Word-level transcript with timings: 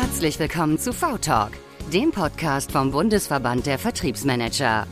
Herzlich 0.00 0.38
willkommen 0.38 0.78
zu 0.78 0.92
V-Talk, 0.92 1.50
dem 1.92 2.12
Podcast 2.12 2.70
vom 2.70 2.92
Bundesverband 2.92 3.66
der 3.66 3.80
Vertriebsmanager. 3.80 4.86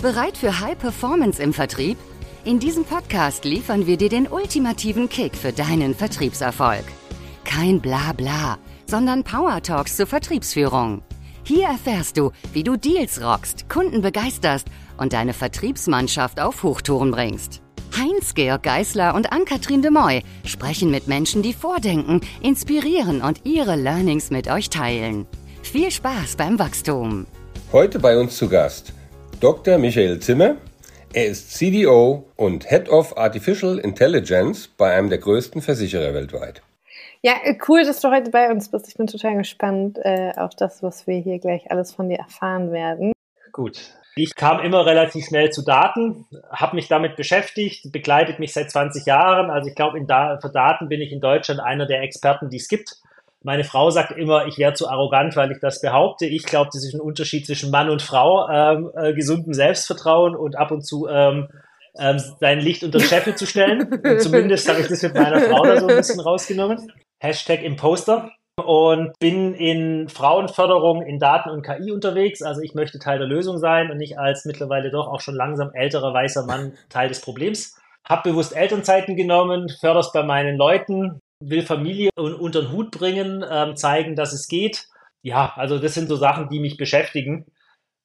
Bereit 0.00 0.36
für 0.36 0.60
High 0.60 0.78
Performance 0.78 1.42
im 1.42 1.52
Vertrieb? 1.52 1.98
In 2.44 2.60
diesem 2.60 2.84
Podcast 2.84 3.44
liefern 3.44 3.88
wir 3.88 3.96
dir 3.96 4.08
den 4.08 4.28
ultimativen 4.28 5.08
Kick 5.08 5.34
für 5.34 5.52
deinen 5.52 5.96
Vertriebserfolg. 5.96 6.84
Kein 7.44 7.80
Blabla, 7.80 8.56
sondern 8.86 9.24
Power 9.24 9.60
Talks 9.64 9.96
zur 9.96 10.06
Vertriebsführung. 10.06 11.02
Hier 11.42 11.66
erfährst 11.66 12.16
du, 12.16 12.30
wie 12.52 12.62
du 12.62 12.76
Deals 12.76 13.20
rockst, 13.20 13.68
Kunden 13.68 14.00
begeisterst 14.00 14.68
und 14.96 15.12
deine 15.12 15.34
Vertriebsmannschaft 15.34 16.38
auf 16.38 16.62
Hochtouren 16.62 17.10
bringst. 17.10 17.61
Heinz-Georg 17.96 18.62
Geißler 18.62 19.14
und 19.14 19.32
Ann-Kathrin 19.32 19.82
de 19.82 19.90
Moy 19.90 20.22
sprechen 20.44 20.90
mit 20.90 21.08
Menschen, 21.08 21.42
die 21.42 21.52
vordenken, 21.52 22.20
inspirieren 22.42 23.22
und 23.22 23.44
ihre 23.44 23.76
Learnings 23.76 24.30
mit 24.30 24.50
euch 24.50 24.70
teilen. 24.70 25.26
Viel 25.62 25.90
Spaß 25.90 26.36
beim 26.36 26.58
Wachstum. 26.58 27.26
Heute 27.72 27.98
bei 27.98 28.18
uns 28.18 28.36
zu 28.36 28.48
Gast 28.48 28.92
Dr. 29.40 29.78
Michael 29.78 30.20
Zimmer, 30.20 30.56
er 31.14 31.26
ist 31.26 31.52
CDO 31.52 32.24
und 32.36 32.68
Head 32.70 32.88
of 32.88 33.16
Artificial 33.18 33.78
Intelligence 33.78 34.68
bei 34.68 34.94
einem 34.94 35.10
der 35.10 35.18
größten 35.18 35.60
Versicherer 35.60 36.14
weltweit. 36.14 36.62
Ja, 37.22 37.34
cool, 37.68 37.84
dass 37.84 38.00
du 38.00 38.10
heute 38.10 38.30
bei 38.30 38.50
uns 38.50 38.70
bist. 38.70 38.88
Ich 38.88 38.94
bin 38.94 39.06
total 39.06 39.36
gespannt 39.36 39.98
äh, 40.02 40.32
auf 40.36 40.54
das, 40.56 40.82
was 40.82 41.06
wir 41.06 41.16
hier 41.16 41.38
gleich 41.38 41.70
alles 41.70 41.92
von 41.92 42.08
dir 42.08 42.18
erfahren 42.18 42.72
werden. 42.72 43.12
Gut. 43.52 43.92
Ich 44.14 44.34
kam 44.34 44.60
immer 44.60 44.84
relativ 44.84 45.26
schnell 45.26 45.50
zu 45.50 45.62
Daten, 45.62 46.26
habe 46.50 46.76
mich 46.76 46.88
damit 46.88 47.16
beschäftigt, 47.16 47.90
begleitet 47.92 48.38
mich 48.38 48.52
seit 48.52 48.70
20 48.70 49.06
Jahren. 49.06 49.50
Also 49.50 49.70
ich 49.70 49.74
glaube, 49.74 50.04
da 50.06 50.38
für 50.40 50.50
Daten 50.50 50.88
bin 50.88 51.00
ich 51.00 51.12
in 51.12 51.20
Deutschland 51.20 51.60
einer 51.60 51.86
der 51.86 52.02
Experten, 52.02 52.50
die 52.50 52.58
es 52.58 52.68
gibt. 52.68 52.96
Meine 53.42 53.64
Frau 53.64 53.90
sagt 53.90 54.12
immer, 54.12 54.46
ich 54.46 54.58
wäre 54.58 54.74
zu 54.74 54.88
arrogant, 54.88 55.34
weil 55.34 55.50
ich 55.50 55.58
das 55.60 55.80
behaupte. 55.80 56.26
Ich 56.26 56.44
glaube, 56.44 56.70
das 56.72 56.84
ist 56.84 56.94
ein 56.94 57.00
Unterschied 57.00 57.46
zwischen 57.46 57.70
Mann 57.70 57.90
und 57.90 58.02
Frau, 58.02 58.48
ähm, 58.48 58.90
äh, 58.94 59.14
gesundem 59.14 59.54
Selbstvertrauen 59.54 60.36
und 60.36 60.56
ab 60.56 60.70
und 60.70 60.82
zu 60.82 61.08
ähm, 61.08 61.48
ähm, 61.98 62.18
sein 62.40 62.60
Licht 62.60 62.84
unter 62.84 62.98
den 62.98 63.06
Scheffel 63.06 63.34
zu 63.34 63.46
stellen. 63.46 63.88
Zumindest 64.20 64.68
habe 64.68 64.80
ich 64.80 64.88
das 64.88 65.02
mit 65.02 65.14
meiner 65.14 65.40
Frau 65.40 65.64
da 65.64 65.80
so 65.80 65.88
ein 65.88 65.96
bisschen 65.96 66.20
rausgenommen. 66.20 66.92
Hashtag 67.18 67.62
Imposter. 67.62 68.30
Und 68.72 69.12
bin 69.18 69.52
in 69.52 70.08
Frauenförderung 70.08 71.02
in 71.02 71.18
Daten 71.18 71.50
und 71.50 71.60
KI 71.60 71.92
unterwegs. 71.92 72.40
Also 72.40 72.62
ich 72.62 72.72
möchte 72.72 72.98
Teil 72.98 73.18
der 73.18 73.28
Lösung 73.28 73.58
sein 73.58 73.90
und 73.90 73.98
nicht 73.98 74.18
als 74.18 74.46
mittlerweile 74.46 74.90
doch 74.90 75.08
auch 75.08 75.20
schon 75.20 75.34
langsam 75.34 75.72
älterer 75.74 76.14
weißer 76.14 76.46
Mann 76.46 76.72
Teil 76.88 77.10
des 77.10 77.20
Problems. 77.20 77.78
Hab 78.02 78.22
bewusst 78.22 78.56
Elternzeiten 78.56 79.14
genommen, 79.14 79.68
förder's 79.68 80.10
bei 80.12 80.22
meinen 80.22 80.56
Leuten, 80.56 81.20
will 81.38 81.60
Familie 81.60 82.08
unter 82.16 82.62
den 82.62 82.72
Hut 82.72 82.92
bringen, 82.92 83.44
ähm, 83.46 83.76
zeigen, 83.76 84.16
dass 84.16 84.32
es 84.32 84.48
geht. 84.48 84.86
Ja, 85.20 85.52
also 85.56 85.78
das 85.78 85.92
sind 85.92 86.08
so 86.08 86.16
Sachen, 86.16 86.48
die 86.48 86.58
mich 86.58 86.78
beschäftigen. 86.78 87.44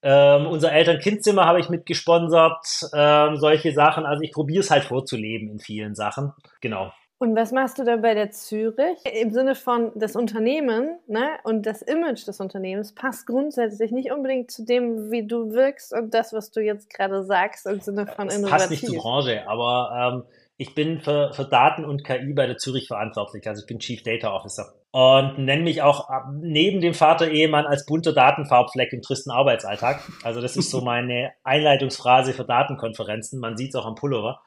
Ähm, 0.03 0.47
unser 0.47 0.73
Eltern-Kind-Zimmer 0.73 1.45
habe 1.45 1.61
ich 1.61 1.69
mitgesponsert, 1.69 2.65
ähm, 2.93 3.37
solche 3.37 3.71
Sachen. 3.71 4.05
Also 4.05 4.21
ich 4.21 4.33
probiere 4.33 4.59
es 4.59 4.69
halt 4.69 4.83
vorzuleben 4.83 5.49
in 5.49 5.59
vielen 5.59 5.95
Sachen. 5.95 6.33
Genau. 6.59 6.91
Und 7.19 7.35
was 7.35 7.51
machst 7.51 7.79
du 7.79 7.83
da 7.83 7.97
bei 7.97 8.13
der 8.13 8.29
Zürich? 8.29 8.99
Im 9.11 9.31
Sinne 9.31 9.55
von 9.55 9.91
das 9.95 10.15
Unternehmen 10.15 10.99
ne, 11.07 11.29
und 11.43 11.65
das 11.65 11.81
Image 11.81 12.27
des 12.27 12.39
Unternehmens 12.39 12.93
passt 12.93 13.25
grundsätzlich 13.25 13.91
nicht 13.91 14.11
unbedingt 14.11 14.51
zu 14.51 14.63
dem, 14.63 15.09
wie 15.09 15.25
du 15.25 15.51
wirkst 15.51 15.93
und 15.93 16.13
das, 16.13 16.31
was 16.33 16.51
du 16.51 16.61
jetzt 16.61 16.93
gerade 16.93 17.23
sagst, 17.23 17.65
im 17.65 17.79
Sinne 17.79 18.05
von 18.05 18.29
innovativ. 18.29 18.49
Passt 18.49 18.69
nicht 18.69 18.85
zur 18.85 18.97
Branche, 18.97 19.47
aber 19.47 20.23
ähm, 20.25 20.33
ich 20.57 20.75
bin 20.75 20.99
für, 20.99 21.33
für 21.33 21.45
Daten 21.45 21.85
und 21.85 22.03
KI 22.03 22.33
bei 22.33 22.45
der 22.45 22.57
Zürich 22.57 22.87
verantwortlich. 22.87 23.47
Also 23.47 23.61
ich 23.61 23.67
bin 23.67 23.79
Chief 23.79 24.03
Data 24.03 24.31
Officer 24.33 24.73
und 24.91 25.37
nenne 25.37 25.61
mich 25.61 25.81
auch 25.81 26.09
neben 26.33 26.81
dem 26.81 26.93
Vater-Ehemann 26.93 27.65
als 27.65 27.85
bunter 27.85 28.13
Datenfarbfleck 28.13 28.93
im 28.93 29.01
tristen 29.01 29.31
Arbeitsalltag. 29.31 30.01
Also 30.23 30.41
das 30.41 30.55
ist 30.55 30.71
so 30.71 30.81
meine 30.83 31.31
Einleitungsphrase 31.43 32.33
für 32.33 32.45
Datenkonferenzen. 32.45 33.39
Man 33.39 33.57
sieht 33.57 33.69
es 33.69 33.75
auch 33.75 33.85
am 33.85 33.95
Pullover. 33.95 34.41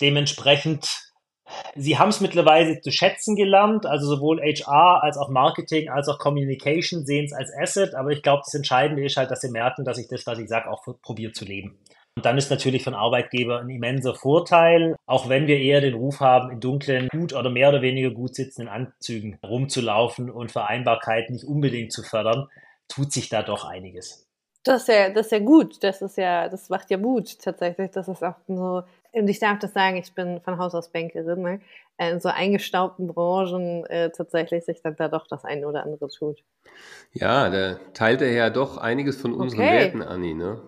Dementsprechend, 0.00 1.05
Sie 1.74 1.98
haben 1.98 2.08
es 2.08 2.20
mittlerweile 2.20 2.80
zu 2.80 2.90
schätzen 2.90 3.36
gelernt, 3.36 3.86
also 3.86 4.06
sowohl 4.06 4.40
HR 4.40 5.02
als 5.02 5.16
auch 5.16 5.28
Marketing 5.28 5.88
als 5.88 6.08
auch 6.08 6.18
Communication 6.18 7.04
sehen 7.04 7.26
es 7.26 7.32
als 7.32 7.52
Asset, 7.54 7.94
aber 7.94 8.10
ich 8.10 8.22
glaube, 8.22 8.42
das 8.44 8.54
Entscheidende 8.54 9.04
ist 9.04 9.16
halt, 9.16 9.30
dass 9.30 9.40
sie 9.40 9.50
merken, 9.50 9.84
dass 9.84 9.98
ich 9.98 10.08
das, 10.08 10.26
was 10.26 10.38
ich 10.38 10.48
sage, 10.48 10.70
auch 10.70 10.84
probiere 11.02 11.32
zu 11.32 11.44
leben. 11.44 11.78
Und 12.16 12.24
dann 12.24 12.38
ist 12.38 12.50
natürlich 12.50 12.82
von 12.82 12.94
Arbeitgeber 12.94 13.60
ein 13.60 13.68
immenser 13.68 14.14
Vorteil, 14.14 14.96
auch 15.04 15.28
wenn 15.28 15.46
wir 15.46 15.58
eher 15.58 15.82
den 15.82 15.94
Ruf 15.94 16.20
haben, 16.20 16.50
in 16.50 16.60
dunklen, 16.60 17.08
gut 17.08 17.34
oder 17.34 17.50
mehr 17.50 17.68
oder 17.68 17.82
weniger 17.82 18.10
gut 18.10 18.34
sitzenden 18.34 18.72
Anzügen 18.72 19.38
rumzulaufen 19.44 20.30
und 20.30 20.50
Vereinbarkeit 20.50 21.28
nicht 21.28 21.44
unbedingt 21.44 21.92
zu 21.92 22.02
fördern, 22.02 22.48
tut 22.88 23.12
sich 23.12 23.28
da 23.28 23.42
doch 23.42 23.66
einiges. 23.66 24.26
Das 24.64 24.82
ist 24.82 24.88
ja, 24.88 25.10
das 25.10 25.26
ist 25.26 25.32
ja 25.32 25.38
gut. 25.40 25.82
Das 25.84 26.00
ist 26.00 26.16
ja, 26.16 26.48
das 26.48 26.70
macht 26.70 26.90
ja 26.90 26.96
Mut 26.96 27.38
tatsächlich. 27.38 27.90
Das 27.90 28.08
ist 28.08 28.24
auch 28.24 28.34
so, 28.48 28.82
und 29.16 29.28
ich 29.28 29.38
darf 29.38 29.58
das 29.58 29.72
sagen, 29.72 29.96
ich 29.96 30.14
bin 30.14 30.40
von 30.40 30.58
Haus 30.58 30.74
aus 30.74 30.90
Bankerin, 30.90 31.42
ne? 31.42 31.60
in 31.98 32.20
so 32.20 32.28
eingestaubten 32.28 33.06
Branchen 33.06 33.86
äh, 33.86 34.10
tatsächlich 34.10 34.64
sich 34.64 34.82
dann 34.82 34.96
da 34.96 35.08
doch 35.08 35.26
das 35.26 35.44
eine 35.44 35.66
oder 35.66 35.82
andere 35.82 36.08
tut. 36.08 36.42
Ja, 37.12 37.48
da 37.48 37.76
teilt 37.94 38.20
er 38.20 38.32
ja 38.32 38.50
doch 38.50 38.76
einiges 38.76 39.20
von 39.20 39.32
unseren 39.32 39.60
okay. 39.60 39.78
Werten, 39.78 40.02
Anni, 40.02 40.34
ne? 40.34 40.60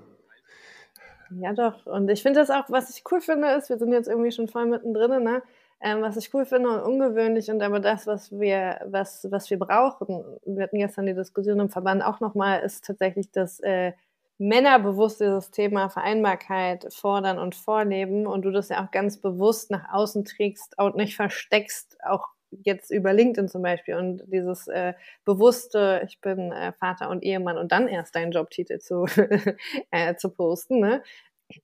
Ja, 1.31 1.53
doch. 1.53 1.85
Und 1.85 2.09
ich 2.09 2.23
finde 2.23 2.41
das 2.41 2.51
auch, 2.51 2.65
was 2.71 2.89
ich 2.89 3.05
cool 3.11 3.21
finde, 3.21 3.49
ist, 3.49 3.69
wir 3.69 3.77
sind 3.77 3.93
jetzt 3.93 4.09
irgendwie 4.09 4.33
schon 4.33 4.49
voll 4.49 4.65
mittendrin, 4.65 5.23
ne? 5.23 5.43
Ähm, 5.81 6.01
was 6.01 6.17
ich 6.17 6.33
cool 6.35 6.45
finde 6.45 6.71
und 6.71 6.81
ungewöhnlich 6.81 7.51
und 7.51 7.63
aber 7.63 7.79
das, 7.79 8.07
was 8.07 8.33
wir, 8.33 8.81
was, 8.87 9.29
was 9.31 9.49
wir 9.49 9.59
brauchen, 9.61 10.25
wir 10.45 10.65
hatten 10.65 10.79
gestern 10.79 11.07
die 11.07 11.15
Diskussion 11.15 11.61
im 11.61 11.69
Verband 11.69 12.03
auch 12.03 12.19
nochmal, 12.19 12.63
ist 12.63 12.85
tatsächlich 12.85 13.31
das 13.31 13.61
äh, 13.61 13.93
Männer 14.39 14.79
bewusst 14.79 15.21
dieses 15.21 15.51
Thema 15.51 15.89
Vereinbarkeit 15.91 16.87
fordern 16.95 17.39
und 17.39 17.55
vorleben 17.55 18.27
und 18.27 18.43
du 18.43 18.51
das 18.51 18.69
ja 18.69 18.85
auch 18.85 18.91
ganz 18.91 19.21
bewusst 19.21 19.71
nach 19.71 19.93
außen 19.93 20.25
trägst 20.25 20.79
und 20.79 20.97
nicht 20.97 21.17
versteckst, 21.17 21.97
auch 22.05 22.29
jetzt 22.51 22.91
über 22.91 23.13
LinkedIn 23.13 23.49
zum 23.49 23.63
Beispiel 23.63 23.97
und 23.97 24.23
dieses 24.27 24.69
äh, 24.69 24.95
bewusste, 25.25 26.03
ich 26.07 26.21
bin 26.21 26.53
äh, 26.53 26.73
Vater 26.73 27.11
und 27.11 27.23
Ehemann 27.23 27.59
und 27.59 27.73
dann 27.73 27.89
erst 27.89 28.15
deinen 28.15 28.33
Jobtitel 28.33 28.79
zu, 28.79 29.07
äh, 29.91 30.15
zu 30.15 30.31
posten, 30.31 30.81
ne? 30.81 31.03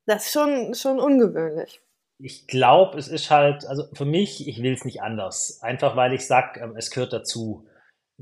das 0.06 0.26
ist 0.26 0.32
schon, 0.32 0.74
schon 0.74 0.98
ungewöhnlich. 0.98 1.80
Ich 2.18 2.46
glaube, 2.46 2.98
es 2.98 3.08
ist 3.08 3.30
halt, 3.30 3.66
also 3.66 3.84
für 3.92 4.04
mich, 4.04 4.46
ich 4.48 4.62
will 4.62 4.72
es 4.72 4.84
nicht 4.84 5.02
anders. 5.02 5.60
Einfach 5.62 5.96
weil 5.96 6.12
ich 6.12 6.26
sage, 6.26 6.60
ähm, 6.60 6.76
es 6.76 6.90
gehört 6.90 7.12
dazu. 7.12 7.66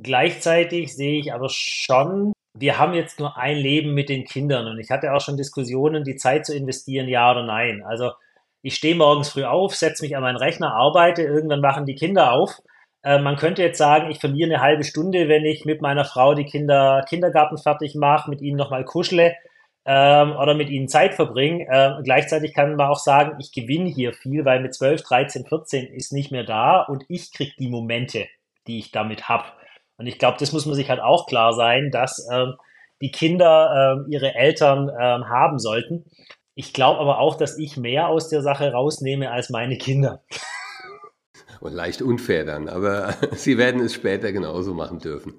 Gleichzeitig 0.00 0.96
sehe 0.96 1.20
ich 1.20 1.32
aber 1.32 1.48
schon, 1.50 2.32
wir 2.54 2.78
haben 2.78 2.94
jetzt 2.94 3.18
nur 3.18 3.36
ein 3.36 3.56
Leben 3.56 3.94
mit 3.94 4.08
den 4.08 4.24
Kindern 4.24 4.66
und 4.66 4.78
ich 4.78 4.90
hatte 4.90 5.12
auch 5.12 5.20
schon 5.20 5.36
Diskussionen, 5.36 6.04
die 6.04 6.16
Zeit 6.16 6.46
zu 6.46 6.54
investieren, 6.54 7.08
ja 7.08 7.30
oder 7.30 7.44
nein. 7.44 7.82
Also 7.84 8.12
ich 8.62 8.74
stehe 8.76 8.94
morgens 8.94 9.30
früh 9.30 9.44
auf, 9.44 9.74
setze 9.74 10.04
mich 10.04 10.16
an 10.16 10.22
meinen 10.22 10.36
Rechner, 10.36 10.74
arbeite, 10.74 11.22
irgendwann 11.22 11.60
machen 11.60 11.86
die 11.86 11.94
Kinder 11.94 12.32
auf. 12.32 12.60
Äh, 13.02 13.18
man 13.18 13.36
könnte 13.36 13.62
jetzt 13.62 13.78
sagen, 13.78 14.10
ich 14.10 14.20
verliere 14.20 14.50
eine 14.50 14.62
halbe 14.62 14.84
Stunde, 14.84 15.28
wenn 15.28 15.44
ich 15.44 15.64
mit 15.64 15.82
meiner 15.82 16.04
Frau 16.04 16.34
die 16.34 16.44
Kinder 16.44 17.04
Kindergarten 17.08 17.58
fertig 17.58 17.94
mache, 17.94 18.30
mit 18.30 18.40
ihnen 18.40 18.56
nochmal 18.56 18.84
kuschle 18.84 19.34
ähm, 19.84 20.32
oder 20.36 20.54
mit 20.54 20.70
ihnen 20.70 20.88
Zeit 20.88 21.14
verbringe. 21.14 21.66
Äh, 21.68 22.02
gleichzeitig 22.04 22.54
kann 22.54 22.76
man 22.76 22.88
auch 22.88 22.98
sagen, 22.98 23.38
ich 23.40 23.52
gewinne 23.52 23.88
hier 23.88 24.12
viel, 24.12 24.44
weil 24.44 24.60
mit 24.60 24.74
12, 24.74 25.02
13, 25.02 25.46
14 25.46 25.86
ist 25.86 26.12
nicht 26.12 26.30
mehr 26.30 26.44
da 26.44 26.82
und 26.82 27.04
ich 27.08 27.32
kriege 27.32 27.52
die 27.58 27.68
Momente, 27.68 28.26
die 28.66 28.78
ich 28.78 28.92
damit 28.92 29.28
habe. 29.28 29.44
Und 29.96 30.06
ich 30.06 30.18
glaube, 30.18 30.38
das 30.38 30.52
muss 30.52 30.66
man 30.66 30.74
sich 30.74 30.88
halt 30.88 31.00
auch 31.00 31.26
klar 31.26 31.52
sein, 31.52 31.90
dass 31.90 32.26
ähm, 32.32 32.54
die 33.00 33.10
Kinder 33.10 33.96
ähm, 33.98 34.06
ihre 34.10 34.34
Eltern 34.34 34.88
ähm, 34.88 35.28
haben 35.28 35.58
sollten. 35.58 36.04
Ich 36.54 36.72
glaube 36.72 37.00
aber 37.00 37.18
auch, 37.18 37.36
dass 37.36 37.58
ich 37.58 37.76
mehr 37.76 38.08
aus 38.08 38.28
der 38.28 38.42
Sache 38.42 38.72
rausnehme 38.72 39.30
als 39.30 39.50
meine 39.50 39.76
Kinder. 39.76 40.22
Und 41.60 41.72
leicht 41.72 42.02
unfair 42.02 42.44
dann, 42.44 42.68
aber 42.68 43.14
sie 43.32 43.58
werden 43.58 43.80
es 43.80 43.94
später 43.94 44.32
genauso 44.32 44.74
machen 44.74 44.98
dürfen. 44.98 45.34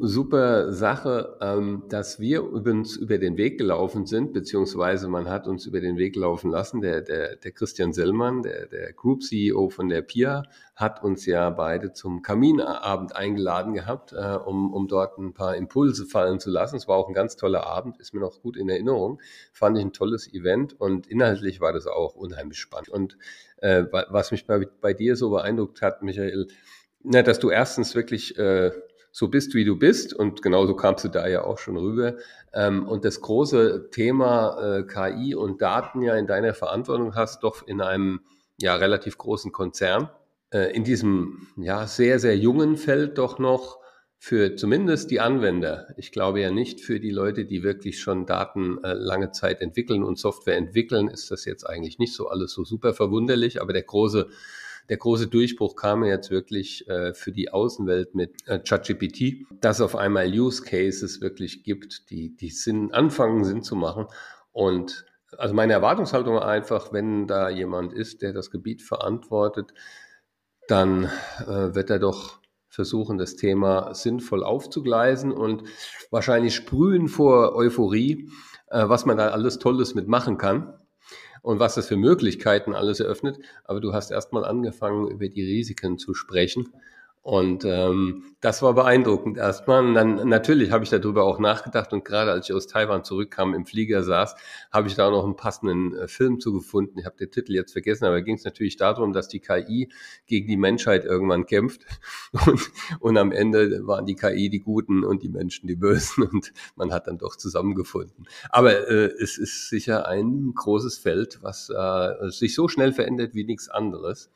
Super 0.00 0.72
Sache, 0.72 1.36
ähm, 1.40 1.84
dass 1.88 2.20
wir 2.20 2.44
uns 2.44 2.96
über 2.96 3.18
den 3.18 3.36
Weg 3.36 3.58
gelaufen 3.58 4.06
sind, 4.06 4.32
beziehungsweise 4.32 5.08
man 5.08 5.28
hat 5.28 5.46
uns 5.46 5.66
über 5.66 5.80
den 5.80 5.96
Weg 5.96 6.16
laufen 6.16 6.50
lassen. 6.50 6.80
Der, 6.80 7.00
der, 7.00 7.36
der 7.36 7.52
Christian 7.52 7.92
Sellmann, 7.92 8.42
der, 8.42 8.66
der 8.66 8.92
Group 8.92 9.22
CEO 9.22 9.68
von 9.70 9.88
der 9.88 10.02
PIA, 10.02 10.44
hat 10.76 11.02
uns 11.02 11.26
ja 11.26 11.50
beide 11.50 11.92
zum 11.92 12.22
Kaminabend 12.22 13.14
eingeladen 13.14 13.74
gehabt, 13.74 14.12
äh, 14.12 14.36
um, 14.44 14.72
um 14.72 14.88
dort 14.88 15.18
ein 15.18 15.34
paar 15.34 15.56
Impulse 15.56 16.06
fallen 16.06 16.40
zu 16.40 16.50
lassen. 16.50 16.76
Es 16.76 16.88
war 16.88 16.96
auch 16.96 17.08
ein 17.08 17.14
ganz 17.14 17.36
toller 17.36 17.66
Abend, 17.66 17.98
ist 18.00 18.14
mir 18.14 18.20
noch 18.20 18.40
gut 18.42 18.56
in 18.56 18.68
Erinnerung. 18.68 19.20
Fand 19.52 19.78
ich 19.78 19.84
ein 19.84 19.92
tolles 19.92 20.32
Event 20.32 20.80
und 20.80 21.06
inhaltlich 21.06 21.60
war 21.60 21.72
das 21.72 21.86
auch 21.86 22.14
unheimlich 22.14 22.58
spannend. 22.58 22.88
Und 22.88 23.18
äh, 23.58 23.84
was 23.90 24.30
mich 24.30 24.46
bei, 24.46 24.66
bei 24.80 24.94
dir 24.94 25.16
so 25.16 25.30
beeindruckt 25.30 25.82
hat, 25.82 26.02
Michael, 26.02 26.48
na, 27.02 27.22
dass 27.22 27.38
du 27.38 27.50
erstens 27.50 27.94
wirklich 27.94 28.38
äh, 28.38 28.72
so 29.16 29.28
bist, 29.28 29.54
wie 29.54 29.64
du 29.64 29.76
bist. 29.76 30.12
Und 30.12 30.42
genauso 30.42 30.74
kamst 30.74 31.04
du 31.04 31.08
da 31.08 31.28
ja 31.28 31.44
auch 31.44 31.58
schon 31.58 31.76
rüber. 31.76 32.16
Ähm, 32.52 32.88
und 32.88 33.04
das 33.04 33.20
große 33.20 33.90
Thema 33.92 34.58
äh, 34.78 34.82
KI 34.82 35.36
und 35.36 35.62
Daten 35.62 36.02
ja 36.02 36.16
in 36.16 36.26
deiner 36.26 36.52
Verantwortung 36.52 37.14
hast, 37.14 37.44
doch 37.44 37.64
in 37.64 37.80
einem 37.80 38.22
ja 38.60 38.74
relativ 38.74 39.16
großen 39.16 39.52
Konzern. 39.52 40.10
Äh, 40.52 40.74
in 40.74 40.82
diesem 40.82 41.46
ja 41.56 41.86
sehr, 41.86 42.18
sehr 42.18 42.36
jungen 42.36 42.76
Feld 42.76 43.16
doch 43.16 43.38
noch 43.38 43.78
für 44.18 44.56
zumindest 44.56 45.12
die 45.12 45.20
Anwender. 45.20 45.94
Ich 45.96 46.10
glaube 46.10 46.40
ja 46.40 46.50
nicht 46.50 46.80
für 46.80 46.98
die 46.98 47.12
Leute, 47.12 47.44
die 47.44 47.62
wirklich 47.62 48.00
schon 48.00 48.26
Daten 48.26 48.82
äh, 48.82 48.94
lange 48.94 49.30
Zeit 49.30 49.60
entwickeln 49.60 50.02
und 50.02 50.18
Software 50.18 50.56
entwickeln, 50.56 51.06
ist 51.06 51.30
das 51.30 51.44
jetzt 51.44 51.62
eigentlich 51.62 52.00
nicht 52.00 52.14
so 52.14 52.26
alles 52.26 52.52
so 52.52 52.64
super 52.64 52.94
verwunderlich. 52.94 53.62
Aber 53.62 53.72
der 53.72 53.82
große, 53.82 54.28
der 54.88 54.96
große 54.98 55.28
Durchbruch 55.28 55.76
kam 55.76 56.04
jetzt 56.04 56.30
wirklich 56.30 56.88
äh, 56.88 57.14
für 57.14 57.32
die 57.32 57.50
Außenwelt 57.50 58.14
mit 58.14 58.46
äh, 58.46 58.58
ChatGPT, 58.58 59.46
dass 59.60 59.80
auf 59.80 59.96
einmal 59.96 60.28
Use 60.28 60.62
Cases 60.62 61.20
wirklich 61.20 61.62
gibt, 61.62 62.10
die, 62.10 62.36
die 62.36 62.50
Sinn, 62.50 62.92
anfangen 62.92 63.44
Sinn 63.44 63.62
zu 63.62 63.76
machen. 63.76 64.06
Und 64.52 65.06
also 65.38 65.54
meine 65.54 65.72
Erwartungshaltung 65.72 66.38
einfach, 66.38 66.92
wenn 66.92 67.26
da 67.26 67.48
jemand 67.48 67.92
ist, 67.92 68.22
der 68.22 68.32
das 68.32 68.50
Gebiet 68.50 68.82
verantwortet, 68.82 69.72
dann 70.68 71.04
äh, 71.40 71.74
wird 71.74 71.90
er 71.90 71.98
doch 71.98 72.40
versuchen, 72.68 73.18
das 73.18 73.36
Thema 73.36 73.94
sinnvoll 73.94 74.42
aufzugleisen 74.42 75.32
und 75.32 75.62
wahrscheinlich 76.10 76.54
sprühen 76.54 77.08
vor 77.08 77.54
Euphorie, 77.54 78.30
äh, 78.68 78.88
was 78.88 79.06
man 79.06 79.16
da 79.16 79.28
alles 79.28 79.58
Tolles 79.58 79.94
mitmachen 79.94 80.38
kann 80.38 80.74
und 81.44 81.58
was 81.58 81.74
das 81.74 81.86
für 81.86 81.96
Möglichkeiten 81.96 82.74
alles 82.74 83.00
eröffnet. 83.00 83.38
Aber 83.64 83.78
du 83.78 83.92
hast 83.92 84.10
erstmal 84.10 84.46
angefangen, 84.46 85.08
über 85.08 85.28
die 85.28 85.44
Risiken 85.44 85.98
zu 85.98 86.14
sprechen. 86.14 86.70
Und 87.24 87.64
ähm, 87.64 88.36
das 88.42 88.60
war 88.60 88.74
beeindruckend 88.74 89.38
erstmal. 89.38 89.82
Und 89.82 89.94
dann 89.94 90.28
natürlich 90.28 90.70
habe 90.72 90.84
ich 90.84 90.90
darüber 90.90 91.24
auch 91.24 91.38
nachgedacht 91.38 91.94
und 91.94 92.04
gerade 92.04 92.30
als 92.30 92.50
ich 92.50 92.54
aus 92.54 92.66
Taiwan 92.66 93.02
zurückkam, 93.02 93.54
im 93.54 93.64
Flieger 93.64 94.02
saß, 94.02 94.36
habe 94.70 94.88
ich 94.88 94.94
da 94.94 95.10
noch 95.10 95.24
einen 95.24 95.34
passenden 95.34 95.96
äh, 95.96 96.06
Film 96.06 96.38
zugefunden. 96.38 96.98
Ich 96.98 97.06
habe 97.06 97.16
den 97.16 97.30
Titel 97.30 97.54
jetzt 97.54 97.72
vergessen, 97.72 98.04
aber 98.04 98.20
ging 98.20 98.34
es 98.34 98.44
natürlich 98.44 98.76
darum, 98.76 99.14
dass 99.14 99.28
die 99.28 99.40
KI 99.40 99.88
gegen 100.26 100.48
die 100.48 100.58
Menschheit 100.58 101.06
irgendwann 101.06 101.46
kämpft 101.46 101.86
und, 102.46 102.70
und 103.00 103.16
am 103.16 103.32
Ende 103.32 103.86
waren 103.86 104.04
die 104.04 104.16
KI 104.16 104.50
die 104.50 104.60
Guten 104.60 105.02
und 105.02 105.22
die 105.22 105.30
Menschen 105.30 105.66
die 105.66 105.76
Bösen 105.76 106.24
und 106.30 106.52
man 106.76 106.92
hat 106.92 107.06
dann 107.06 107.16
doch 107.16 107.36
zusammengefunden. 107.36 108.28
Aber 108.50 108.86
äh, 108.86 109.10
es 109.18 109.38
ist 109.38 109.70
sicher 109.70 110.06
ein 110.06 110.52
großes 110.54 110.98
Feld, 110.98 111.38
was 111.40 111.70
äh, 111.70 112.28
sich 112.28 112.54
so 112.54 112.68
schnell 112.68 112.92
verändert 112.92 113.32
wie 113.32 113.44
nichts 113.44 113.70
anderes. 113.70 114.30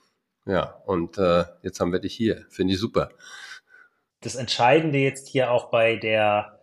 Ja, 0.48 0.80
und 0.86 1.18
äh, 1.18 1.44
jetzt 1.62 1.78
haben 1.78 1.92
wir 1.92 2.00
dich 2.00 2.14
hier. 2.14 2.46
Finde 2.48 2.72
ich 2.72 2.80
super. 2.80 3.10
Das 4.22 4.34
Entscheidende 4.34 4.98
jetzt 4.98 5.28
hier 5.28 5.52
auch 5.52 5.70
bei 5.70 5.96
der 5.96 6.58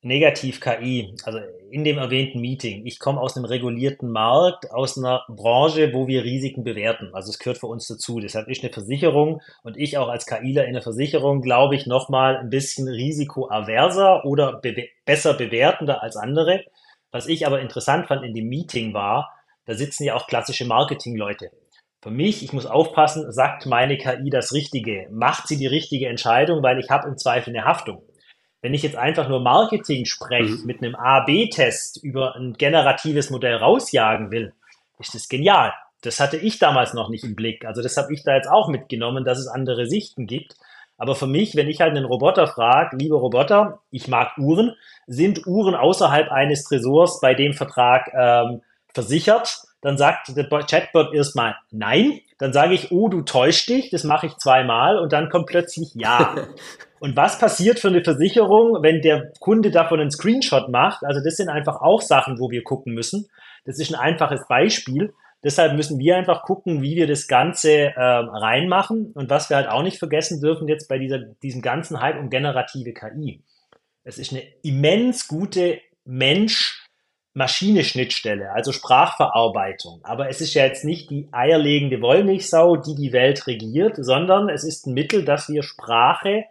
Negativ-KI, 0.00 1.14
also 1.24 1.40
in 1.70 1.84
dem 1.84 1.98
erwähnten 1.98 2.40
Meeting. 2.40 2.86
Ich 2.86 2.98
komme 2.98 3.20
aus 3.20 3.36
einem 3.36 3.44
regulierten 3.44 4.10
Markt, 4.10 4.70
aus 4.70 4.96
einer 4.96 5.22
Branche, 5.28 5.92
wo 5.92 6.06
wir 6.06 6.24
Risiken 6.24 6.64
bewerten. 6.64 7.10
Also 7.12 7.28
es 7.28 7.38
gehört 7.38 7.58
für 7.58 7.66
uns 7.66 7.86
dazu. 7.88 8.20
Deshalb 8.20 8.48
ist 8.48 8.62
eine 8.62 8.72
Versicherung 8.72 9.42
und 9.62 9.76
ich 9.76 9.98
auch 9.98 10.08
als 10.08 10.24
KIler 10.24 10.64
in 10.64 10.72
der 10.72 10.82
Versicherung, 10.82 11.42
glaube 11.42 11.74
ich, 11.74 11.86
nochmal 11.86 12.38
ein 12.38 12.48
bisschen 12.48 12.88
risikoaverser 12.88 14.24
oder 14.24 14.60
be 14.60 14.88
besser 15.04 15.34
bewertender 15.34 16.02
als 16.02 16.16
andere. 16.16 16.64
Was 17.10 17.26
ich 17.26 17.46
aber 17.46 17.60
interessant 17.60 18.06
fand 18.06 18.24
in 18.24 18.32
dem 18.32 18.48
Meeting 18.48 18.94
war, 18.94 19.30
da 19.66 19.74
sitzen 19.74 20.04
ja 20.04 20.14
auch 20.14 20.26
klassische 20.26 20.64
Marketingleute. 20.64 21.50
Für 22.06 22.12
mich, 22.12 22.44
ich 22.44 22.52
muss 22.52 22.66
aufpassen, 22.66 23.32
sagt 23.32 23.66
meine 23.66 23.98
KI 23.98 24.30
das 24.30 24.52
Richtige? 24.52 25.08
Macht 25.10 25.48
sie 25.48 25.56
die 25.56 25.66
richtige 25.66 26.06
Entscheidung, 26.06 26.62
weil 26.62 26.78
ich 26.78 26.88
habe 26.88 27.08
im 27.08 27.18
Zweifel 27.18 27.50
eine 27.50 27.64
Haftung. 27.64 28.00
Wenn 28.62 28.74
ich 28.74 28.84
jetzt 28.84 28.94
einfach 28.94 29.28
nur 29.28 29.40
Marketing 29.40 30.04
spreche, 30.04 30.54
mhm. 30.54 30.66
mit 30.66 30.80
einem 30.80 30.94
A-B-Test 30.94 32.00
über 32.04 32.36
ein 32.36 32.52
generatives 32.52 33.30
Modell 33.30 33.56
rausjagen 33.56 34.30
will, 34.30 34.52
ist 35.00 35.16
das 35.16 35.28
genial. 35.28 35.72
Das 36.02 36.20
hatte 36.20 36.36
ich 36.36 36.60
damals 36.60 36.94
noch 36.94 37.08
nicht 37.08 37.24
im 37.24 37.34
Blick. 37.34 37.64
Also 37.64 37.82
das 37.82 37.96
habe 37.96 38.14
ich 38.14 38.22
da 38.22 38.36
jetzt 38.36 38.48
auch 38.48 38.68
mitgenommen, 38.68 39.24
dass 39.24 39.40
es 39.40 39.48
andere 39.48 39.88
Sichten 39.88 40.28
gibt. 40.28 40.54
Aber 40.98 41.16
für 41.16 41.26
mich, 41.26 41.56
wenn 41.56 41.66
ich 41.66 41.80
halt 41.80 41.90
einen 41.90 42.04
Roboter 42.04 42.46
frage, 42.46 42.96
lieber 42.96 43.16
Roboter, 43.16 43.80
ich 43.90 44.06
mag 44.06 44.38
Uhren, 44.38 44.76
sind 45.08 45.44
Uhren 45.48 45.74
außerhalb 45.74 46.30
eines 46.30 46.62
Tresors 46.62 47.20
bei 47.20 47.34
dem 47.34 47.52
Vertrag 47.52 48.12
ähm, 48.14 48.62
versichert? 48.94 49.65
Dann 49.82 49.98
sagt 49.98 50.36
der 50.36 50.48
Chatbot 50.48 51.14
erstmal 51.14 51.56
nein, 51.70 52.20
dann 52.38 52.52
sage 52.52 52.74
ich, 52.74 52.90
oh, 52.92 53.08
du 53.08 53.22
täuscht 53.22 53.68
dich, 53.68 53.90
das 53.90 54.04
mache 54.04 54.26
ich 54.26 54.36
zweimal 54.36 54.98
und 54.98 55.12
dann 55.12 55.28
kommt 55.28 55.46
plötzlich 55.46 55.92
ja. 55.94 56.34
und 57.00 57.16
was 57.16 57.38
passiert 57.38 57.78
für 57.78 57.88
eine 57.88 58.02
Versicherung, 58.02 58.82
wenn 58.82 59.00
der 59.00 59.32
Kunde 59.40 59.70
davon 59.70 60.00
einen 60.00 60.10
Screenshot 60.10 60.68
macht? 60.68 61.04
Also 61.04 61.20
das 61.22 61.36
sind 61.36 61.48
einfach 61.48 61.80
auch 61.80 62.02
Sachen, 62.02 62.38
wo 62.38 62.50
wir 62.50 62.62
gucken 62.62 62.94
müssen. 62.94 63.28
Das 63.64 63.78
ist 63.78 63.92
ein 63.92 64.00
einfaches 64.00 64.46
Beispiel. 64.48 65.12
Deshalb 65.44 65.74
müssen 65.74 65.98
wir 65.98 66.16
einfach 66.16 66.42
gucken, 66.42 66.82
wie 66.82 66.96
wir 66.96 67.06
das 67.06 67.28
Ganze 67.28 67.70
ähm, 67.70 68.28
reinmachen. 68.28 69.12
Und 69.14 69.30
was 69.30 69.50
wir 69.50 69.56
halt 69.56 69.68
auch 69.68 69.82
nicht 69.82 69.98
vergessen 69.98 70.40
dürfen 70.40 70.66
jetzt 70.66 70.88
bei 70.88 70.98
dieser, 70.98 71.18
diesem 71.42 71.62
ganzen 71.62 72.00
Hype 72.00 72.18
um 72.18 72.30
generative 72.30 72.92
KI. 72.92 73.42
Es 74.02 74.18
ist 74.18 74.32
eine 74.32 74.42
immens 74.62 75.28
gute 75.28 75.80
Mensch- 76.04 76.85
Maschine-Schnittstelle, 77.36 78.50
also 78.52 78.72
Sprachverarbeitung. 78.72 80.00
Aber 80.04 80.30
es 80.30 80.40
ist 80.40 80.54
ja 80.54 80.64
jetzt 80.64 80.84
nicht 80.84 81.10
die 81.10 81.28
eierlegende 81.32 82.00
Wollmilchsau, 82.00 82.76
die 82.76 82.94
die 82.94 83.12
Welt 83.12 83.46
regiert, 83.46 83.96
sondern 83.98 84.48
es 84.48 84.64
ist 84.64 84.86
ein 84.86 84.94
Mittel, 84.94 85.22
dass 85.22 85.50
wir 85.50 85.62
Sprache 85.62 86.44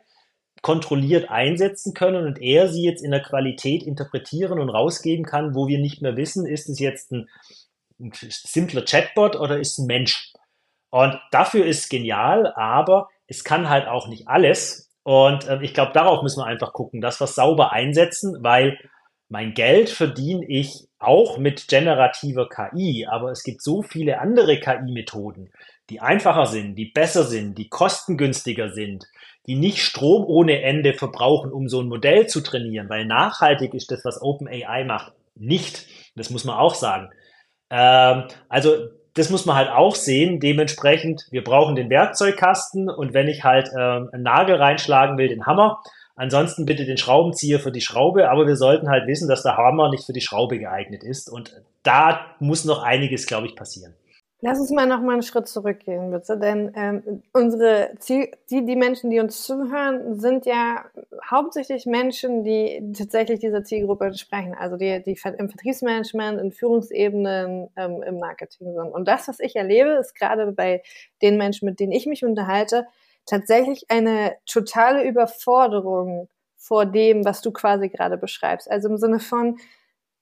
kontrolliert 0.61 1.31
einsetzen 1.31 1.95
können 1.95 2.27
und 2.27 2.39
er 2.39 2.67
sie 2.69 2.83
jetzt 2.83 3.03
in 3.03 3.09
der 3.09 3.23
Qualität 3.23 3.81
interpretieren 3.81 4.59
und 4.59 4.69
rausgeben 4.69 5.25
kann, 5.25 5.55
wo 5.55 5.67
wir 5.67 5.79
nicht 5.79 6.03
mehr 6.03 6.17
wissen, 6.17 6.45
ist 6.45 6.69
es 6.69 6.77
jetzt 6.77 7.11
ein, 7.11 7.29
ein 7.99 8.11
simpler 8.29 8.83
Chatbot 8.83 9.35
oder 9.35 9.57
ist 9.57 9.79
ein 9.79 9.87
Mensch. 9.87 10.33
Und 10.91 11.19
dafür 11.31 11.65
ist 11.65 11.89
genial, 11.89 12.53
aber 12.55 13.09
es 13.25 13.43
kann 13.43 13.69
halt 13.69 13.87
auch 13.87 14.07
nicht 14.07 14.27
alles. 14.27 14.91
Und 15.01 15.47
äh, 15.47 15.59
ich 15.63 15.73
glaube, 15.73 15.93
darauf 15.93 16.21
müssen 16.21 16.41
wir 16.41 16.45
einfach 16.45 16.73
gucken, 16.73 17.01
dass 17.01 17.19
wir 17.19 17.27
sauber 17.27 17.71
einsetzen, 17.71 18.37
weil 18.41 18.77
mein 19.29 19.53
Geld 19.53 19.89
verdiene 19.89 20.45
ich 20.47 20.87
auch 20.99 21.37
mit 21.37 21.67
generativer 21.67 22.47
KI, 22.47 23.07
aber 23.09 23.31
es 23.31 23.43
gibt 23.43 23.61
so 23.61 23.81
viele 23.81 24.19
andere 24.19 24.59
KI-Methoden, 24.59 25.51
die 25.89 25.99
einfacher 25.99 26.45
sind, 26.45 26.75
die 26.75 26.85
besser 26.85 27.23
sind, 27.23 27.57
die 27.57 27.69
kostengünstiger 27.69 28.69
sind, 28.69 29.05
die 29.47 29.55
nicht 29.55 29.79
Strom 29.79 30.25
ohne 30.25 30.61
Ende 30.61 30.93
verbrauchen, 30.93 31.51
um 31.51 31.69
so 31.69 31.81
ein 31.81 31.87
Modell 31.87 32.27
zu 32.27 32.41
trainieren, 32.41 32.89
weil 32.89 33.05
nachhaltig 33.05 33.73
ist 33.73 33.91
das, 33.91 34.03
was 34.03 34.21
OpenAI 34.21 34.83
macht, 34.83 35.13
nicht. 35.35 35.85
Das 36.15 36.29
muss 36.29 36.45
man 36.45 36.57
auch 36.57 36.75
sagen. 36.75 37.09
Ähm, 37.69 38.25
also 38.49 38.87
das 39.13 39.29
muss 39.29 39.45
man 39.45 39.55
halt 39.55 39.69
auch 39.69 39.95
sehen. 39.95 40.39
Dementsprechend, 40.39 41.25
wir 41.31 41.43
brauchen 41.43 41.75
den 41.75 41.89
Werkzeugkasten 41.89 42.89
und 42.89 43.13
wenn 43.13 43.27
ich 43.27 43.43
halt 43.43 43.69
ähm, 43.77 44.09
einen 44.11 44.23
Nagel 44.23 44.55
reinschlagen 44.55 45.17
will, 45.17 45.29
den 45.29 45.45
Hammer. 45.45 45.81
Ansonsten 46.15 46.65
bitte 46.65 46.85
den 46.85 46.97
Schraubenzieher 46.97 47.59
für 47.59 47.71
die 47.71 47.81
Schraube, 47.81 48.29
aber 48.29 48.47
wir 48.47 48.55
sollten 48.55 48.89
halt 48.89 49.05
wissen, 49.07 49.27
dass 49.27 49.43
der 49.43 49.57
Hammer 49.57 49.89
nicht 49.89 50.05
für 50.05 50.13
die 50.13 50.21
Schraube 50.21 50.57
geeignet 50.59 51.03
ist. 51.03 51.29
Und 51.29 51.61
da 51.83 52.21
muss 52.39 52.63
noch 52.63 52.83
einiges, 52.83 53.27
glaube 53.27 53.47
ich, 53.47 53.55
passieren. 53.55 53.93
Lass 54.41 54.59
uns 54.59 54.69
mal 54.69 54.85
noch 54.85 55.01
mal 55.01 55.13
einen 55.13 55.23
Schritt 55.23 55.47
zurückgehen, 55.47 56.11
bitte. 56.11 56.37
Denn 56.37 56.71
ähm, 56.75 57.23
unsere 57.33 57.91
Ziel, 57.99 58.29
die, 58.49 58.65
die 58.65 58.75
Menschen, 58.75 59.09
die 59.09 59.19
uns 59.19 59.43
zuhören, 59.43 60.19
sind 60.19 60.45
ja 60.45 60.85
hauptsächlich 61.29 61.85
Menschen, 61.85 62.43
die 62.43 62.93
tatsächlich 62.95 63.39
dieser 63.39 63.63
Zielgruppe 63.63 64.05
entsprechen. 64.05 64.53
Also 64.53 64.77
die, 64.77 65.01
die 65.03 65.17
im 65.37 65.49
Vertriebsmanagement, 65.49 66.39
in 66.39 66.51
Führungsebenen, 66.51 67.69
ähm, 67.75 68.03
im 68.03 68.19
Marketing 68.19 68.73
sind. 68.73 68.93
Und 68.93 69.07
das, 69.07 69.27
was 69.27 69.39
ich 69.39 69.55
erlebe, 69.55 69.91
ist 69.91 70.13
gerade 70.15 70.51
bei 70.51 70.83
den 71.21 71.37
Menschen, 71.37 71.65
mit 71.65 71.79
denen 71.79 71.91
ich 71.91 72.05
mich 72.05 72.23
unterhalte, 72.23 72.85
tatsächlich 73.25 73.85
eine 73.89 74.35
totale 74.45 75.07
Überforderung 75.07 76.29
vor 76.57 76.85
dem, 76.85 77.25
was 77.25 77.41
du 77.41 77.51
quasi 77.51 77.89
gerade 77.89 78.17
beschreibst. 78.17 78.69
Also 78.69 78.89
im 78.89 78.97
Sinne 78.97 79.19
von, 79.19 79.57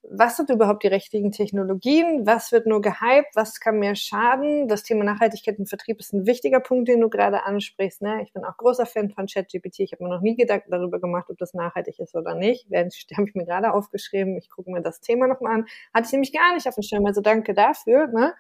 was 0.10 0.36
sind 0.36 0.50
überhaupt 0.50 0.84
die 0.84 0.90
richtigen 0.90 1.32
Technologien? 1.32 2.26
Was 2.28 2.52
wird 2.52 2.68
nur 2.68 2.82
gehypt? 2.82 3.36
Was 3.36 3.62
kann 3.62 3.80
mir 3.80 3.96
schaden? 3.96 4.68
Das 4.68 4.84
Thema 4.84 5.06
Nachhaltigkeit 5.06 5.58
im 5.58 5.66
Vertrieb 5.66 6.00
ist 6.00 6.14
ein 6.14 6.26
wichtiger 6.26 6.60
Punkt, 6.60 6.90
den 6.90 7.00
du 7.00 7.10
gerade 7.10 7.44
ansprichst. 7.46 8.02
Ne? 8.02 8.22
Ich 8.24 8.34
bin 8.34 8.44
auch 8.44 8.58
großer 8.58 8.86
Fan 8.86 9.10
von 9.12 9.28
ChatGPT. 9.28 9.80
Ich 9.80 9.94
habe 9.94 10.04
mir 10.04 10.10
noch 10.10 10.22
nie 10.22 10.36
Gedanken 10.36 10.72
darüber 10.72 11.00
gemacht, 11.00 11.30
ob 11.30 11.38
das 11.38 11.54
nachhaltig 11.54 12.00
ist 12.00 12.16
oder 12.16 12.36
nicht. 12.36 12.68
Habe 12.72 13.30
ich 13.30 13.36
mir 13.36 13.46
gerade 13.46 13.74
aufgeschrieben. 13.74 14.38
Ich 14.38 14.50
gucke 14.50 14.72
mir 14.72 14.82
das 14.82 15.00
Thema 15.00 15.28
nochmal 15.28 15.54
an. 15.54 15.66
Hatte 15.94 16.08
ich 16.08 16.12
nämlich 16.12 16.34
gar 16.34 16.54
nicht 16.54 16.68
auf 16.68 16.76
dem 16.76 16.84
Schirm. 16.84 17.06
Also 17.06 17.22
danke 17.22 17.54
dafür. 17.54 18.08
Ne? 18.08 18.34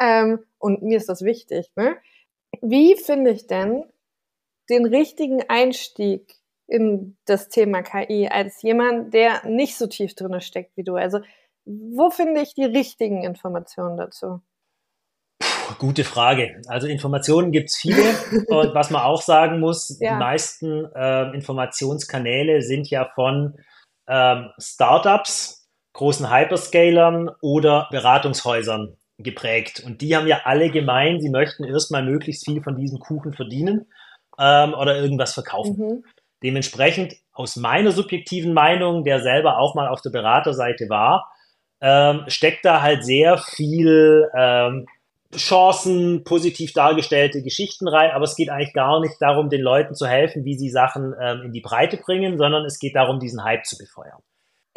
Ähm, 0.00 0.44
und 0.58 0.82
mir 0.82 0.98
ist 0.98 1.08
das 1.08 1.22
wichtig. 1.22 1.72
Ne? 1.74 1.96
Wie 2.62 2.94
finde 2.94 3.32
ich 3.32 3.48
denn 3.48 3.84
den 4.70 4.86
richtigen 4.86 5.42
Einstieg 5.48 6.34
in 6.66 7.16
das 7.24 7.48
Thema 7.48 7.82
KI 7.82 8.28
als 8.30 8.62
jemand, 8.62 9.14
der 9.14 9.46
nicht 9.46 9.76
so 9.76 9.86
tief 9.86 10.14
drin 10.14 10.40
steckt 10.40 10.76
wie 10.76 10.84
du? 10.84 10.94
Also 10.94 11.20
wo 11.64 12.10
finde 12.10 12.40
ich 12.42 12.54
die 12.54 12.64
richtigen 12.64 13.24
Informationen 13.24 13.96
dazu? 13.96 14.40
Puh, 15.38 15.74
gute 15.78 16.04
Frage. 16.04 16.60
Also 16.66 16.86
Informationen 16.86 17.52
gibt 17.52 17.70
es 17.70 17.76
viele 17.76 18.02
und 18.48 18.74
was 18.74 18.90
man 18.90 19.02
auch 19.02 19.22
sagen 19.22 19.60
muss, 19.60 19.98
ja. 20.00 20.12
die 20.12 20.18
meisten 20.18 20.86
äh, 20.94 21.34
Informationskanäle 21.34 22.62
sind 22.62 22.88
ja 22.90 23.10
von 23.14 23.58
ähm, 24.08 24.50
Startups, 24.58 25.68
großen 25.94 26.30
Hyperscalern 26.30 27.30
oder 27.42 27.88
Beratungshäusern 27.90 28.96
geprägt. 29.18 29.82
Und 29.84 30.00
die 30.00 30.16
haben 30.16 30.26
ja 30.26 30.42
alle 30.44 30.70
gemein, 30.70 31.20
sie 31.20 31.30
möchten 31.30 31.64
erstmal 31.64 32.04
möglichst 32.04 32.44
viel 32.44 32.62
von 32.62 32.76
diesem 32.76 32.98
Kuchen 32.98 33.32
verdienen 33.32 33.86
ähm, 34.38 34.74
oder 34.74 34.96
irgendwas 34.96 35.34
verkaufen. 35.34 35.76
Mhm. 35.76 36.04
Dementsprechend 36.42 37.16
aus 37.32 37.56
meiner 37.56 37.92
subjektiven 37.92 38.52
Meinung, 38.52 39.04
der 39.04 39.20
selber 39.20 39.58
auch 39.58 39.74
mal 39.74 39.88
auf 39.88 40.00
der 40.02 40.10
Beraterseite 40.10 40.88
war, 40.88 41.32
ähm, 41.80 42.24
steckt 42.28 42.64
da 42.64 42.82
halt 42.82 43.04
sehr 43.04 43.38
viel 43.38 44.28
ähm, 44.36 44.86
Chancen, 45.36 46.24
positiv 46.24 46.72
dargestellte 46.72 47.42
Geschichten 47.42 47.86
rein, 47.86 48.10
aber 48.12 48.24
es 48.24 48.34
geht 48.34 48.48
eigentlich 48.48 48.72
gar 48.72 49.00
nicht 49.00 49.20
darum, 49.20 49.50
den 49.50 49.60
Leuten 49.60 49.94
zu 49.94 50.06
helfen, 50.06 50.44
wie 50.44 50.56
sie 50.56 50.70
Sachen 50.70 51.14
ähm, 51.20 51.42
in 51.42 51.52
die 51.52 51.60
Breite 51.60 51.98
bringen, 51.98 52.38
sondern 52.38 52.64
es 52.64 52.78
geht 52.78 52.96
darum, 52.96 53.20
diesen 53.20 53.44
Hype 53.44 53.66
zu 53.66 53.76
befeuern. 53.76 54.22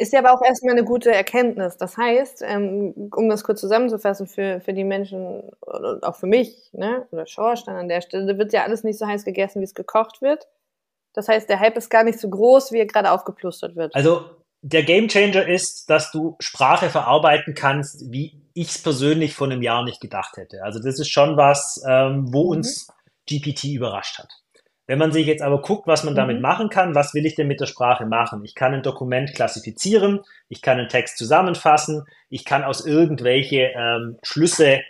Ist 0.02 0.12
ja 0.12 0.18
aber 0.18 0.34
auch 0.34 0.42
erstmal 0.44 0.72
eine 0.72 0.82
gute 0.82 1.12
Erkenntnis. 1.12 1.76
Das 1.76 1.96
heißt, 1.96 2.42
ähm, 2.44 3.08
um 3.14 3.28
das 3.28 3.44
kurz 3.44 3.60
zusammenzufassen 3.60 4.26
für, 4.26 4.60
für 4.60 4.72
die 4.72 4.82
Menschen 4.82 5.48
und 5.60 6.02
auch 6.02 6.16
für 6.16 6.26
mich, 6.26 6.70
ne, 6.72 7.06
oder 7.12 7.24
Schorsch 7.24 7.62
dann 7.62 7.76
an 7.76 7.88
der 7.88 8.00
Stelle, 8.00 8.36
wird 8.36 8.52
ja 8.52 8.64
alles 8.64 8.82
nicht 8.82 8.98
so 8.98 9.06
heiß 9.06 9.24
gegessen, 9.24 9.60
wie 9.60 9.64
es 9.64 9.74
gekocht 9.74 10.20
wird. 10.20 10.48
Das 11.12 11.28
heißt, 11.28 11.48
der 11.48 11.60
Hype 11.60 11.76
ist 11.76 11.88
gar 11.88 12.02
nicht 12.02 12.18
so 12.18 12.28
groß, 12.28 12.72
wie 12.72 12.80
er 12.80 12.86
gerade 12.86 13.12
aufgeplustert 13.12 13.76
wird. 13.76 13.94
Also 13.94 14.24
der 14.62 14.82
Gamechanger 14.82 15.46
ist, 15.46 15.88
dass 15.88 16.10
du 16.10 16.34
Sprache 16.40 16.90
verarbeiten 16.90 17.54
kannst, 17.54 18.10
wie 18.10 18.42
ich 18.54 18.70
es 18.70 18.82
persönlich 18.82 19.34
vor 19.34 19.46
einem 19.46 19.62
Jahr 19.62 19.84
nicht 19.84 20.00
gedacht 20.00 20.36
hätte. 20.36 20.64
Also 20.64 20.82
das 20.82 20.98
ist 20.98 21.10
schon 21.10 21.36
was, 21.36 21.80
ähm, 21.88 22.24
wo 22.32 22.46
mhm. 22.46 22.58
uns 22.58 22.88
GPT 23.28 23.66
überrascht 23.66 24.18
hat. 24.18 24.41
Wenn 24.86 24.98
man 24.98 25.12
sich 25.12 25.26
jetzt 25.26 25.42
aber 25.42 25.62
guckt, 25.62 25.86
was 25.86 26.04
man 26.04 26.14
mhm. 26.14 26.18
damit 26.18 26.40
machen 26.40 26.68
kann, 26.68 26.94
was 26.94 27.14
will 27.14 27.26
ich 27.26 27.34
denn 27.34 27.48
mit 27.48 27.60
der 27.60 27.66
Sprache 27.66 28.06
machen? 28.06 28.44
Ich 28.44 28.54
kann 28.54 28.74
ein 28.74 28.82
Dokument 28.82 29.34
klassifizieren, 29.34 30.20
ich 30.48 30.62
kann 30.62 30.78
einen 30.78 30.88
Text 30.88 31.18
zusammenfassen, 31.18 32.04
ich 32.28 32.44
kann 32.44 32.64
aus 32.64 32.84
irgendwelche 32.84 33.70
ähm, 33.76 34.18
Schlüsse 34.22 34.80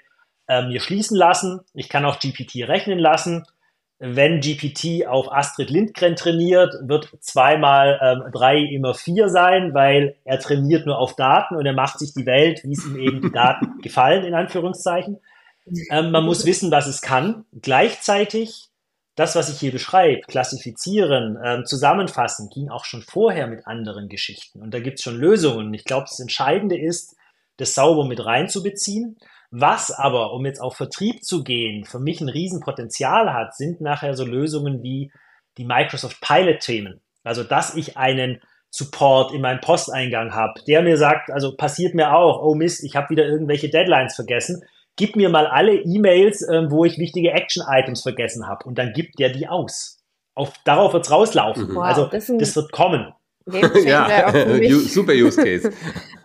ähm, 0.49 0.69
mir 0.69 0.81
schließen 0.81 1.17
lassen, 1.17 1.61
ich 1.75 1.89
kann 1.89 2.05
auch 2.05 2.19
GPT 2.19 2.69
rechnen 2.69 2.99
lassen 2.99 3.45
wenn 4.05 4.41
GPT 4.41 5.07
auf 5.07 5.33
Astrid 5.33 5.71
Lindgren 5.71 6.17
trainiert, 6.17 6.75
wird 6.83 7.09
zweimal 7.21 8.01
ähm, 8.03 8.33
drei 8.33 8.59
immer 8.59 8.95
vier 8.95 9.29
sein, 9.29 9.75
weil 9.75 10.17
er 10.25 10.41
trainiert 10.41 10.87
nur 10.87 10.99
auf 10.99 11.15
Daten 11.15 11.55
und 11.55 11.65
er 11.65 11.73
macht 11.73 12.01
sich 12.01 12.13
die 12.13 12.27
Welt, 12.27 12.63
wie 12.65 12.73
es 12.73 12.85
ihm 12.85 12.99
eben 12.99 13.23
die 13.23 13.31
Daten 13.31 13.79
gefallen, 13.83 14.25
in 14.25 14.35
Anführungszeichen. 14.35 15.21
Ähm, 15.91 16.11
man 16.11 16.25
muss 16.25 16.45
wissen, 16.45 16.73
was 16.73 16.89
es 16.89 17.01
kann. 17.01 17.45
Gleichzeitig, 17.53 18.71
das, 19.15 19.37
was 19.37 19.51
ich 19.51 19.59
hier 19.59 19.73
beschreibe, 19.73 20.23
klassifizieren, 20.23 21.39
ähm, 21.45 21.65
zusammenfassen, 21.67 22.49
ging 22.49 22.71
auch 22.71 22.85
schon 22.85 23.03
vorher 23.03 23.47
mit 23.47 23.67
anderen 23.67 24.09
Geschichten. 24.09 24.63
Und 24.63 24.73
da 24.73 24.81
gibt 24.81 24.99
es 24.99 25.05
schon 25.05 25.17
Lösungen. 25.17 25.73
Ich 25.75 25.85
glaube, 25.85 26.07
das 26.09 26.21
Entscheidende 26.21 26.79
ist, 26.79 27.15
das 27.59 27.75
sauber 27.75 28.07
mit 28.07 28.25
reinzubeziehen. 28.25 29.19
Was 29.51 29.91
aber, 29.91 30.33
um 30.33 30.47
jetzt 30.47 30.61
auf 30.61 30.77
Vertrieb 30.77 31.23
zu 31.25 31.45
gehen, 31.45 31.85
für 31.85 32.01
mich 32.01 32.23
ein 32.23 32.31
Riesenpotenzial 32.31 33.35
hat, 33.35 33.55
sind 33.55 33.83
nachher 33.83 34.15
so 34.15 34.25
Lösungen 34.25 34.83
wie 34.83 35.13
die 35.59 35.67
Microsoft 35.67 36.23
Pilot-Themen. 36.23 37.03
Also, 37.23 37.45
dass 37.45 37.75
ich 37.75 37.99
einen 37.99 38.41
Support 38.71 39.35
in 39.35 39.43
meinem 39.43 39.61
Posteingang 39.61 40.33
habe, 40.33 40.55
der 40.67 40.81
mir 40.81 40.97
sagt, 40.97 41.31
also 41.31 41.55
passiert 41.55 41.95
mir 41.95 42.15
auch, 42.15 42.43
oh 42.43 42.55
Mist, 42.55 42.83
ich 42.83 42.97
habe 42.97 43.11
wieder 43.11 43.27
irgendwelche 43.27 43.69
Deadlines 43.69 44.15
vergessen. 44.15 44.65
Gib 44.97 45.17
mir 45.17 45.29
mal 45.29 45.47
alle 45.47 45.75
E-Mails, 45.75 46.43
äh, 46.43 46.71
wo 46.71 46.85
ich 46.85 46.99
wichtige 46.99 47.31
Action-Items 47.31 48.03
vergessen 48.03 48.47
habe. 48.47 48.65
Und 48.67 48.77
dann 48.79 48.93
gibt 48.93 49.19
der 49.19 49.31
die 49.31 49.49
aus. 49.49 49.99
Auf, 50.35 50.53
darauf 50.65 50.93
wird's 50.93 51.11
rauslaufen. 51.11 51.69
Mhm. 51.69 51.75
Wow, 51.77 51.83
also 51.85 52.07
das, 52.07 52.31
das 52.39 52.57
wird 52.57 52.73
kommen. 52.73 53.13
ja, 53.85 54.33
super 54.71 55.13
Use 55.13 55.43
Case. 55.43 55.73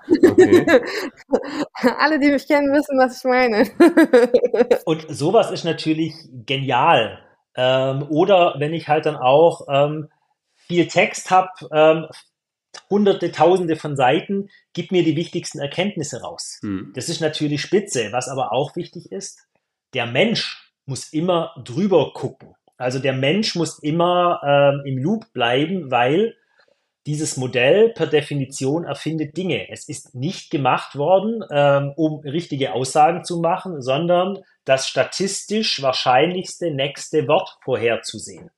Okay. 0.07 0.65
Alle, 1.97 2.19
die 2.19 2.29
mich 2.29 2.47
kennen, 2.47 2.71
wissen, 2.73 2.97
was 2.97 3.17
ich 3.17 3.23
meine. 3.23 3.67
Und 4.85 5.05
sowas 5.09 5.51
ist 5.51 5.65
natürlich 5.65 6.13
genial. 6.45 7.19
Ähm, 7.55 8.05
oder 8.09 8.55
wenn 8.59 8.73
ich 8.73 8.87
halt 8.87 9.05
dann 9.05 9.15
auch 9.15 9.67
ähm, 9.69 10.09
viel 10.67 10.87
Text 10.87 11.31
habe, 11.31 11.49
ähm, 11.71 12.05
hunderte, 12.89 13.31
tausende 13.31 13.75
von 13.75 13.95
Seiten, 13.95 14.49
gib 14.73 14.91
mir 14.91 15.03
die 15.03 15.15
wichtigsten 15.15 15.59
Erkenntnisse 15.59 16.21
raus. 16.21 16.59
Mhm. 16.61 16.91
Das 16.95 17.09
ist 17.09 17.21
natürlich 17.21 17.61
spitze. 17.61 18.09
Was 18.11 18.27
aber 18.27 18.51
auch 18.51 18.75
wichtig 18.75 19.11
ist, 19.11 19.47
der 19.93 20.05
Mensch 20.05 20.71
muss 20.85 21.11
immer 21.11 21.53
drüber 21.63 22.13
gucken. 22.13 22.55
Also 22.77 22.99
der 22.99 23.13
Mensch 23.13 23.55
muss 23.55 23.79
immer 23.79 24.41
ähm, 24.45 24.83
im 24.85 24.97
Loop 24.97 25.33
bleiben, 25.33 25.91
weil 25.91 26.35
dieses 27.07 27.37
Modell 27.37 27.89
per 27.89 28.05
Definition 28.05 28.83
erfindet 28.83 29.37
Dinge. 29.37 29.69
Es 29.71 29.87
ist 29.87 30.13
nicht 30.13 30.51
gemacht 30.51 30.97
worden, 30.97 31.41
ähm, 31.49 31.93
um 31.95 32.19
richtige 32.19 32.73
Aussagen 32.73 33.23
zu 33.23 33.39
machen, 33.39 33.81
sondern 33.81 34.39
das 34.65 34.87
statistisch 34.89 35.81
wahrscheinlichste 35.81 36.69
nächste 36.71 37.27
Wort 37.29 37.57
vorherzusehen. 37.63 38.51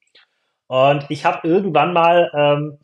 Und 0.68 1.06
ich 1.10 1.26
habe 1.26 1.48
irgendwann 1.48 1.94
mal 1.94 2.32
ähm, 2.36 2.80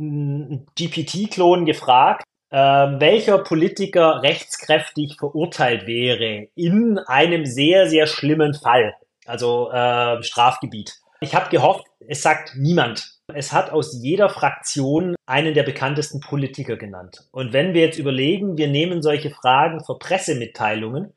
GPT-Klon 0.00 1.66
gefragt, 1.66 2.24
ähm, 2.52 3.00
welcher 3.00 3.38
Politiker 3.38 4.22
rechtskräftig 4.22 5.16
verurteilt 5.18 5.86
wäre 5.86 6.48
in 6.56 6.98
einem 7.06 7.44
sehr, 7.46 7.88
sehr 7.88 8.06
schlimmen 8.06 8.54
Fall, 8.54 8.94
also 9.26 9.70
äh, 9.70 10.22
Strafgebiet. 10.22 10.94
Ich 11.20 11.34
habe 11.34 11.50
gehofft, 11.50 11.84
es 12.08 12.22
sagt 12.22 12.56
niemand. 12.56 13.06
Es 13.32 13.52
hat 13.52 13.70
aus 13.70 14.00
jeder 14.02 14.28
Fraktion 14.30 15.14
einen 15.26 15.54
der 15.54 15.62
bekanntesten 15.62 16.18
Politiker 16.20 16.76
genannt. 16.76 17.28
Und 17.30 17.52
wenn 17.52 17.74
wir 17.74 17.82
jetzt 17.82 17.98
überlegen, 17.98 18.56
wir 18.56 18.68
nehmen 18.68 19.02
solche 19.02 19.30
Fragen 19.30 19.84
für 19.84 19.98
Pressemitteilungen, 19.98 21.12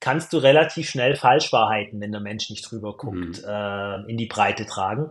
kannst 0.00 0.32
du 0.32 0.38
relativ 0.38 0.88
schnell 0.88 1.16
Falschwahrheiten, 1.16 2.00
wenn 2.00 2.12
der 2.12 2.20
Mensch 2.20 2.48
nicht 2.50 2.70
drüber 2.70 2.96
guckt, 2.96 3.42
mhm. 3.42 3.44
äh, 3.46 4.10
in 4.10 4.16
die 4.16 4.26
Breite 4.26 4.64
tragen. 4.64 5.10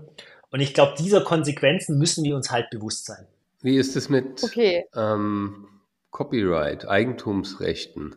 Und 0.51 0.59
ich 0.59 0.73
glaube, 0.73 0.95
dieser 0.97 1.21
Konsequenzen 1.21 1.97
müssen 1.97 2.23
wir 2.23 2.35
uns 2.35 2.51
halt 2.51 2.69
bewusst 2.69 3.05
sein. 3.05 3.27
Wie 3.61 3.77
ist 3.77 3.95
es 3.95 4.09
mit 4.09 4.43
okay. 4.43 4.85
ähm, 4.95 5.67
Copyright, 6.11 6.87
Eigentumsrechten? 6.87 8.15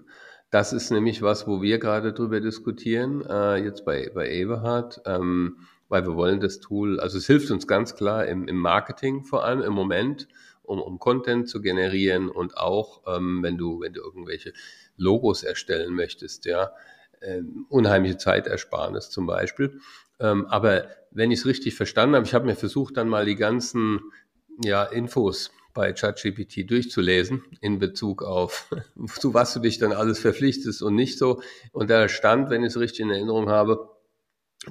Das 0.50 0.72
ist 0.72 0.90
nämlich 0.90 1.22
was, 1.22 1.46
wo 1.46 1.62
wir 1.62 1.78
gerade 1.78 2.12
drüber 2.12 2.40
diskutieren, 2.40 3.25
äh, 3.28 3.56
jetzt 3.56 3.84
bei, 3.84 4.10
bei 4.14 4.30
Eberhard. 4.30 5.00
Ähm, 5.06 5.56
weil 5.90 6.06
wir 6.06 6.14
wollen 6.14 6.40
das 6.40 6.60
Tool, 6.60 6.99
also 7.00 7.18
es 7.18 7.26
hilft 7.26 7.50
uns 7.50 7.66
ganz 7.66 7.96
klar 7.96 8.25
im, 8.26 8.49
im 8.49 8.56
Marketing 8.56 9.25
vor 9.25 9.44
allem 9.44 9.60
im 9.60 9.72
Moment, 9.72 10.28
um, 10.62 10.80
um 10.80 10.99
Content 11.00 11.49
zu 11.49 11.60
generieren 11.60 12.30
und 12.30 12.56
auch, 12.56 13.02
ähm, 13.06 13.42
wenn 13.42 13.58
du, 13.58 13.80
wenn 13.80 13.92
du 13.92 14.00
irgendwelche 14.00 14.52
Logos 14.96 15.42
erstellen 15.42 15.92
möchtest, 15.92 16.44
ja, 16.46 16.70
ähm, 17.20 17.66
unheimliche 17.68 18.16
Zeitersparnis 18.16 19.10
zum 19.10 19.26
Beispiel. 19.26 19.80
Ähm, 20.20 20.46
aber 20.46 20.87
wenn 21.10 21.30
ich 21.30 21.40
es 21.40 21.46
richtig 21.46 21.74
verstanden 21.74 22.16
habe, 22.16 22.26
ich 22.26 22.34
habe 22.34 22.46
mir 22.46 22.56
versucht, 22.56 22.96
dann 22.96 23.08
mal 23.08 23.24
die 23.24 23.36
ganzen 23.36 24.00
ja, 24.62 24.84
Infos 24.84 25.50
bei 25.72 25.92
ChatGPT 25.92 26.68
durchzulesen 26.70 27.42
in 27.60 27.78
Bezug 27.78 28.22
auf, 28.22 28.70
zu 29.18 29.34
was 29.34 29.54
du 29.54 29.60
dich 29.60 29.78
dann 29.78 29.92
alles 29.92 30.18
verpflichtest 30.18 30.82
und 30.82 30.94
nicht 30.94 31.18
so. 31.18 31.42
Und 31.72 31.90
da 31.90 32.08
stand, 32.08 32.50
wenn 32.50 32.62
ich 32.62 32.68
es 32.68 32.80
richtig 32.80 33.00
in 33.00 33.10
Erinnerung 33.10 33.48
habe, 33.48 33.88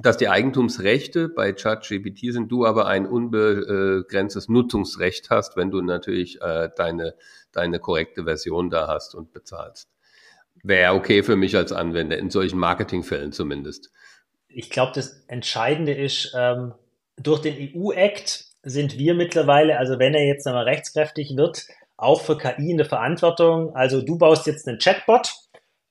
dass 0.02 0.18
die 0.18 0.30
Eigentumsrechte 0.30 1.30
bei 1.30 1.52
ChatGPT 1.52 2.32
sind, 2.32 2.52
du 2.52 2.66
aber 2.66 2.86
ein 2.86 3.08
unbegrenztes 3.08 4.48
Nutzungsrecht 4.48 5.32
hast, 5.32 5.58
wenn 5.58 5.72
du 5.72 5.82
natürlich 5.82 6.42
äh, 6.42 6.70
deine, 6.76 7.16
deine 7.52 7.80
korrekte 7.80 8.26
Version 8.26 8.70
da 8.70 8.88
hast 8.88 9.16
und 9.16 9.34
bezahlst. 9.34 9.90
Wäre 10.62 10.94
okay 10.94 11.24
für 11.24 11.36
mich 11.36 11.56
als 11.56 11.72
Anwender, 11.72 12.18
in 12.18 12.30
solchen 12.30 12.60
Marketingfällen 12.60 13.32
zumindest. 13.32 13.92
Ich 14.50 14.70
glaube, 14.70 14.92
das 14.96 15.24
Entscheidende 15.28 15.94
ist, 15.94 16.34
ähm, 16.38 16.74
durch 17.18 17.42
den 17.42 17.56
EU-Act 17.56 18.46
sind 18.64 18.98
wir 18.98 19.14
mittlerweile, 19.14 19.78
also 19.78 20.00
wenn 20.00 20.14
er 20.14 20.26
jetzt 20.26 20.46
einmal 20.48 20.66
rechtskräftig 20.66 21.38
wird, 21.38 21.66
auch 21.98 22.22
für 22.22 22.38
KI 22.38 22.72
in 22.72 22.78
der 22.78 22.86
Verantwortung. 22.86 23.76
Also 23.76 24.02
du 24.02 24.18
baust 24.18 24.48
jetzt 24.48 24.68
einen 24.68 24.80
Chatbot, 24.80 25.34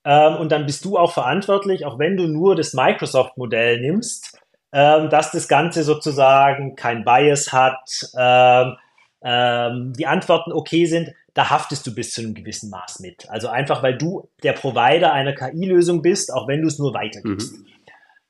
ähm, 0.09 0.37
und 0.37 0.53
dann 0.53 0.65
bist 0.65 0.87
du 0.87 0.97
auch 0.97 1.13
verantwortlich, 1.13 1.85
auch 1.85 1.99
wenn 1.99 2.17
du 2.17 2.27
nur 2.27 2.57
das 2.57 2.73
Microsoft-Modell 2.73 3.81
nimmst, 3.81 4.39
ähm, 4.73 5.11
dass 5.11 5.33
das 5.33 5.49
Ganze 5.49 5.83
sozusagen 5.83 6.77
kein 6.77 7.05
Bias 7.05 7.53
hat, 7.53 8.11
ähm, 8.17 8.77
ähm, 9.23 9.93
die 9.99 10.07
Antworten 10.07 10.53
okay 10.53 10.87
sind, 10.87 11.11
da 11.35 11.51
haftest 11.51 11.87
du 11.87 11.95
bis 11.95 12.13
zu 12.13 12.23
einem 12.23 12.35
gewissen 12.35 12.71
Maß 12.71 13.01
mit. 13.01 13.29
Also 13.29 13.49
einfach, 13.49 13.83
weil 13.83 13.99
du 13.99 14.29
der 14.43 14.53
Provider 14.53 15.13
einer 15.13 15.35
KI-Lösung 15.35 16.01
bist, 16.01 16.33
auch 16.33 16.49
wenn 16.49 16.63
du 16.63 16.69
es 16.69 16.79
nur 16.79 16.95
weitergibst. 16.95 17.59
Mhm. 17.59 17.67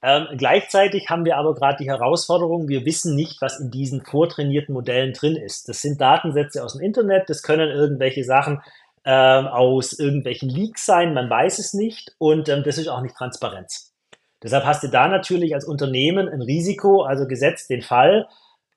Ähm, 0.00 0.28
gleichzeitig 0.36 1.10
haben 1.10 1.24
wir 1.24 1.36
aber 1.36 1.54
gerade 1.54 1.78
die 1.82 1.90
Herausforderung, 1.90 2.68
wir 2.68 2.84
wissen 2.84 3.16
nicht, 3.16 3.42
was 3.42 3.58
in 3.58 3.70
diesen 3.70 4.04
vortrainierten 4.04 4.72
Modellen 4.72 5.12
drin 5.12 5.36
ist. 5.36 5.68
Das 5.68 5.80
sind 5.80 6.00
Datensätze 6.00 6.62
aus 6.62 6.74
dem 6.74 6.82
Internet, 6.82 7.28
das 7.28 7.42
können 7.42 7.70
irgendwelche 7.70 8.22
Sachen 8.22 8.62
ähm, 9.04 9.46
aus 9.48 9.98
irgendwelchen 9.98 10.48
Leaks 10.48 10.86
sein, 10.86 11.14
man 11.14 11.28
weiß 11.28 11.58
es 11.58 11.74
nicht 11.74 12.14
und 12.18 12.48
ähm, 12.48 12.62
das 12.62 12.78
ist 12.78 12.88
auch 12.88 13.02
nicht 13.02 13.16
Transparenz. 13.16 13.92
Deshalb 14.40 14.64
hast 14.64 14.84
du 14.84 14.88
da 14.88 15.08
natürlich 15.08 15.54
als 15.54 15.64
Unternehmen 15.64 16.28
ein 16.28 16.42
Risiko, 16.42 17.02
also 17.02 17.26
gesetzt 17.26 17.70
den 17.70 17.82
Fall, 17.82 18.28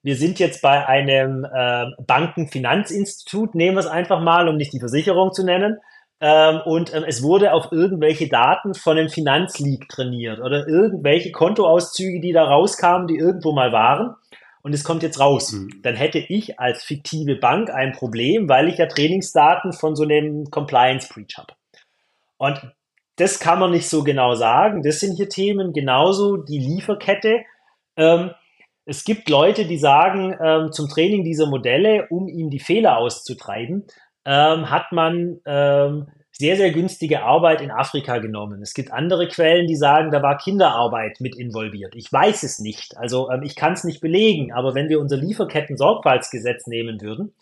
wir 0.04 0.16
sind 0.16 0.40
jetzt 0.40 0.64
bei 0.64 0.88
einem 0.88 1.46
äh, 1.46 1.86
Bankenfinanzinstitut, 2.08 3.54
nehmen 3.54 3.76
wir 3.76 3.82
es 3.82 3.88
einfach 3.88 4.20
mal, 4.20 4.48
um 4.48 4.58
nicht 4.58 4.74
die 4.74 4.80
Versicherung 4.80 5.32
zu 5.32 5.46
nennen, 5.46 5.78
ähm, 6.22 6.62
und 6.66 6.94
ähm, 6.94 7.04
es 7.08 7.24
wurde 7.24 7.52
auf 7.52 7.72
irgendwelche 7.72 8.30
Daten 8.30 8.76
von 8.76 8.98
einem 8.98 9.10
Finanzleak 9.10 9.90
trainiert 9.90 10.40
oder 10.40 10.68
irgendwelche 10.68 11.32
Kontoauszüge, 11.32 12.22
die 12.22 12.32
da 12.32 12.44
rauskamen, 12.44 13.08
die 13.08 13.18
irgendwo 13.18 13.52
mal 13.54 13.72
waren. 13.72 14.16
und 14.64 14.74
es 14.74 14.84
kommt 14.84 15.02
jetzt 15.02 15.20
raus. 15.20 15.52
Mhm. 15.54 15.82
Dann 15.82 15.96
hätte 15.96 16.20
ich 16.20 16.60
als 16.60 16.84
fiktive 16.84 17.36
Bank 17.36 17.72
ein 17.72 17.94
Problem, 17.94 18.48
weil 18.48 18.68
ich 18.68 18.78
ja 18.78 18.86
Trainingsdaten 18.86 19.74
von 19.74 19.96
so 19.96 20.04
einem 20.04 20.46
Compliance 20.52 21.12
Breach 21.12 21.36
habe. 21.38 21.54
Und 22.38 22.62
das 23.16 23.40
kann 23.40 23.60
man 23.60 23.72
nicht 23.72 23.90
so 23.90 24.04
genau 24.04 24.36
sagen. 24.36 24.84
Das 24.84 25.00
sind 25.00 25.18
hier 25.18 25.30
Themen, 25.30 25.74
genauso 25.74 26.38
die 26.38 26.60
Lieferkette. 26.60 27.42
Ähm, 27.98 28.32
es 28.86 29.04
gibt 29.04 29.30
Leute, 29.30 29.66
die 29.66 29.78
sagen, 29.78 30.36
ähm, 30.44 30.72
zum 30.72 30.88
Training 30.88 31.24
dieser 31.24 31.48
Modelle, 31.48 32.08
um 32.10 32.28
ihm 32.28 32.52
die 32.52 32.60
Fehler 32.60 32.98
auszutreiben, 32.98 33.88
ähm, 34.26 34.70
hat 34.70 34.92
man 34.92 35.40
ähm, 35.46 36.08
sehr, 36.32 36.56
sehr 36.56 36.72
günstige 36.72 37.24
Arbeit 37.24 37.62
in 37.62 37.72
Afrika 37.72 38.18
genommen. 38.18 38.62
Es 38.62 38.74
gibt 38.74 38.92
andere 38.92 39.28
Quellen, 39.28 39.68
die 39.68 39.76
sagen, 39.76 40.12
da 40.12 40.22
war 40.22 40.38
Kinderarbeit 40.38 41.20
mit 41.20 41.38
involviert. 41.38 41.94
Ich 41.96 42.12
weiß 42.12 42.44
es 42.44 42.60
nicht. 42.60 42.98
Also 42.98 43.30
ähm, 43.30 43.44
ich 43.44 43.56
kann 43.56 43.74
es 43.74 43.84
nicht 43.84 44.02
belegen, 44.02 44.52
aber 44.52 44.74
wenn 44.74 44.90
wir 44.90 45.00
unser 45.00 45.18
Lieferketten-Sorgfaltsgesetz 45.18 46.68
nehmen 46.68 47.02
würden 47.02 47.34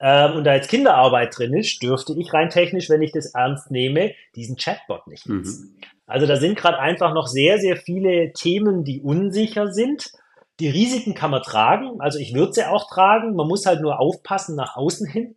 ähm, 0.00 0.36
und 0.36 0.44
da 0.44 0.54
jetzt 0.54 0.70
Kinderarbeit 0.70 1.36
drin 1.36 1.54
ist, 1.54 1.82
dürfte 1.82 2.14
ich 2.18 2.32
rein 2.32 2.50
technisch, 2.50 2.88
wenn 2.90 3.02
ich 3.02 3.12
das 3.12 3.34
ernst 3.34 3.70
nehme, 3.70 4.14
diesen 4.34 4.56
Chatbot 4.56 5.06
nicht 5.06 5.28
mhm. 5.28 5.36
nutzen. 5.36 5.76
Mhm. 5.76 5.84
Also 6.06 6.26
da 6.26 6.36
sind 6.36 6.56
gerade 6.56 6.78
einfach 6.80 7.14
noch 7.14 7.28
sehr, 7.28 7.58
sehr 7.58 7.76
viele 7.76 8.32
Themen, 8.32 8.84
die 8.84 9.00
unsicher 9.00 9.72
sind. 9.72 10.10
Die 10.58 10.68
Risiken 10.68 11.14
kann 11.14 11.30
man 11.30 11.42
tragen, 11.42 12.00
also 12.00 12.18
ich 12.18 12.34
würde 12.34 12.52
sie 12.52 12.64
auch 12.64 12.86
tragen. 12.90 13.34
Man 13.34 13.46
muss 13.46 13.64
halt 13.64 13.80
nur 13.80 14.00
aufpassen 14.00 14.56
nach 14.56 14.76
außen 14.76 15.06
hin 15.08 15.36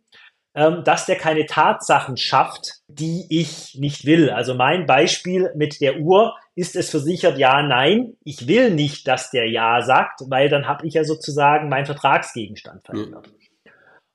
dass 0.54 1.06
der 1.06 1.16
keine 1.16 1.46
Tatsachen 1.46 2.16
schafft, 2.16 2.74
die 2.86 3.26
ich 3.28 3.74
nicht 3.74 4.06
will. 4.06 4.30
Also 4.30 4.54
mein 4.54 4.86
Beispiel 4.86 5.50
mit 5.56 5.80
der 5.80 5.98
Uhr, 5.98 6.36
ist 6.54 6.76
es 6.76 6.90
versichert 6.90 7.38
ja, 7.38 7.62
nein. 7.62 8.14
Ich 8.22 8.46
will 8.46 8.70
nicht, 8.70 9.08
dass 9.08 9.30
der 9.30 9.50
ja 9.50 9.82
sagt, 9.82 10.20
weil 10.28 10.48
dann 10.48 10.68
habe 10.68 10.86
ich 10.86 10.94
ja 10.94 11.04
sozusagen 11.04 11.68
meinen 11.68 11.86
Vertragsgegenstand 11.86 12.84
verändert. 12.84 13.26
Mhm. 13.26 13.70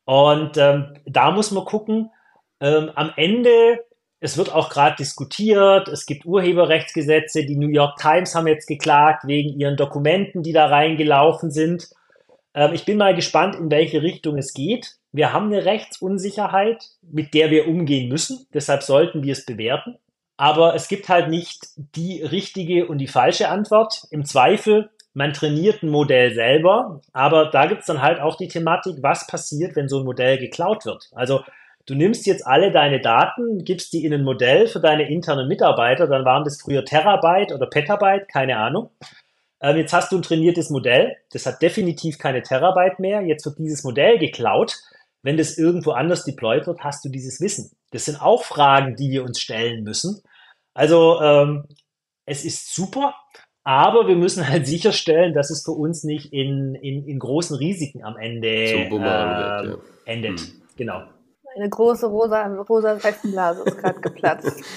Und 0.06 0.58
ähm, 0.58 0.94
da 1.06 1.32
muss 1.32 1.52
man 1.52 1.66
gucken, 1.66 2.10
ähm, 2.62 2.90
am 2.96 3.12
Ende, 3.16 3.80
es 4.22 4.38
wird 4.38 4.54
auch 4.54 4.70
gerade 4.70 4.96
diskutiert, 4.96 5.88
es 5.88 6.06
gibt 6.06 6.26
Urheberrechtsgesetze, 6.26 7.46
die 7.46 7.58
New 7.58 7.70
York 7.70 7.98
Times 7.98 8.34
haben 8.34 8.48
jetzt 8.48 8.68
geklagt 8.68 9.28
wegen 9.28 9.60
ihren 9.60 9.78
Dokumenten, 9.78 10.42
die 10.42 10.54
da 10.54 10.68
reingelaufen 10.68 11.52
sind. 11.52 11.90
Ähm, 12.54 12.74
ich 12.74 12.86
bin 12.86 12.98
mal 12.98 13.14
gespannt, 13.14 13.56
in 13.56 13.70
welche 13.70 14.02
Richtung 14.02 14.38
es 14.38 14.54
geht. 14.54 14.99
Wir 15.12 15.34
haben 15.34 15.48
eine 15.48 15.66
Rechtsunsicherheit, 15.66 16.86
mit 17.02 17.34
der 17.34 17.50
wir 17.50 17.68
umgehen 17.68 18.10
müssen. 18.10 18.46
Deshalb 18.54 18.84
sollten 18.84 19.24
wir 19.24 19.34
es 19.34 19.46
bewerten. 19.46 19.98
Aber 20.38 20.76
es 20.76 20.88
gibt 20.88 21.10
halt 21.10 21.30
nicht 21.30 21.68
die 21.76 22.22
richtige 22.22 22.88
und 22.88 23.00
die 23.00 23.08
falsche 23.08 23.50
Antwort. 23.50 24.04
Im 24.12 24.24
Zweifel, 24.24 24.90
man 25.14 25.34
trainiert 25.34 25.84
ein 25.84 25.90
Modell 25.90 26.34
selber, 26.34 27.02
aber 27.12 27.48
da 27.48 27.66
gibt 27.66 27.82
es 27.82 27.88
dann 27.88 28.02
halt 28.02 28.22
auch 28.22 28.38
die 28.38 28.48
Thematik, 28.48 28.98
was 29.02 29.28
passiert, 29.28 29.76
wenn 29.76 29.90
so 29.90 30.00
ein 30.00 30.06
Modell 30.06 30.38
geklaut 30.38 30.86
wird. 30.86 31.10
Also 31.14 31.44
du 31.88 31.96
nimmst 31.96 32.26
jetzt 32.26 32.46
alle 32.46 32.72
deine 32.72 33.02
Daten, 33.02 33.66
gibst 33.66 33.92
die 33.92 34.06
in 34.06 34.14
ein 34.14 34.24
Modell 34.24 34.68
für 34.68 34.80
deine 34.80 35.10
internen 35.10 35.48
Mitarbeiter, 35.48 36.08
dann 36.08 36.24
waren 36.24 36.46
das 36.46 36.62
früher 36.62 36.86
Terabyte 36.86 37.52
oder 37.52 37.66
Petabyte, 37.66 38.30
keine 38.30 38.58
Ahnung. 38.58 38.92
Ähm, 39.62 39.76
jetzt 39.76 39.92
hast 39.92 40.12
du 40.12 40.18
ein 40.18 40.22
trainiertes 40.22 40.70
Modell, 40.70 41.18
das 41.34 41.46
hat 41.46 41.62
definitiv 41.62 42.18
keine 42.18 42.44
Terabyte 42.44 43.00
mehr, 43.00 43.22
jetzt 43.24 43.46
wird 43.46 43.58
dieses 43.58 43.84
Modell 43.84 44.20
geklaut 44.20 44.78
wenn 45.22 45.38
das 45.38 45.58
irgendwo 45.58 45.92
anders 45.92 46.24
deployed 46.24 46.68
wird, 46.68 46.80
hast 46.82 47.04
du 47.04 47.10
dieses 47.10 47.42
Wissen. 47.42 47.72
Das 47.92 48.06
sind 48.06 48.22
auch 48.22 48.44
Fragen, 48.44 48.96
die 48.96 49.10
wir 49.10 49.24
uns 49.24 49.40
stellen 49.40 49.84
müssen. 49.84 50.22
Also 50.74 51.20
ähm, 51.22 51.66
es 52.26 52.46
ist 52.46 52.74
super, 52.74 53.16
aber 53.64 54.08
wir 54.08 54.16
müssen 54.16 54.48
halt 54.48 54.68
sicherstellen, 54.68 55.34
dass 55.34 55.50
es 55.50 55.64
für 55.64 55.72
uns 55.72 56.04
nicht 56.04 56.32
in, 56.32 56.76
in, 56.76 57.08
in 57.08 57.20
großen 57.20 57.56
Risiken 57.58 58.04
am 58.04 58.18
Ende 58.18 58.48
äh, 58.48 58.92
wird, 58.92 59.02
ja. 59.02 59.78
endet. 60.06 60.40
Hm. 60.40 60.62
Genau. 60.78 61.04
Eine 61.56 61.70
große 61.70 62.08
rosa, 62.08 62.46
rosa 62.46 63.00
Seifenblase 63.00 63.64
ist 63.64 63.78
gerade 63.78 64.00
geplatzt. 64.00 64.64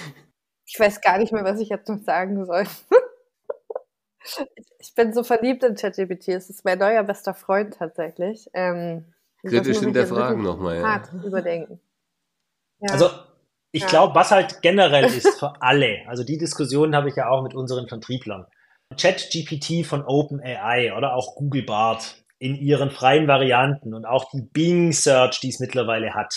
Ich 0.65 0.81
weiß 0.81 1.03
gar 1.03 1.19
nicht 1.19 1.33
mehr, 1.35 1.45
was 1.45 1.61
ich 1.61 1.69
jetzt 1.69 1.87
noch 1.91 1.99
sagen 2.03 2.47
soll. 2.47 2.65
ich 4.79 4.95
bin 4.95 5.13
so 5.13 5.23
verliebt 5.23 5.63
in 5.65 5.75
ChatGPT. 5.75 6.29
Es 6.29 6.49
ist 6.49 6.65
mein 6.65 6.79
neuer 6.79 7.03
bester 7.03 7.35
Freund 7.35 7.75
tatsächlich. 7.75 8.49
Ähm, 8.55 9.13
Kritisch 9.45 9.79
hinterfragen 9.79 10.43
nochmal. 10.43 10.79
Ja. 10.79 10.83
Hart 10.83 11.13
überdenken. 11.25 11.81
Ja. 12.81 12.93
Also 12.93 13.11
ich 13.73 13.83
ja. 13.83 13.89
glaube, 13.89 14.15
was 14.15 14.31
halt 14.31 14.63
generell 14.63 15.05
ist 15.05 15.39
für 15.39 15.61
alle, 15.61 16.07
also 16.07 16.25
die 16.25 16.39
Diskussion 16.39 16.95
habe 16.95 17.09
ich 17.09 17.17
ja 17.17 17.29
auch 17.29 17.43
mit 17.43 17.55
unseren 17.55 17.89
Vertrieblern. 17.89 18.47
ChatGPT 18.97 19.87
von 19.87 20.05
OpenAI 20.05 20.95
oder 20.97 21.15
auch 21.15 21.35
Google 21.37 21.63
Bart 21.63 22.23
in 22.39 22.57
ihren 22.57 22.91
freien 22.91 23.27
Varianten 23.29 23.95
und 23.95 24.05
auch 24.05 24.31
die 24.31 24.43
Bing 24.43 24.93
Search, 24.93 25.41
die 25.41 25.49
es 25.49 25.61
mittlerweile 25.61 26.15
hat. 26.15 26.35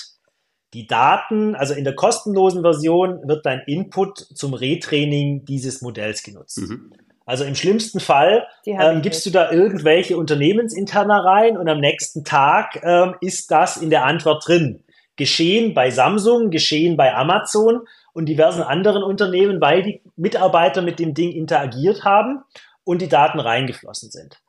Die 0.74 0.88
Daten, 0.88 1.56
also 1.56 1.74
in 1.74 1.84
der 1.84 1.96
kostenlosen 1.96 2.62
Version 2.62 3.28
wird 3.28 3.46
dein 3.46 3.62
Input 3.66 4.20
zum 4.20 4.54
Retraining 4.54 5.46
dieses 5.46 5.82
Modells 5.82 6.24
genutzt. 6.24 6.60
Mhm. 6.60 6.92
Also 7.26 7.44
im 7.44 7.56
schlimmsten 7.56 8.00
Fall 8.00 8.48
ähm, 8.66 9.02
gibst 9.02 9.26
du 9.26 9.32
da 9.32 9.52
irgendwelche 9.52 10.16
Unternehmensinterner 10.16 11.26
rein 11.26 11.58
und 11.58 11.68
am 11.68 11.80
nächsten 11.80 12.24
Tag 12.24 12.80
ähm, 12.84 13.16
ist 13.20 13.50
das 13.50 13.78
in 13.78 13.90
der 13.90 14.06
Antwort 14.06 14.48
drin. 14.48 14.84
Geschehen 15.16 15.74
bei 15.74 15.90
Samsung, 15.90 16.52
geschehen 16.52 16.98
bei 16.98 17.16
Amazon 17.16 17.82
und 18.14 18.28
diversen 18.28 18.62
anderen 18.62 19.02
Unternehmen, 19.02 19.60
weil 19.60 19.82
die 19.82 20.02
Mitarbeiter 20.16 20.82
mit 20.82 21.00
dem 21.00 21.14
Ding 21.14 21.32
interagiert 21.32 22.04
haben 22.04 22.44
und 22.84 23.02
die 23.02 23.10
Daten 23.10 23.40
reingeflossen 23.40 24.12
sind. 24.12 24.40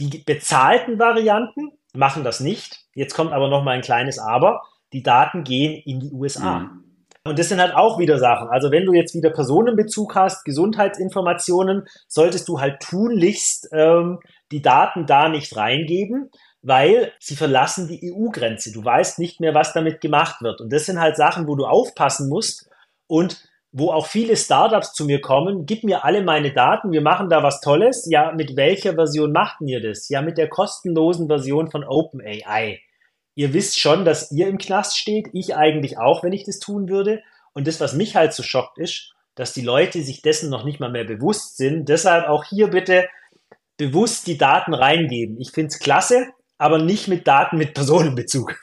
Die 0.00 0.18
bezahlten 0.18 0.98
Varianten 0.98 1.70
machen 1.94 2.24
das 2.24 2.40
nicht. 2.40 2.80
Jetzt 2.94 3.14
kommt 3.14 3.32
aber 3.32 3.48
noch 3.48 3.62
mal 3.62 3.72
ein 3.72 3.82
kleines 3.82 4.18
Aber. 4.18 4.62
Die 4.92 5.02
Daten 5.02 5.44
gehen 5.44 5.80
in 5.84 6.00
die 6.00 6.10
USA. 6.10 6.60
Mhm. 6.60 6.83
Und 7.26 7.38
das 7.38 7.48
sind 7.48 7.60
halt 7.60 7.74
auch 7.74 7.98
wieder 7.98 8.18
Sachen. 8.18 8.48
Also 8.48 8.70
wenn 8.70 8.84
du 8.84 8.92
jetzt 8.92 9.14
wieder 9.14 9.30
Personenbezug 9.30 10.14
hast, 10.14 10.44
Gesundheitsinformationen, 10.44 11.84
solltest 12.06 12.48
du 12.48 12.60
halt 12.60 12.80
tunlichst 12.80 13.70
ähm, 13.72 14.20
die 14.52 14.60
Daten 14.60 15.06
da 15.06 15.30
nicht 15.30 15.56
reingeben, 15.56 16.30
weil 16.60 17.12
sie 17.20 17.34
verlassen 17.34 17.88
die 17.88 18.12
EU-Grenze. 18.12 18.72
Du 18.72 18.84
weißt 18.84 19.18
nicht 19.18 19.40
mehr, 19.40 19.54
was 19.54 19.72
damit 19.72 20.02
gemacht 20.02 20.42
wird. 20.42 20.60
Und 20.60 20.70
das 20.70 20.84
sind 20.84 21.00
halt 21.00 21.16
Sachen, 21.16 21.48
wo 21.48 21.56
du 21.56 21.64
aufpassen 21.64 22.28
musst 22.28 22.68
und 23.06 23.42
wo 23.72 23.90
auch 23.90 24.06
viele 24.06 24.36
Startups 24.36 24.92
zu 24.92 25.06
mir 25.06 25.20
kommen, 25.20 25.64
gib 25.64 25.82
mir 25.82 26.04
alle 26.04 26.22
meine 26.22 26.52
Daten, 26.52 26.92
wir 26.92 27.00
machen 27.00 27.28
da 27.28 27.42
was 27.42 27.60
Tolles. 27.60 28.06
Ja, 28.08 28.32
mit 28.32 28.54
welcher 28.54 28.94
Version 28.94 29.32
macht 29.32 29.56
ihr 29.62 29.80
das? 29.82 30.10
Ja, 30.10 30.20
mit 30.20 30.36
der 30.36 30.48
kostenlosen 30.48 31.26
Version 31.26 31.70
von 31.70 31.84
OpenAI 31.84 32.80
ihr 33.34 33.52
wisst 33.52 33.78
schon, 33.78 34.04
dass 34.04 34.30
ihr 34.32 34.48
im 34.48 34.58
Knast 34.58 34.98
steht, 34.98 35.28
ich 35.32 35.56
eigentlich 35.56 35.98
auch, 35.98 36.22
wenn 36.22 36.32
ich 36.32 36.44
das 36.44 36.58
tun 36.58 36.88
würde. 36.88 37.22
Und 37.52 37.66
das, 37.66 37.80
was 37.80 37.94
mich 37.94 38.16
halt 38.16 38.32
so 38.32 38.42
schockt, 38.42 38.78
ist, 38.78 39.14
dass 39.34 39.52
die 39.52 39.62
Leute 39.62 40.02
sich 40.02 40.22
dessen 40.22 40.50
noch 40.50 40.64
nicht 40.64 40.80
mal 40.80 40.90
mehr 40.90 41.04
bewusst 41.04 41.56
sind. 41.56 41.88
Deshalb 41.88 42.28
auch 42.28 42.44
hier 42.44 42.68
bitte 42.68 43.08
bewusst 43.76 44.26
die 44.26 44.38
Daten 44.38 44.74
reingeben. 44.74 45.40
Ich 45.40 45.50
finde 45.50 45.68
es 45.68 45.78
klasse, 45.78 46.28
aber 46.58 46.78
nicht 46.78 47.08
mit 47.08 47.26
Daten 47.26 47.56
mit 47.56 47.74
Personenbezug. 47.74 48.56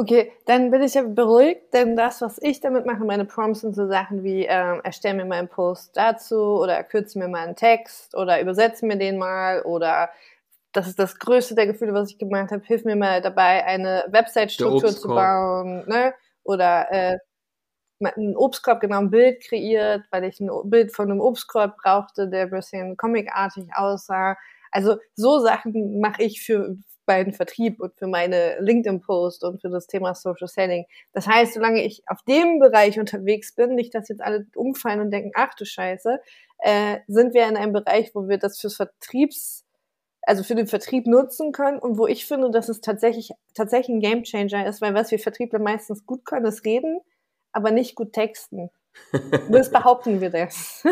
Okay, 0.00 0.30
dann 0.46 0.70
bin 0.70 0.82
ich 0.82 0.94
ja 0.94 1.02
beruhigt, 1.02 1.74
denn 1.74 1.96
das, 1.96 2.20
was 2.20 2.38
ich 2.40 2.60
damit 2.60 2.86
mache, 2.86 3.04
meine 3.04 3.24
Prompts 3.24 3.62
sind 3.62 3.74
so 3.74 3.88
Sachen 3.88 4.22
wie, 4.22 4.44
äh, 4.46 4.78
erstell 4.84 5.14
mir 5.14 5.24
mal 5.24 5.40
einen 5.40 5.48
Post 5.48 5.96
dazu 5.96 6.36
oder 6.36 6.84
kürze 6.84 7.18
mir 7.18 7.26
mal 7.26 7.44
einen 7.44 7.56
Text 7.56 8.14
oder 8.14 8.40
übersetze 8.40 8.86
mir 8.86 8.96
den 8.96 9.18
mal 9.18 9.62
oder 9.62 10.10
das 10.72 10.86
ist 10.86 10.98
das 10.98 11.18
größte 11.18 11.54
der 11.54 11.66
Gefühle, 11.66 11.94
was 11.94 12.10
ich 12.10 12.18
gemacht 12.18 12.50
habe. 12.50 12.64
Hilf 12.64 12.84
mir 12.84 12.96
mal 12.96 13.20
dabei, 13.20 13.64
eine 13.64 14.04
Website-Struktur 14.10 14.90
zu 14.90 15.08
bauen, 15.08 15.84
ne? 15.88 16.14
Oder 16.44 16.90
äh, 16.90 17.18
ein 18.00 18.36
Obstkorb, 18.36 18.80
genau 18.80 18.98
ein 18.98 19.10
Bild 19.10 19.42
kreiert, 19.42 20.04
weil 20.10 20.24
ich 20.24 20.40
ein 20.40 20.50
Bild 20.64 20.94
von 20.94 21.10
einem 21.10 21.20
Obstkorb 21.20 21.76
brauchte, 21.82 22.28
der 22.28 22.42
ein 22.42 22.50
bisschen 22.50 22.96
comicartig 22.96 23.70
aussah. 23.74 24.36
Also 24.70 24.98
so 25.14 25.40
Sachen 25.40 26.00
mache 26.00 26.22
ich 26.22 26.42
für 26.42 26.76
meinen 27.06 27.32
Vertrieb 27.32 27.80
und 27.80 27.94
für 27.96 28.06
meine 28.06 28.60
LinkedIn-Post 28.60 29.42
und 29.42 29.60
für 29.60 29.70
das 29.70 29.86
Thema 29.86 30.14
Social 30.14 30.46
Selling. 30.46 30.84
Das 31.12 31.26
heißt, 31.26 31.54
solange 31.54 31.82
ich 31.82 32.02
auf 32.06 32.22
dem 32.22 32.60
Bereich 32.60 33.00
unterwegs 33.00 33.54
bin, 33.54 33.74
nicht, 33.74 33.94
dass 33.94 34.08
jetzt 34.08 34.20
alle 34.20 34.46
umfallen 34.54 35.00
und 35.00 35.10
denken, 35.10 35.32
ach 35.34 35.54
du 35.54 35.64
Scheiße, 35.64 36.20
äh, 36.58 36.98
sind 37.08 37.34
wir 37.34 37.48
in 37.48 37.56
einem 37.56 37.72
Bereich, 37.72 38.14
wo 38.14 38.28
wir 38.28 38.38
das 38.38 38.60
fürs 38.60 38.76
Vertriebs 38.76 39.64
also 40.28 40.42
für 40.42 40.54
den 40.54 40.66
Vertrieb 40.66 41.06
nutzen 41.06 41.52
können 41.52 41.78
und 41.78 41.96
wo 41.96 42.06
ich 42.06 42.26
finde, 42.26 42.50
dass 42.50 42.68
es 42.68 42.80
tatsächlich, 42.80 43.30
tatsächlich 43.54 43.96
ein 43.96 44.00
Gamechanger 44.00 44.66
ist, 44.66 44.82
weil 44.82 44.94
was 44.94 45.10
wir 45.10 45.18
Vertriebler 45.18 45.58
meistens 45.58 46.04
gut 46.04 46.24
können, 46.24 46.44
ist 46.44 46.64
reden, 46.64 47.00
aber 47.52 47.70
nicht 47.70 47.94
gut 47.94 48.12
texten. 48.12 48.70
das 49.50 49.70
behaupten 49.70 50.20
wir 50.20 50.30
das. 50.30 50.84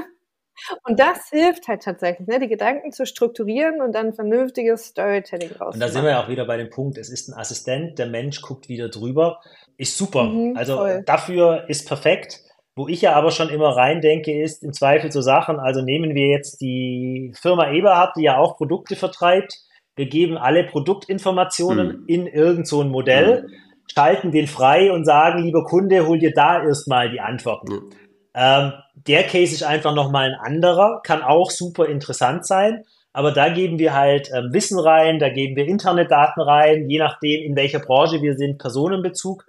Und 0.85 0.99
das 0.99 1.29
hilft 1.29 1.69
halt 1.69 1.83
tatsächlich, 1.83 2.27
ne, 2.27 2.41
die 2.41 2.49
Gedanken 2.49 2.91
zu 2.91 3.05
strukturieren 3.05 3.83
und 3.83 3.93
dann 3.93 4.15
vernünftiges 4.15 4.87
Storytelling 4.87 5.53
raus. 5.53 5.75
Und 5.75 5.81
da 5.81 5.89
sind 5.89 6.03
wir 6.03 6.13
ja 6.13 6.25
auch 6.25 6.29
wieder 6.29 6.47
bei 6.47 6.57
dem 6.57 6.71
Punkt, 6.71 6.97
es 6.97 7.11
ist 7.11 7.29
ein 7.29 7.35
Assistent, 7.35 7.99
der 7.99 8.07
Mensch 8.07 8.41
guckt 8.41 8.71
wieder 8.71 8.89
drüber, 8.89 9.43
ist 9.77 9.99
super. 9.99 10.25
Mhm, 10.25 10.57
also 10.57 10.79
voll. 10.79 11.03
dafür 11.05 11.69
ist 11.69 11.87
perfekt. 11.87 12.43
Wo 12.77 12.89
ich 12.89 13.01
ja 13.01 13.15
aber 13.15 13.31
schon 13.31 13.49
immer 13.49 13.71
rein 13.71 14.03
denke, 14.03 14.43
ist 14.43 14.63
im 14.63 14.75
Zweifel 14.75 15.11
so 15.11 15.23
Sachen, 15.23 15.59
also 15.59 15.81
nehmen 15.81 16.15
wir 16.15 16.29
jetzt 16.29 16.61
die 16.61 17.33
Firma 17.41 17.73
Eberhard, 17.73 18.17
die 18.17 18.25
ja 18.25 18.37
auch 18.37 18.57
Produkte 18.57 18.97
vertreibt, 18.97 19.55
wir 19.97 20.07
geben 20.07 20.37
alle 20.37 20.65
Produktinformationen 20.65 22.01
mhm. 22.01 22.05
in 22.07 22.27
irgend 22.27 22.69
so 22.69 22.83
ein 22.83 22.91
Modell, 22.91 23.43
mhm. 23.43 23.53
schalten 23.93 24.31
den 24.31 24.47
frei 24.47 24.93
und 24.93 25.07
sagen, 25.07 25.43
lieber 25.43 25.65
Kunde, 25.65 26.07
hol 26.07 26.19
dir 26.19 26.33
da 26.35 26.63
erstmal 26.63 27.11
die 27.11 27.21
Antworten. 27.21 27.73
Mhm. 27.73 27.91
Ähm, 28.35 28.73
der 28.95 29.23
Case 29.23 29.55
ist 29.55 29.63
einfach 29.63 29.95
nochmal 29.95 30.29
ein 30.29 30.39
anderer, 30.39 31.01
kann 31.03 31.23
auch 31.23 31.51
super 31.51 31.87
interessant 31.87 32.47
sein. 32.47 32.85
Aber 33.15 33.33
da 33.33 33.49
geben 33.49 33.79
wir 33.79 33.95
halt 33.95 34.31
ähm, 34.35 34.53
Wissen 34.53 34.79
rein, 34.79 35.19
da 35.19 35.31
geben 35.31 35.57
wir 35.57 35.67
Internetdaten 35.67 36.43
rein, 36.43 36.91
je 36.91 36.99
nachdem, 36.99 37.43
in 37.43 37.57
welcher 37.57 37.79
Branche 37.79 38.21
wir 38.21 38.35
sind, 38.35 38.59
Personenbezug. 38.59 39.47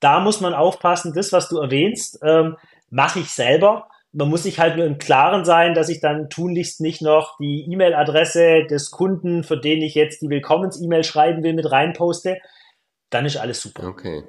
Da 0.00 0.20
muss 0.20 0.40
man 0.40 0.54
aufpassen, 0.54 1.12
das, 1.14 1.32
was 1.32 1.48
du 1.48 1.58
erwähnst, 1.58 2.18
ähm, 2.22 2.56
mache 2.90 3.20
ich 3.20 3.30
selber. 3.30 3.88
Man 4.12 4.28
muss 4.28 4.42
sich 4.42 4.58
halt 4.58 4.76
nur 4.76 4.86
im 4.86 4.98
Klaren 4.98 5.44
sein, 5.44 5.74
dass 5.74 5.88
ich 5.88 6.00
dann 6.00 6.28
tunlichst 6.30 6.80
nicht 6.80 7.00
noch 7.00 7.36
die 7.38 7.70
E-Mail-Adresse 7.70 8.64
des 8.68 8.90
Kunden, 8.90 9.44
für 9.44 9.58
den 9.58 9.82
ich 9.82 9.94
jetzt 9.94 10.22
die 10.22 10.30
Willkommens-E-Mail 10.30 11.04
schreiben 11.04 11.42
will, 11.44 11.52
mit 11.52 11.70
reinposte. 11.70 12.38
Dann 13.10 13.26
ist 13.26 13.36
alles 13.36 13.60
super. 13.60 13.86
Okay. 13.86 14.24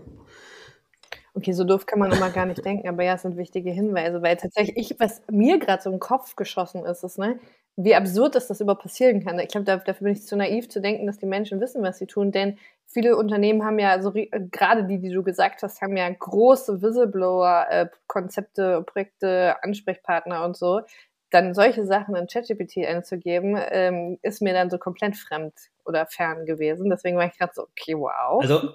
Okay, 1.33 1.53
so 1.53 1.63
doof 1.63 1.85
kann 1.85 1.99
man 1.99 2.11
immer 2.11 2.29
gar 2.29 2.45
nicht 2.45 2.63
denken, 2.65 2.89
aber 2.89 3.03
ja, 3.03 3.13
es 3.13 3.21
sind 3.21 3.37
wichtige 3.37 3.71
Hinweise, 3.71 4.21
weil 4.21 4.35
tatsächlich 4.35 4.91
ich, 4.91 4.99
was 4.99 5.21
mir 5.31 5.59
gerade 5.59 5.81
so 5.81 5.89
im 5.89 5.99
Kopf 5.99 6.35
geschossen 6.35 6.85
ist, 6.85 7.03
ist, 7.03 7.17
ne, 7.17 7.39
wie 7.83 7.95
absurd 7.95 8.35
ist 8.35 8.49
das 8.49 8.61
überhaupt 8.61 8.83
passieren 8.83 9.23
kann. 9.23 9.39
Ich 9.39 9.49
glaube, 9.49 9.65
da, 9.65 9.77
dafür 9.77 10.05
bin 10.05 10.13
ich 10.13 10.25
zu 10.25 10.35
naiv 10.35 10.69
zu 10.69 10.81
denken, 10.81 11.07
dass 11.07 11.17
die 11.17 11.25
Menschen 11.25 11.59
wissen, 11.59 11.83
was 11.83 11.97
sie 11.97 12.07
tun, 12.07 12.31
denn 12.31 12.57
viele 12.85 13.15
Unternehmen 13.15 13.63
haben 13.63 13.79
ja, 13.79 14.01
so 14.01 14.13
gerade 14.13 14.85
die, 14.85 14.99
die 14.99 15.11
du 15.11 15.23
gesagt 15.23 15.63
hast, 15.63 15.81
haben 15.81 15.97
ja 15.97 16.09
große 16.09 16.81
Whistleblower-Konzepte, 16.81 18.83
Projekte, 18.83 19.55
Ansprechpartner 19.63 20.43
und 20.43 20.57
so. 20.57 20.81
Dann 21.29 21.53
solche 21.53 21.85
Sachen 21.85 22.15
in 22.15 22.27
ChatGPT 22.27 22.85
einzugeben, 22.85 23.57
ähm, 23.69 24.19
ist 24.21 24.41
mir 24.41 24.53
dann 24.53 24.69
so 24.69 24.77
komplett 24.77 25.15
fremd 25.15 25.53
oder 25.85 26.05
fern 26.05 26.45
gewesen. 26.45 26.89
Deswegen 26.89 27.17
war 27.17 27.25
ich 27.25 27.37
gerade 27.37 27.53
so, 27.55 27.63
okay, 27.63 27.97
wow. 27.97 28.41
Also 28.41 28.73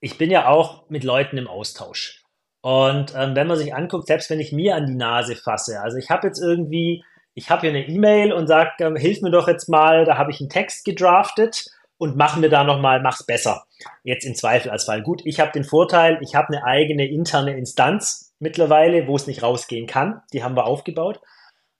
ich 0.00 0.16
bin 0.16 0.30
ja 0.30 0.46
auch 0.46 0.88
mit 0.88 1.02
Leuten 1.02 1.38
im 1.38 1.48
Austausch. 1.48 2.22
Und 2.60 3.12
ähm, 3.16 3.34
wenn 3.34 3.48
man 3.48 3.56
sich 3.56 3.74
anguckt, 3.74 4.06
selbst 4.06 4.30
wenn 4.30 4.38
ich 4.38 4.52
mir 4.52 4.76
an 4.76 4.86
die 4.86 4.94
Nase 4.94 5.34
fasse, 5.34 5.80
also 5.80 5.98
ich 5.98 6.10
habe 6.10 6.28
jetzt 6.28 6.40
irgendwie 6.40 7.02
ich 7.34 7.50
habe 7.50 7.62
hier 7.62 7.70
eine 7.70 7.88
E-Mail 7.88 8.32
und 8.32 8.46
sage, 8.46 8.70
ähm, 8.80 8.96
hilf 8.96 9.22
mir 9.22 9.30
doch 9.30 9.48
jetzt 9.48 9.68
mal, 9.68 10.04
da 10.04 10.18
habe 10.18 10.30
ich 10.30 10.40
einen 10.40 10.50
Text 10.50 10.84
gedraftet 10.84 11.66
und 11.98 12.16
mach 12.16 12.36
mir 12.36 12.48
da 12.48 12.64
nochmal, 12.64 13.00
mach's 13.00 13.24
besser. 13.24 13.64
Jetzt 14.02 14.24
im 14.24 14.34
Zweifel 14.34 14.70
als 14.70 14.84
Fall. 14.84 15.02
Gut, 15.02 15.22
ich 15.24 15.40
habe 15.40 15.52
den 15.52 15.64
Vorteil, 15.64 16.18
ich 16.20 16.34
habe 16.34 16.48
eine 16.48 16.64
eigene 16.64 17.06
interne 17.06 17.56
Instanz 17.56 18.34
mittlerweile, 18.38 19.06
wo 19.06 19.16
es 19.16 19.26
nicht 19.26 19.42
rausgehen 19.42 19.86
kann. 19.86 20.20
Die 20.32 20.42
haben 20.42 20.56
wir 20.56 20.66
aufgebaut. 20.66 21.20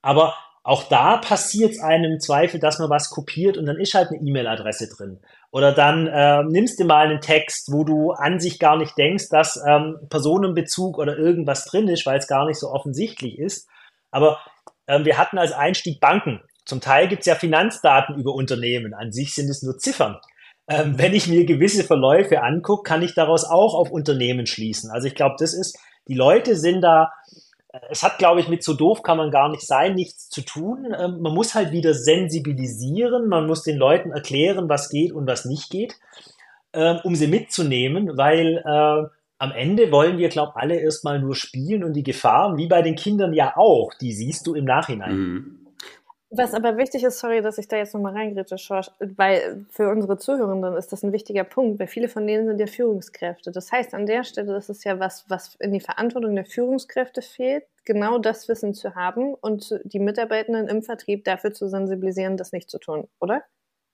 Aber 0.01 0.35
auch 0.65 0.85
da 0.85 1.17
passiert 1.17 1.73
es 1.73 1.81
einem 1.81 2.13
im 2.13 2.21
Zweifel, 2.21 2.61
dass 2.61 2.79
man 2.79 2.89
was 2.89 3.11
kopiert 3.11 3.57
und 3.59 3.67
dann 3.67 3.81
ist 3.81 3.95
halt 3.95 4.09
eine 4.11 4.21
E-Mail-Adresse 4.21 4.89
drin. 4.89 5.21
Oder 5.51 5.73
dann 5.73 6.07
äh, 6.07 6.45
nimmst 6.45 6.79
du 6.79 6.85
mal 6.85 7.09
einen 7.09 7.21
Text, 7.21 7.73
wo 7.73 7.83
du 7.83 8.13
an 8.13 8.39
sich 8.39 8.61
gar 8.61 8.77
nicht 8.77 8.97
denkst, 8.97 9.29
dass 9.29 9.61
ähm, 9.67 9.99
Personenbezug 10.09 10.99
oder 10.99 11.19
irgendwas 11.19 11.65
drin 11.65 11.89
ist, 11.89 12.07
weil 12.07 12.19
es 12.19 12.29
gar 12.29 12.47
nicht 12.47 12.61
so 12.61 12.71
offensichtlich 12.71 13.39
ist. 13.39 13.69
Aber 14.13 14.39
ähm, 14.93 15.05
wir 15.05 15.19
hatten 15.19 15.39
als 15.39 15.53
Einstieg 15.53 16.01
Banken. 16.01 16.41
Zum 16.65 16.81
Teil 16.81 17.09
gibt 17.09 17.21
es 17.21 17.27
ja 17.27 17.35
Finanzdaten 17.35 18.17
über 18.17 18.35
Unternehmen. 18.35 18.95
An 18.95 19.13
sich 19.13 19.35
sind 19.35 19.49
es 19.49 19.63
nur 19.63 19.79
Ziffern. 19.79 20.19
Ähm, 20.69 20.95
wenn 20.99 21.15
ich 21.15 21.29
mir 21.29 21.45
gewisse 21.45 21.85
Verläufe 21.85 22.43
angucke, 22.43 22.89
kann 22.89 23.03
ich 23.03 23.15
daraus 23.15 23.45
auch 23.45 23.75
auf 23.75 23.91
Unternehmen 23.91 24.47
schließen. 24.47 24.91
Also 24.91 25.09
ich 25.09 25.15
glaube, 25.15 25.37
das 25.39 25.55
ist, 25.55 25.79
die 26.09 26.15
Leute 26.15 26.57
sind 26.57 26.83
da, 26.83 27.11
äh, 27.73 27.79
es 27.91 28.03
hat, 28.03 28.19
glaube 28.19 28.41
ich, 28.41 28.49
mit 28.49 28.63
so 28.63 28.75
doof 28.75 29.03
kann 29.03 29.17
man 29.17 29.31
gar 29.31 29.49
nicht 29.49 29.67
sein, 29.67 29.95
nichts 29.95 30.29
zu 30.29 30.43
tun. 30.43 30.95
Ähm, 30.99 31.21
man 31.21 31.35
muss 31.35 31.55
halt 31.55 31.73
wieder 31.73 31.95
sensibilisieren, 31.95 33.29
man 33.29 33.47
muss 33.47 33.63
den 33.63 33.79
Leuten 33.79 34.13
erklären, 34.13 34.69
was 34.69 34.91
geht 34.91 35.13
und 35.13 35.27
was 35.27 35.45
nicht 35.45 35.71
geht, 35.71 35.95
ähm, 36.75 37.01
um 37.03 37.15
sie 37.15 37.29
mitzunehmen, 37.29 38.17
weil 38.17 38.59
äh, 38.59 39.09
am 39.43 39.51
Ende 39.51 39.91
wollen 39.91 40.19
wir, 40.19 40.29
glaube 40.29 40.53
ich, 40.55 40.63
alle 40.63 40.77
erstmal 40.79 41.19
nur 41.19 41.35
spielen 41.35 41.83
und 41.83 41.95
die 41.95 42.05
Gefahren, 42.05 42.57
wie 42.59 42.69
bei 42.69 42.81
den 42.81 42.95
Kindern 42.95 43.33
ja 43.33 43.57
auch, 43.57 43.93
die 44.01 44.13
siehst 44.13 44.47
du 44.47 44.55
im 44.55 44.65
Nachhinein. 44.65 45.17
Mhm. 45.17 45.59
Was 46.31 46.55
aber 46.55 46.77
wichtig 46.77 47.03
ist, 47.03 47.19
sorry, 47.19 47.43
dass 47.43 47.59
ich 47.59 47.67
da 47.67 47.77
jetzt 47.77 47.93
nochmal 47.93 48.15
reingrätsche, 48.15 48.57
Schorsch, 48.57 48.89
weil 49.01 49.67
für 49.69 49.91
unsere 49.91 50.17
Zuhörenden 50.17 50.77
ist 50.77 50.93
das 50.93 51.03
ein 51.03 51.13
wichtiger 51.13 51.43
Punkt, 51.43 51.81
weil 51.81 51.89
viele 51.89 52.09
von 52.09 52.25
denen 52.25 52.47
sind 52.47 52.61
ja 52.61 52.69
Führungskräfte. 52.69 53.51
Das 53.51 53.73
heißt, 53.73 53.93
an 53.95 54.07
der 54.07 54.23
Stelle 54.23 54.57
ist 54.57 54.71
es 54.71 54.85
ja 54.85 55.01
was, 55.01 55.27
was 55.29 55.57
in 55.57 55.73
die 55.73 55.81
Verantwortung 55.81 56.37
der 56.37 56.47
Führungskräfte 56.47 57.21
fehlt, 57.21 57.65
genau 57.85 58.19
das 58.19 58.49
Wissen 58.49 58.75
zu 58.75 58.95
haben 58.95 59.35
und 59.35 59.79
die 59.83 59.99
Mitarbeitenden 59.99 60.69
im 60.69 60.83
Vertrieb 60.85 61.25
dafür 61.25 61.53
zu 61.53 61.69
sensibilisieren, 61.69 62.37
das 62.37 62.53
nicht 62.53 62.71
zu 62.71 62.79
tun, 62.79 63.09
oder? 63.21 63.43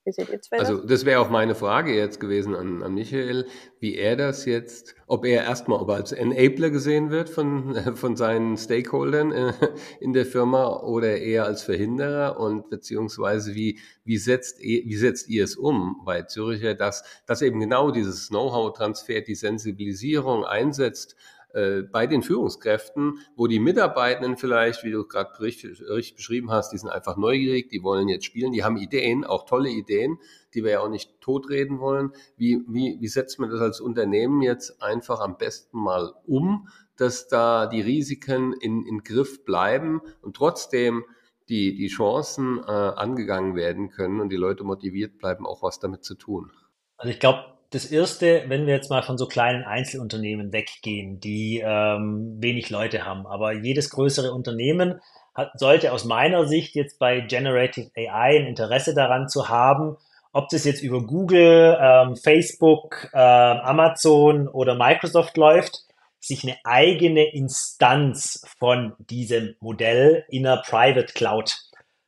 Wie 0.08 0.12
seht 0.12 0.30
ihr 0.30 0.40
zwei 0.40 0.58
Also 0.58 0.78
das? 0.78 1.04
wäre 1.04 1.20
auch 1.20 1.28
meine 1.28 1.54
Frage 1.54 1.94
jetzt 1.94 2.18
gewesen 2.18 2.54
an, 2.54 2.82
an 2.82 2.94
Michael, 2.94 3.46
wie 3.78 3.96
er 3.96 4.16
das 4.16 4.46
jetzt, 4.46 4.94
ob 5.06 5.26
er 5.26 5.44
erstmal 5.44 5.80
ob 5.80 5.90
er 5.90 5.96
als 5.96 6.12
Enabler 6.12 6.70
gesehen 6.70 7.10
wird 7.10 7.28
von, 7.28 7.74
von 7.94 8.16
seinen 8.16 8.56
Stakeholdern 8.56 9.32
äh, 9.32 9.52
in 10.00 10.14
der 10.14 10.24
Firma 10.24 10.78
oder 10.80 11.18
eher 11.18 11.44
als 11.44 11.62
Verhinderer 11.62 12.40
und 12.40 12.70
beziehungsweise 12.70 13.54
wie, 13.54 13.80
wie, 14.04 14.16
setzt, 14.16 14.60
wie 14.60 14.96
setzt 14.96 15.28
ihr 15.28 15.44
es 15.44 15.56
um? 15.56 16.00
Bei 16.06 16.22
Züricher, 16.22 16.74
dass, 16.74 17.04
dass 17.26 17.42
eben 17.42 17.60
genau 17.60 17.90
dieses 17.90 18.28
Know-how-Transfer, 18.28 19.20
die 19.20 19.34
Sensibilisierung 19.34 20.46
einsetzt 20.46 21.16
äh, 21.54 21.82
bei 21.82 22.06
den 22.06 22.22
Führungskräften, 22.22 23.20
wo 23.34 23.46
die 23.46 23.58
Mitarbeitenden 23.58 24.36
vielleicht, 24.36 24.84
wie 24.84 24.90
du 24.90 25.06
gerade 25.06 25.40
richtig, 25.40 25.82
beschrieben 26.14 26.50
hast, 26.50 26.72
die 26.72 26.78
sind 26.78 26.90
einfach 26.90 27.16
neugierig, 27.16 27.70
die 27.70 27.82
wollen 27.82 28.08
jetzt 28.08 28.26
spielen, 28.26 28.52
die 28.52 28.64
haben 28.64 28.76
Ideen, 28.76 29.24
auch 29.24 29.46
tolle 29.46 29.70
Ideen, 29.70 30.18
die 30.54 30.62
wir 30.62 30.72
ja 30.72 30.80
auch 30.80 30.90
nicht 30.90 31.20
totreden 31.20 31.80
wollen. 31.80 32.12
Wie, 32.36 32.62
wie, 32.68 32.98
wie 33.00 33.08
setzt 33.08 33.38
man 33.38 33.50
das 33.50 33.60
als 33.60 33.80
Unternehmen 33.80 34.42
jetzt 34.42 34.82
einfach 34.82 35.20
am 35.20 35.38
besten 35.38 35.78
mal 35.78 36.12
um, 36.26 36.68
dass 36.96 37.28
da 37.28 37.66
die 37.66 37.80
Risiken 37.80 38.52
in, 38.52 38.84
in 38.84 39.02
Griff 39.02 39.44
bleiben 39.44 40.02
und 40.20 40.36
trotzdem 40.36 41.04
die, 41.48 41.74
die 41.74 41.88
Chancen 41.88 42.58
äh, 42.58 42.70
angegangen 42.70 43.54
werden 43.54 43.88
können 43.88 44.20
und 44.20 44.28
die 44.28 44.36
Leute 44.36 44.64
motiviert 44.64 45.18
bleiben, 45.18 45.46
auch 45.46 45.62
was 45.62 45.78
damit 45.80 46.04
zu 46.04 46.14
tun? 46.14 46.52
Also 46.98 47.10
ich 47.10 47.20
glaube, 47.20 47.57
das 47.70 47.84
erste, 47.84 48.44
wenn 48.48 48.66
wir 48.66 48.74
jetzt 48.74 48.90
mal 48.90 49.02
von 49.02 49.18
so 49.18 49.26
kleinen 49.26 49.64
Einzelunternehmen 49.64 50.52
weggehen, 50.52 51.20
die 51.20 51.62
ähm, 51.64 52.36
wenig 52.40 52.70
Leute 52.70 53.04
haben, 53.04 53.26
aber 53.26 53.52
jedes 53.52 53.90
größere 53.90 54.32
Unternehmen 54.32 55.00
hat, 55.34 55.58
sollte 55.58 55.92
aus 55.92 56.04
meiner 56.04 56.46
Sicht 56.46 56.74
jetzt 56.74 56.98
bei 56.98 57.20
Generative 57.20 57.90
AI 57.96 58.38
ein 58.38 58.46
Interesse 58.46 58.94
daran 58.94 59.28
zu 59.28 59.48
haben, 59.48 59.96
ob 60.32 60.48
das 60.48 60.64
jetzt 60.64 60.82
über 60.82 61.02
Google, 61.02 61.78
ähm, 61.80 62.16
Facebook, 62.16 63.10
äh, 63.12 63.18
Amazon 63.18 64.48
oder 64.48 64.74
Microsoft 64.74 65.36
läuft, 65.36 65.84
sich 66.20 66.44
eine 66.44 66.56
eigene 66.64 67.32
Instanz 67.32 68.44
von 68.58 68.94
diesem 68.98 69.54
Modell 69.60 70.24
in 70.28 70.46
einer 70.46 70.62
Private 70.62 71.12
Cloud 71.12 71.56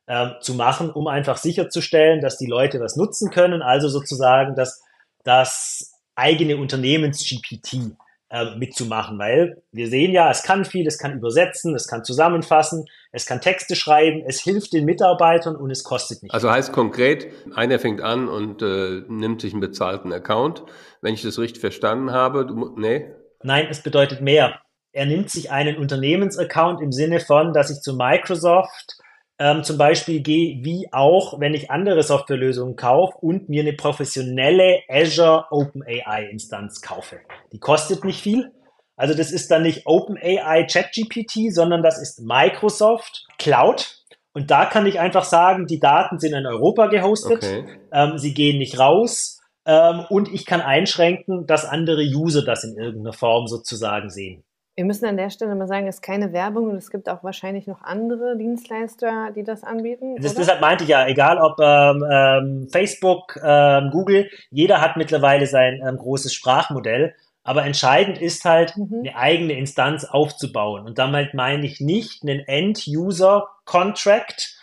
äh, 0.06 0.30
zu 0.40 0.54
machen, 0.54 0.90
um 0.90 1.06
einfach 1.06 1.36
sicherzustellen, 1.36 2.20
dass 2.20 2.38
die 2.38 2.46
Leute 2.46 2.80
was 2.80 2.96
nutzen 2.96 3.30
können, 3.30 3.62
also 3.62 3.88
sozusagen, 3.88 4.54
dass 4.54 4.82
das 5.24 5.92
eigene 6.14 6.56
Unternehmens-GPT 6.56 7.96
äh, 8.30 8.56
mitzumachen, 8.56 9.18
weil 9.18 9.62
wir 9.72 9.88
sehen 9.88 10.12
ja, 10.12 10.30
es 10.30 10.42
kann 10.42 10.64
viel, 10.64 10.86
es 10.86 10.98
kann 10.98 11.16
übersetzen, 11.16 11.74
es 11.74 11.88
kann 11.88 12.04
zusammenfassen, 12.04 12.84
es 13.10 13.26
kann 13.26 13.40
Texte 13.40 13.74
schreiben, 13.74 14.22
es 14.26 14.40
hilft 14.40 14.72
den 14.72 14.84
Mitarbeitern 14.84 15.56
und 15.56 15.70
es 15.70 15.82
kostet 15.82 16.22
nichts. 16.22 16.32
Also 16.32 16.50
heißt 16.50 16.72
konkret, 16.72 17.26
einer 17.54 17.78
fängt 17.78 18.00
an 18.00 18.28
und 18.28 18.62
äh, 18.62 19.02
nimmt 19.08 19.40
sich 19.40 19.52
einen 19.52 19.60
bezahlten 19.60 20.12
Account. 20.12 20.62
Wenn 21.00 21.14
ich 21.14 21.22
das 21.22 21.38
richtig 21.38 21.60
verstanden 21.60 22.12
habe, 22.12 22.46
du, 22.46 22.74
nee? 22.78 23.10
Nein, 23.42 23.66
es 23.68 23.82
bedeutet 23.82 24.20
mehr. 24.20 24.60
Er 24.92 25.06
nimmt 25.06 25.30
sich 25.30 25.50
einen 25.50 25.76
Unternehmensaccount 25.76 26.80
im 26.80 26.92
Sinne 26.92 27.20
von, 27.20 27.52
dass 27.52 27.70
ich 27.70 27.80
zu 27.80 27.94
Microsoft 27.94 28.98
ähm, 29.40 29.64
zum 29.64 29.78
Beispiel 29.78 30.20
gehe, 30.20 30.62
wie 30.62 30.86
auch, 30.92 31.40
wenn 31.40 31.54
ich 31.54 31.70
andere 31.70 32.02
Softwarelösungen 32.02 32.76
kaufe 32.76 33.16
und 33.22 33.48
mir 33.48 33.62
eine 33.62 33.72
professionelle 33.72 34.82
Azure 34.86 35.46
OpenAI 35.50 36.28
Instanz 36.30 36.82
kaufe. 36.82 37.20
Die 37.50 37.58
kostet 37.58 38.04
nicht 38.04 38.20
viel. 38.20 38.52
Also 38.96 39.14
das 39.14 39.32
ist 39.32 39.50
dann 39.50 39.62
nicht 39.62 39.86
OpenAI 39.86 40.66
ChatGPT, 40.70 41.54
sondern 41.54 41.82
das 41.82 42.00
ist 42.00 42.20
Microsoft 42.20 43.24
Cloud. 43.38 43.96
Und 44.34 44.50
da 44.50 44.66
kann 44.66 44.84
ich 44.84 45.00
einfach 45.00 45.24
sagen, 45.24 45.66
die 45.66 45.80
Daten 45.80 46.18
sind 46.18 46.34
in 46.34 46.46
Europa 46.46 46.88
gehostet, 46.88 47.38
okay. 47.38 47.64
ähm, 47.92 48.18
sie 48.18 48.34
gehen 48.34 48.58
nicht 48.58 48.78
raus 48.78 49.40
ähm, 49.64 50.04
und 50.10 50.32
ich 50.32 50.44
kann 50.44 50.60
einschränken, 50.60 51.46
dass 51.46 51.64
andere 51.64 52.02
User 52.02 52.44
das 52.44 52.62
in 52.62 52.76
irgendeiner 52.76 53.14
Form 53.14 53.46
sozusagen 53.46 54.10
sehen. 54.10 54.44
Wir 54.80 54.86
müssen 54.86 55.04
an 55.04 55.18
der 55.18 55.28
Stelle 55.28 55.54
mal 55.56 55.68
sagen, 55.68 55.86
es 55.88 55.96
ist 55.96 56.00
keine 56.00 56.32
Werbung 56.32 56.70
und 56.70 56.76
es 56.76 56.90
gibt 56.90 57.10
auch 57.10 57.22
wahrscheinlich 57.22 57.66
noch 57.66 57.82
andere 57.82 58.38
Dienstleister, 58.38 59.30
die 59.36 59.44
das 59.44 59.62
anbieten. 59.62 60.16
Das, 60.16 60.34
deshalb 60.34 60.62
meinte 60.62 60.84
ich 60.84 60.88
ja, 60.88 61.06
egal 61.06 61.36
ob 61.36 61.60
ähm, 61.60 62.02
ähm, 62.10 62.66
Facebook, 62.72 63.38
ähm, 63.44 63.90
Google, 63.90 64.30
jeder 64.50 64.80
hat 64.80 64.96
mittlerweile 64.96 65.46
sein 65.46 65.82
ähm, 65.86 65.98
großes 65.98 66.32
Sprachmodell. 66.32 67.14
Aber 67.42 67.66
entscheidend 67.66 68.22
ist 68.22 68.46
halt, 68.46 68.74
mhm. 68.74 69.00
eine 69.00 69.16
eigene 69.16 69.52
Instanz 69.52 70.06
aufzubauen. 70.06 70.86
Und 70.86 70.98
damit 70.98 71.34
meine 71.34 71.66
ich 71.66 71.80
nicht 71.80 72.22
einen 72.22 72.40
End-User-Contract, 72.40 74.56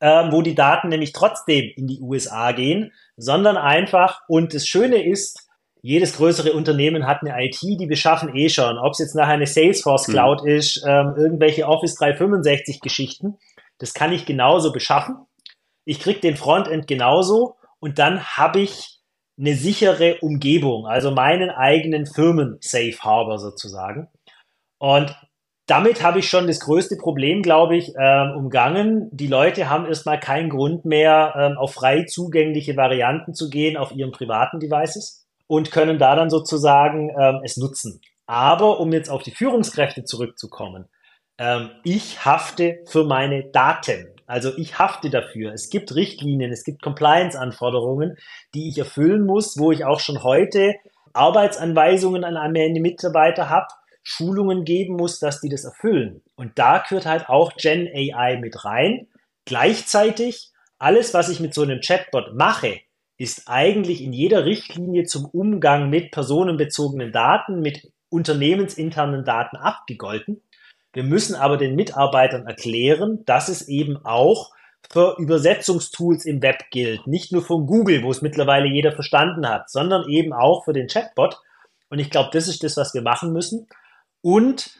ähm, 0.00 0.28
wo 0.30 0.42
die 0.42 0.54
Daten 0.54 0.88
nämlich 0.88 1.10
trotzdem 1.10 1.72
in 1.74 1.88
die 1.88 2.00
USA 2.00 2.52
gehen, 2.52 2.92
sondern 3.16 3.56
einfach, 3.56 4.20
und 4.28 4.54
das 4.54 4.68
Schöne 4.68 5.02
ist, 5.02 5.43
jedes 5.84 6.16
größere 6.16 6.54
Unternehmen 6.54 7.06
hat 7.06 7.20
eine 7.20 7.44
IT, 7.44 7.58
die 7.60 7.86
beschaffen 7.86 8.34
eh 8.34 8.48
schon, 8.48 8.78
ob 8.78 8.92
es 8.92 9.00
jetzt 9.00 9.14
nachher 9.14 9.34
eine 9.34 9.46
Salesforce 9.46 10.08
mhm. 10.08 10.12
Cloud 10.12 10.42
mhm. 10.42 10.48
ist, 10.48 10.82
ähm, 10.88 11.12
irgendwelche 11.14 11.68
Office 11.68 11.94
365 11.96 12.80
Geschichten, 12.80 13.36
das 13.76 13.92
kann 13.92 14.10
ich 14.10 14.24
genauso 14.24 14.72
beschaffen. 14.72 15.26
Ich 15.84 16.00
krieg 16.00 16.22
den 16.22 16.38
Frontend 16.38 16.86
genauso 16.86 17.56
und 17.80 17.98
dann 17.98 18.24
habe 18.24 18.60
ich 18.60 19.00
eine 19.38 19.54
sichere 19.56 20.16
Umgebung, 20.22 20.86
also 20.86 21.10
meinen 21.10 21.50
eigenen 21.50 22.06
Firmen 22.06 22.56
Safe 22.62 22.96
Harbor 23.00 23.38
sozusagen. 23.38 24.08
Und 24.78 25.14
damit 25.66 26.02
habe 26.02 26.20
ich 26.20 26.30
schon 26.30 26.46
das 26.46 26.60
größte 26.60 26.96
Problem, 26.96 27.42
glaube 27.42 27.76
ich, 27.76 27.92
ähm, 28.00 28.32
umgangen. 28.38 29.10
Die 29.12 29.26
Leute 29.26 29.68
haben 29.68 29.84
erstmal 29.84 30.18
keinen 30.18 30.48
Grund 30.48 30.86
mehr, 30.86 31.34
ähm, 31.36 31.58
auf 31.58 31.74
frei 31.74 32.04
zugängliche 32.04 32.74
Varianten 32.74 33.34
zu 33.34 33.50
gehen 33.50 33.76
auf 33.76 33.92
ihren 33.92 34.12
privaten 34.12 34.60
Devices 34.60 35.23
und 35.46 35.70
können 35.70 35.98
da 35.98 36.16
dann 36.16 36.30
sozusagen 36.30 37.10
ähm, 37.10 37.40
es 37.44 37.56
nutzen. 37.56 38.00
Aber 38.26 38.80
um 38.80 38.92
jetzt 38.92 39.10
auf 39.10 39.22
die 39.22 39.30
Führungskräfte 39.30 40.04
zurückzukommen, 40.04 40.88
ähm, 41.38 41.70
ich 41.84 42.24
hafte 42.24 42.80
für 42.86 43.04
meine 43.04 43.50
Daten. 43.50 44.08
Also 44.26 44.56
ich 44.56 44.78
hafte 44.78 45.10
dafür. 45.10 45.52
Es 45.52 45.68
gibt 45.68 45.94
Richtlinien, 45.94 46.50
es 46.50 46.64
gibt 46.64 46.82
Compliance-Anforderungen, 46.82 48.16
die 48.54 48.68
ich 48.68 48.78
erfüllen 48.78 49.26
muss, 49.26 49.58
wo 49.58 49.72
ich 49.72 49.84
auch 49.84 50.00
schon 50.00 50.22
heute 50.22 50.74
Arbeitsanweisungen 51.12 52.24
an 52.24 52.52
meine 52.52 52.80
Mitarbeiter 52.80 53.50
habe, 53.50 53.68
Schulungen 54.02 54.64
geben 54.64 54.96
muss, 54.96 55.18
dass 55.18 55.40
die 55.40 55.48
das 55.48 55.64
erfüllen. 55.64 56.22
Und 56.36 56.58
da 56.58 56.78
gehört 56.78 57.06
halt 57.06 57.28
auch 57.28 57.52
Gen 57.56 57.88
AI 57.88 58.38
mit 58.38 58.64
rein. 58.64 59.08
Gleichzeitig, 59.44 60.50
alles, 60.78 61.14
was 61.14 61.28
ich 61.28 61.40
mit 61.40 61.54
so 61.54 61.62
einem 61.62 61.80
Chatbot 61.80 62.34
mache, 62.34 62.80
ist 63.16 63.42
eigentlich 63.46 64.02
in 64.02 64.12
jeder 64.12 64.44
Richtlinie 64.44 65.04
zum 65.04 65.26
Umgang 65.26 65.90
mit 65.90 66.10
personenbezogenen 66.10 67.12
Daten, 67.12 67.60
mit 67.60 67.92
unternehmensinternen 68.08 69.24
Daten 69.24 69.56
abgegolten. 69.56 70.42
Wir 70.92 71.04
müssen 71.04 71.34
aber 71.34 71.56
den 71.56 71.74
Mitarbeitern 71.74 72.46
erklären, 72.46 73.24
dass 73.24 73.48
es 73.48 73.68
eben 73.68 73.96
auch 74.04 74.52
für 74.90 75.16
Übersetzungstools 75.18 76.24
im 76.24 76.42
Web 76.42 76.70
gilt. 76.70 77.06
Nicht 77.06 77.32
nur 77.32 77.42
von 77.42 77.66
Google, 77.66 78.02
wo 78.02 78.10
es 78.10 78.22
mittlerweile 78.22 78.68
jeder 78.68 78.92
verstanden 78.92 79.48
hat, 79.48 79.70
sondern 79.70 80.08
eben 80.08 80.32
auch 80.32 80.64
für 80.64 80.72
den 80.72 80.88
Chatbot. 80.88 81.40
Und 81.88 81.98
ich 81.98 82.10
glaube, 82.10 82.30
das 82.32 82.48
ist 82.48 82.62
das, 82.62 82.76
was 82.76 82.94
wir 82.94 83.02
machen 83.02 83.32
müssen. 83.32 83.66
Und 84.20 84.70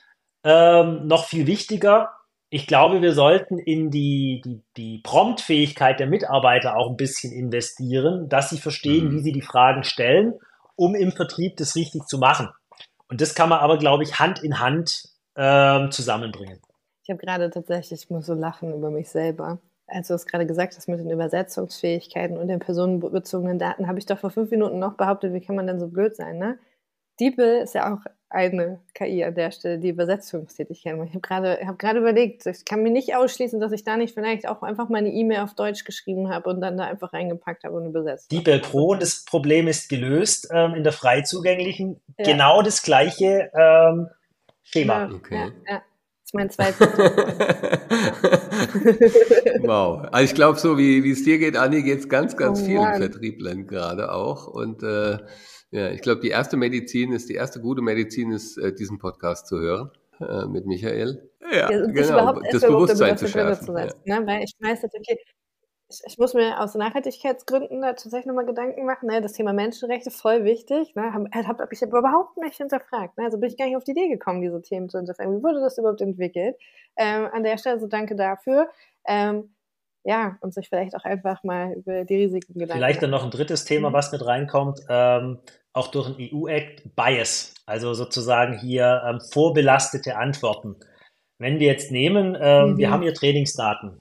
ähm, 0.45 1.07
noch 1.07 1.27
viel 1.27 1.47
wichtiger, 1.47 2.11
ich 2.55 2.69
glaube, 2.69 3.03
wir 3.03 3.15
sollten 3.15 3.59
in 3.59 3.91
die, 3.91 4.41
die, 4.45 4.63
die 4.77 4.99
Promptfähigkeit 5.03 5.99
der 5.99 6.07
Mitarbeiter 6.07 6.77
auch 6.77 6.89
ein 6.89 6.97
bisschen 6.97 7.33
investieren, 7.33 8.29
dass 8.29 8.49
sie 8.49 8.59
verstehen, 8.59 9.07
mhm. 9.07 9.11
wie 9.11 9.23
sie 9.23 9.33
die 9.33 9.43
Fragen 9.43 9.83
stellen, 9.83 10.35
um 10.77 10.95
im 10.95 11.11
Vertrieb 11.11 11.57
das 11.57 11.75
richtig 11.75 12.05
zu 12.07 12.17
machen. 12.17 12.49
Und 13.09 13.21
das 13.21 13.35
kann 13.35 13.49
man 13.49 13.59
aber, 13.59 13.77
glaube 13.77 14.05
ich, 14.05 14.21
Hand 14.21 14.45
in 14.45 14.61
Hand 14.61 15.09
ähm, 15.35 15.91
zusammenbringen. 15.91 16.61
Ich 17.03 17.11
habe 17.11 17.19
gerade 17.19 17.51
tatsächlich, 17.51 18.05
ich 18.05 18.11
muss 18.11 18.27
so 18.27 18.35
lachen 18.35 18.73
über 18.73 18.93
mich 18.93 19.09
selber. 19.09 19.59
Als 19.89 20.07
du 20.07 20.15
es 20.15 20.25
gerade 20.25 20.47
gesagt 20.47 20.77
hast 20.77 20.87
mit 20.87 21.01
den 21.01 21.11
Übersetzungsfähigkeiten 21.11 22.37
und 22.37 22.47
den 22.47 22.61
personenbezogenen 22.61 23.59
Daten, 23.59 23.89
habe 23.89 23.99
ich 23.99 24.07
doch 24.07 24.19
vor 24.21 24.31
fünf 24.31 24.53
Minuten 24.53 24.79
noch 24.79 24.97
behauptet, 24.97 25.33
wie 25.33 25.41
kann 25.41 25.57
man 25.57 25.67
denn 25.67 25.81
so 25.81 25.89
blöd 25.89 26.15
sein, 26.15 26.39
ne? 26.39 26.61
DeepL 27.19 27.63
ist 27.65 27.75
ja 27.75 27.93
auch 27.93 28.05
eine 28.35 28.81
KI 28.95 29.25
an 29.25 29.35
der 29.35 29.51
Stelle, 29.53 29.79
die 29.79 29.91
Übersetzungstätigkeit 29.91 30.97
macht. 30.97 31.09
Ich 31.09 31.15
habe 31.15 31.21
gerade 31.21 31.59
hab 31.67 31.79
gerade 31.79 32.01
überlegt, 32.01 32.45
ich 32.47 32.65
kann 32.65 32.83
mir 32.83 32.91
nicht 32.91 33.15
ausschließen, 33.15 33.61
dass 33.61 33.71
ich 33.73 33.85
da 33.85 33.97
nicht 33.97 34.13
vielleicht 34.13 34.49
auch 34.49 34.63
einfach 34.63 34.89
mal 34.89 34.99
eine 34.99 35.11
E-Mail 35.11 35.39
auf 35.41 35.55
Deutsch 35.55 35.85
geschrieben 35.85 36.29
habe 36.29 36.51
und 36.51 36.61
dann 36.61 36.77
da 36.77 36.83
einfach 36.85 37.13
reingepackt 37.13 37.63
habe 37.65 37.77
und 37.77 37.87
übersetzt. 37.87 38.33
DeepL 38.33 38.59
Pro, 38.61 38.97
das 38.97 39.25
Problem 39.25 39.69
ist 39.69 39.89
gelöst 39.89 40.49
ähm, 40.53 40.75
in 40.75 40.83
der 40.83 40.93
frei 40.93 41.23
zugänglichen. 41.23 42.01
Ja. 42.19 42.25
Genau 42.25 42.63
das 42.63 42.83
gleiche 42.83 43.53
ähm, 43.55 44.09
Schema. 44.63 45.09
Ja, 45.09 45.15
okay. 45.15 45.37
ja, 45.37 45.47
ja. 45.73 45.77
Das 45.77 45.83
ist 46.25 46.35
mein 46.35 46.51
zweites. 46.51 46.81
wow. 49.63 50.09
Also 50.11 50.25
ich 50.25 50.35
glaube, 50.35 50.59
so 50.59 50.77
wie 50.77 51.09
es 51.11 51.23
dir 51.23 51.39
geht, 51.39 51.57
Anni, 51.57 51.83
geht 51.83 52.01
es 52.01 52.09
ganz, 52.09 52.37
ganz 52.37 52.63
oh, 52.63 52.65
vielen 52.65 52.83
Mann. 52.83 53.01
Vertrieblern 53.01 53.69
gerade 53.69 54.11
auch. 54.11 54.49
Und 54.49 54.83
äh, 54.83 55.19
ja, 55.75 55.91
ich 55.91 56.03
glaube, 56.03 56.21
die 56.21 56.29
erste 56.29 56.57
Medizin 56.57 57.11
ist, 57.11 57.29
die 57.29 57.35
erste 57.35 57.61
gute 57.61 57.83
Medizin 57.83 58.31
ist, 58.31 58.57
äh, 58.59 58.73
diesen 58.73 59.01
Podcast 59.01 59.49
zu 59.49 59.59
hören 59.59 59.91
äh, 60.21 60.47
mit 60.47 60.67
Michael. 60.67 61.29
Ja, 61.51 61.69
ja 61.69 61.87
genau, 61.87 62.41
das 62.49 62.63
Bewusstsein 62.63 63.19
zu 63.19 63.27
schärfen. 63.27 63.67
Zu 63.67 63.73
setzen, 63.73 64.01
ja. 64.05 64.21
ne? 64.21 64.27
Weil 64.29 64.45
ich 64.45 64.55
weiß 64.61 64.83
jetzt, 64.83 64.95
okay, 64.95 65.19
ich, 65.89 66.01
ich, 66.07 66.17
muss 66.17 66.33
mir 66.33 66.61
aus 66.61 66.77
Nachhaltigkeitsgründen 66.77 67.83
da 67.83 67.95
tatsächlich 67.95 68.27
nochmal 68.27 68.47
Gedanken 68.47 68.87
machen. 68.87 69.09
Ne? 69.09 69.21
Das 69.21 69.33
Thema 69.33 69.53
Menschenrechte 69.53 70.13
voll 70.13 70.45
wichtig. 70.45 70.95
Ne? 70.95 71.13
Habe 71.13 71.29
hab, 71.33 71.59
hab 71.59 71.73
ich 71.73 71.83
aber 71.83 71.99
überhaupt 71.99 72.37
nicht 72.37 72.57
hinterfragt. 72.57 73.19
Ne? 73.19 73.25
Also 73.25 73.41
bin 73.41 73.51
ich 73.51 73.57
gar 73.57 73.67
nicht 73.67 73.77
auf 73.77 73.83
die 73.83 73.91
Idee 73.91 74.09
gekommen, 74.09 74.43
diese 74.43 74.63
Themen 74.63 74.89
zu 74.89 74.99
hinterfragen. 74.99 75.37
Wie 75.37 75.43
wurde 75.43 75.59
das 75.59 75.77
überhaupt 75.77 76.01
entwickelt? 76.01 76.55
Ähm, 76.97 77.29
an 77.33 77.43
der 77.43 77.59
Stelle 77.59 77.81
so 77.81 77.89
danke 77.89 78.15
dafür. 78.15 78.69
Ähm, 79.09 79.55
ja, 80.05 80.37
und 80.41 80.55
sich 80.55 80.69
vielleicht 80.69 80.95
auch 80.95 81.05
einfach 81.05 81.43
mal 81.43 81.73
über 81.73 82.05
die 82.05 82.17
Risiken 82.17 82.53
Gedanken 82.55 82.75
Vielleicht 82.75 83.03
dann 83.03 83.11
noch 83.11 83.25
ein 83.25 83.31
drittes 83.31 83.65
Thema, 83.65 83.89
mhm. 83.91 83.95
was 83.95 84.13
mit 84.13 84.25
reinkommt. 84.25 84.81
Ähm, 84.89 85.41
auch 85.75 85.89
durch 85.89 86.09
ein 86.09 86.17
EU-Act 86.19 86.95
Bias, 86.97 87.53
also 87.67 87.93
sozusagen 87.93 88.59
hier 88.59 89.03
ähm, 89.07 89.21
vorbelastete 89.21 90.17
Antworten. 90.17 90.77
Wenn 91.39 91.59
wir 91.59 91.67
jetzt 91.67 91.91
nehmen, 91.91 92.37
ähm, 92.41 92.71
mhm. 92.71 92.79
wir 92.79 92.91
haben 92.91 93.03
hier 93.03 93.13
Trainingsdaten, 93.13 94.01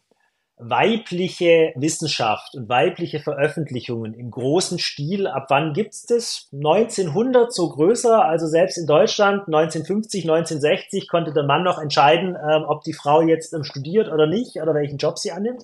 weibliche 0.58 1.74
Wissenschaft 1.76 2.54
und 2.54 2.70
weibliche 2.70 3.20
Veröffentlichungen 3.20 4.14
im 4.14 4.30
großen 4.30 4.78
Stil, 4.78 5.26
ab 5.26 5.48
wann 5.50 5.74
gibt's 5.74 6.06
das? 6.06 6.48
1900 6.54 7.52
so 7.52 7.70
größer, 7.70 8.24
also 8.24 8.46
selbst 8.46 8.78
in 8.78 8.86
Deutschland 8.86 9.48
1950, 9.48 10.24
1960 10.26 11.08
konnte 11.08 11.34
der 11.34 11.44
Mann 11.44 11.64
noch 11.64 11.80
entscheiden, 11.80 12.36
ähm, 12.36 12.66
ob 12.68 12.84
die 12.84 12.94
Frau 12.94 13.22
jetzt 13.22 13.52
ähm, 13.54 13.64
studiert 13.64 14.10
oder 14.10 14.28
nicht 14.28 14.58
oder 14.62 14.76
welchen 14.76 15.00
Job 15.00 15.18
sie 15.18 15.32
annimmt. 15.32 15.64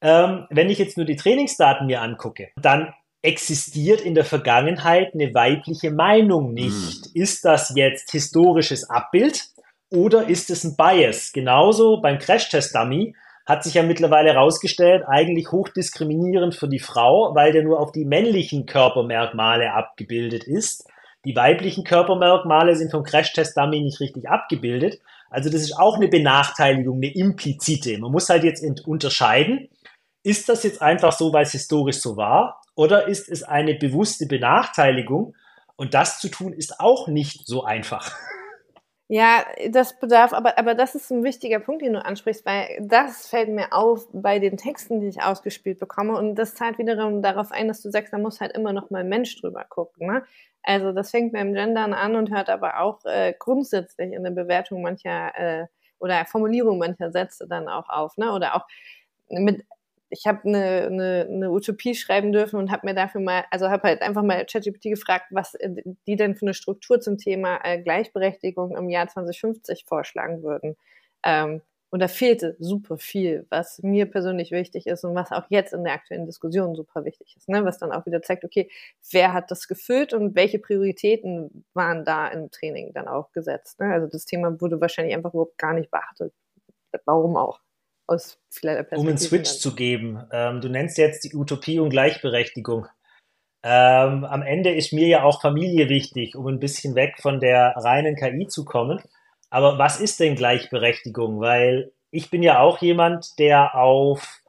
Ähm, 0.00 0.46
wenn 0.48 0.70
ich 0.70 0.78
jetzt 0.78 0.96
nur 0.96 1.04
die 1.04 1.16
Trainingsdaten 1.16 1.86
mir 1.86 2.00
angucke, 2.00 2.48
dann 2.56 2.94
existiert 3.22 4.00
in 4.00 4.14
der 4.14 4.24
Vergangenheit 4.24 5.12
eine 5.14 5.34
weibliche 5.34 5.90
Meinung 5.90 6.52
nicht. 6.54 7.06
Mhm. 7.06 7.22
Ist 7.22 7.44
das 7.44 7.72
jetzt 7.74 8.10
historisches 8.12 8.88
Abbild 8.88 9.44
oder 9.90 10.28
ist 10.28 10.50
es 10.50 10.64
ein 10.64 10.76
Bias? 10.76 11.32
Genauso 11.32 12.00
beim 12.00 12.18
Crash-Test-Dummy 12.18 13.14
hat 13.46 13.64
sich 13.64 13.74
ja 13.74 13.82
mittlerweile 13.82 14.32
herausgestellt, 14.32 15.02
eigentlich 15.06 15.50
hochdiskriminierend 15.50 16.54
für 16.54 16.68
die 16.68 16.78
Frau, 16.78 17.34
weil 17.34 17.52
der 17.52 17.64
nur 17.64 17.80
auf 17.80 17.90
die 17.90 18.04
männlichen 18.04 18.64
Körpermerkmale 18.64 19.72
abgebildet 19.72 20.44
ist. 20.44 20.88
Die 21.24 21.36
weiblichen 21.36 21.84
Körpermerkmale 21.84 22.76
sind 22.76 22.90
vom 22.90 23.02
Crash-Test-Dummy 23.02 23.82
nicht 23.82 24.00
richtig 24.00 24.28
abgebildet. 24.28 25.00
Also 25.28 25.50
das 25.50 25.62
ist 25.62 25.78
auch 25.78 25.96
eine 25.96 26.08
Benachteiligung, 26.08 26.96
eine 26.96 27.12
implizite. 27.12 27.98
Man 27.98 28.12
muss 28.12 28.28
halt 28.30 28.44
jetzt 28.44 28.64
unterscheiden, 28.86 29.68
ist 30.22 30.48
das 30.48 30.62
jetzt 30.62 30.82
einfach 30.82 31.12
so, 31.12 31.32
weil 31.32 31.44
es 31.44 31.52
historisch 31.52 32.00
so 32.00 32.16
war? 32.16 32.60
Oder 32.74 33.08
ist 33.08 33.28
es 33.28 33.42
eine 33.42 33.74
bewusste 33.74 34.26
Benachteiligung? 34.26 35.34
Und 35.76 35.94
das 35.94 36.20
zu 36.20 36.28
tun 36.28 36.52
ist 36.52 36.80
auch 36.80 37.08
nicht 37.08 37.46
so 37.46 37.64
einfach. 37.64 38.16
Ja, 39.12 39.44
das 39.70 39.98
bedarf, 39.98 40.32
aber, 40.32 40.56
aber 40.56 40.76
das 40.76 40.94
ist 40.94 41.10
ein 41.10 41.24
wichtiger 41.24 41.58
Punkt, 41.58 41.82
den 41.82 41.94
du 41.94 42.04
ansprichst, 42.04 42.46
weil 42.46 42.78
das 42.80 43.26
fällt 43.26 43.48
mir 43.48 43.72
auf 43.72 44.06
bei 44.12 44.38
den 44.38 44.56
Texten, 44.56 45.00
die 45.00 45.08
ich 45.08 45.20
ausgespielt 45.20 45.80
bekomme. 45.80 46.16
Und 46.16 46.36
das 46.36 46.54
zahlt 46.54 46.78
wiederum 46.78 47.20
darauf 47.20 47.50
ein, 47.50 47.66
dass 47.66 47.82
du 47.82 47.90
sagst, 47.90 48.12
da 48.12 48.18
muss 48.18 48.40
halt 48.40 48.52
immer 48.52 48.72
noch 48.72 48.90
mal 48.90 49.00
ein 49.00 49.08
Mensch 49.08 49.40
drüber 49.40 49.64
gucken. 49.68 50.06
Ne? 50.06 50.22
Also 50.62 50.92
das 50.92 51.10
fängt 51.10 51.32
beim 51.32 51.54
Gendern 51.54 51.92
an 51.92 52.14
und 52.14 52.30
hört 52.30 52.48
aber 52.48 52.78
auch 52.78 53.04
äh, 53.04 53.34
grundsätzlich 53.36 54.12
in 54.12 54.22
der 54.22 54.30
Bewertung 54.30 54.80
mancher 54.80 55.34
äh, 55.36 55.66
oder 55.98 56.24
Formulierung 56.24 56.78
mancher 56.78 57.10
Sätze 57.10 57.48
dann 57.48 57.66
auch 57.66 57.88
auf. 57.88 58.16
Ne? 58.16 58.32
Oder 58.32 58.54
auch 58.54 58.66
mit 59.28 59.64
ich 60.10 60.26
habe 60.26 60.40
eine, 60.44 60.86
eine, 60.86 61.26
eine 61.30 61.50
Utopie 61.50 61.94
schreiben 61.94 62.32
dürfen 62.32 62.56
und 62.56 62.70
habe 62.70 62.86
mir 62.86 62.94
dafür 62.94 63.20
mal, 63.20 63.44
also 63.50 63.70
habe 63.70 63.88
halt 63.88 64.02
einfach 64.02 64.22
mal 64.22 64.44
ChatGPT 64.44 64.84
gefragt, 64.84 65.26
was 65.30 65.54
äh, 65.54 65.70
die 66.06 66.16
denn 66.16 66.34
für 66.34 66.46
eine 66.46 66.54
Struktur 66.54 67.00
zum 67.00 67.16
Thema 67.16 67.60
äh, 67.64 67.80
Gleichberechtigung 67.80 68.76
im 68.76 68.90
Jahr 68.90 69.06
2050 69.08 69.84
vorschlagen 69.86 70.42
würden. 70.42 70.76
Ähm, 71.24 71.62
und 71.90 72.00
da 72.00 72.08
fehlte 72.08 72.56
super 72.60 72.98
viel, 72.98 73.46
was 73.50 73.82
mir 73.82 74.06
persönlich 74.06 74.52
wichtig 74.52 74.86
ist 74.86 75.04
und 75.04 75.14
was 75.16 75.32
auch 75.32 75.46
jetzt 75.48 75.72
in 75.72 75.82
der 75.82 75.94
aktuellen 75.94 76.26
Diskussion 76.26 76.76
super 76.76 77.04
wichtig 77.04 77.34
ist. 77.36 77.48
Ne? 77.48 77.64
Was 77.64 77.78
dann 77.78 77.90
auch 77.90 78.06
wieder 78.06 78.22
zeigt, 78.22 78.44
okay, 78.44 78.70
wer 79.10 79.32
hat 79.32 79.50
das 79.50 79.66
gefüllt 79.66 80.12
und 80.12 80.36
welche 80.36 80.60
Prioritäten 80.60 81.64
waren 81.74 82.04
da 82.04 82.28
im 82.28 82.50
Training 82.52 82.92
dann 82.92 83.08
auch 83.08 83.32
gesetzt. 83.32 83.80
Ne? 83.80 83.92
Also 83.92 84.06
das 84.06 84.24
Thema 84.24 84.60
wurde 84.60 84.80
wahrscheinlich 84.80 85.16
einfach 85.16 85.34
überhaupt 85.34 85.58
gar 85.58 85.74
nicht 85.74 85.90
beachtet. 85.90 86.32
Warum 87.06 87.36
auch? 87.36 87.60
Aus 88.10 88.38
vielerlei. 88.50 88.84
Um 88.96 89.06
einen 89.06 89.18
Switch 89.18 89.50
zu 89.58 89.74
geben, 89.74 90.22
ähm, 90.32 90.60
du 90.60 90.68
nennst 90.68 90.98
jetzt 90.98 91.24
die 91.24 91.34
Utopie 91.34 91.78
und 91.78 91.90
Gleichberechtigung. 91.90 92.86
Ähm, 93.62 94.24
am 94.24 94.42
Ende 94.42 94.74
ist 94.74 94.92
mir 94.92 95.06
ja 95.06 95.22
auch 95.22 95.42
Familie 95.42 95.88
wichtig, 95.88 96.34
um 96.34 96.46
ein 96.46 96.60
bisschen 96.60 96.94
weg 96.94 97.16
von 97.20 97.40
der 97.40 97.74
reinen 97.76 98.16
KI 98.16 98.46
zu 98.48 98.64
kommen. 98.64 99.02
Aber 99.50 99.78
was 99.78 100.00
ist 100.00 100.18
denn 100.20 100.34
Gleichberechtigung? 100.34 101.40
Weil 101.40 101.92
ich 102.10 102.30
bin 102.30 102.42
ja 102.42 102.60
auch 102.60 102.78
jemand, 102.78 103.38
der 103.38 103.74
auf 103.74 104.40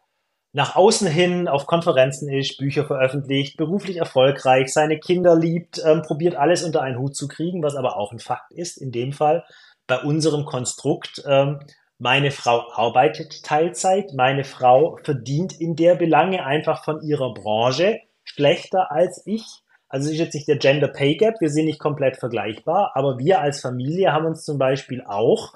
nach 0.54 0.76
außen 0.76 1.08
hin 1.08 1.47
auf 1.47 1.65
Konferenzen 1.65 2.30
ist, 2.30 2.58
Bücher 2.58 2.86
veröffentlicht, 2.86 3.56
beruflich 3.56 3.97
erfolgreich, 3.97 4.74
seine 4.74 5.00
Kinder 5.00 5.36
liebt, 5.36 5.82
ähm, 5.86 6.02
probiert 6.02 6.36
alles 6.36 6.63
unter 6.63 6.82
einen 6.82 7.00
Hut 7.00 7.15
zu 7.15 7.30
kriegen, 7.30 7.63
was 7.63 7.76
aber 7.76 7.95
auch 7.95 8.12
ein 8.12 8.19
Fakt 8.19 8.52
ist 8.52 8.78
in 8.78 8.91
dem 8.91 9.13
Fall 9.13 9.45
bei 9.88 10.00
unserem 10.00 10.45
Konstrukt. 10.45 11.24
Ähm, 11.26 11.60
meine 12.01 12.31
Frau 12.31 12.71
arbeitet 12.73 13.43
Teilzeit, 13.43 14.13
meine 14.15 14.43
Frau 14.43 14.97
verdient 15.03 15.61
in 15.61 15.75
der 15.75 15.93
Belange 15.93 16.43
einfach 16.43 16.83
von 16.83 17.03
ihrer 17.03 17.31
Branche 17.31 17.99
schlechter 18.23 18.91
als 18.91 19.21
ich. 19.27 19.43
Also 19.87 20.07
es 20.07 20.13
ist 20.13 20.19
jetzt 20.19 20.33
nicht 20.33 20.47
der 20.47 20.57
Gender 20.57 20.87
Pay 20.87 21.17
Gap, 21.17 21.35
wir 21.39 21.51
sind 21.51 21.65
nicht 21.65 21.79
komplett 21.79 22.17
vergleichbar, 22.17 22.93
aber 22.95 23.19
wir 23.19 23.39
als 23.39 23.61
Familie 23.61 24.13
haben 24.13 24.25
uns 24.25 24.43
zum 24.43 24.57
Beispiel 24.57 25.03
auch 25.05 25.53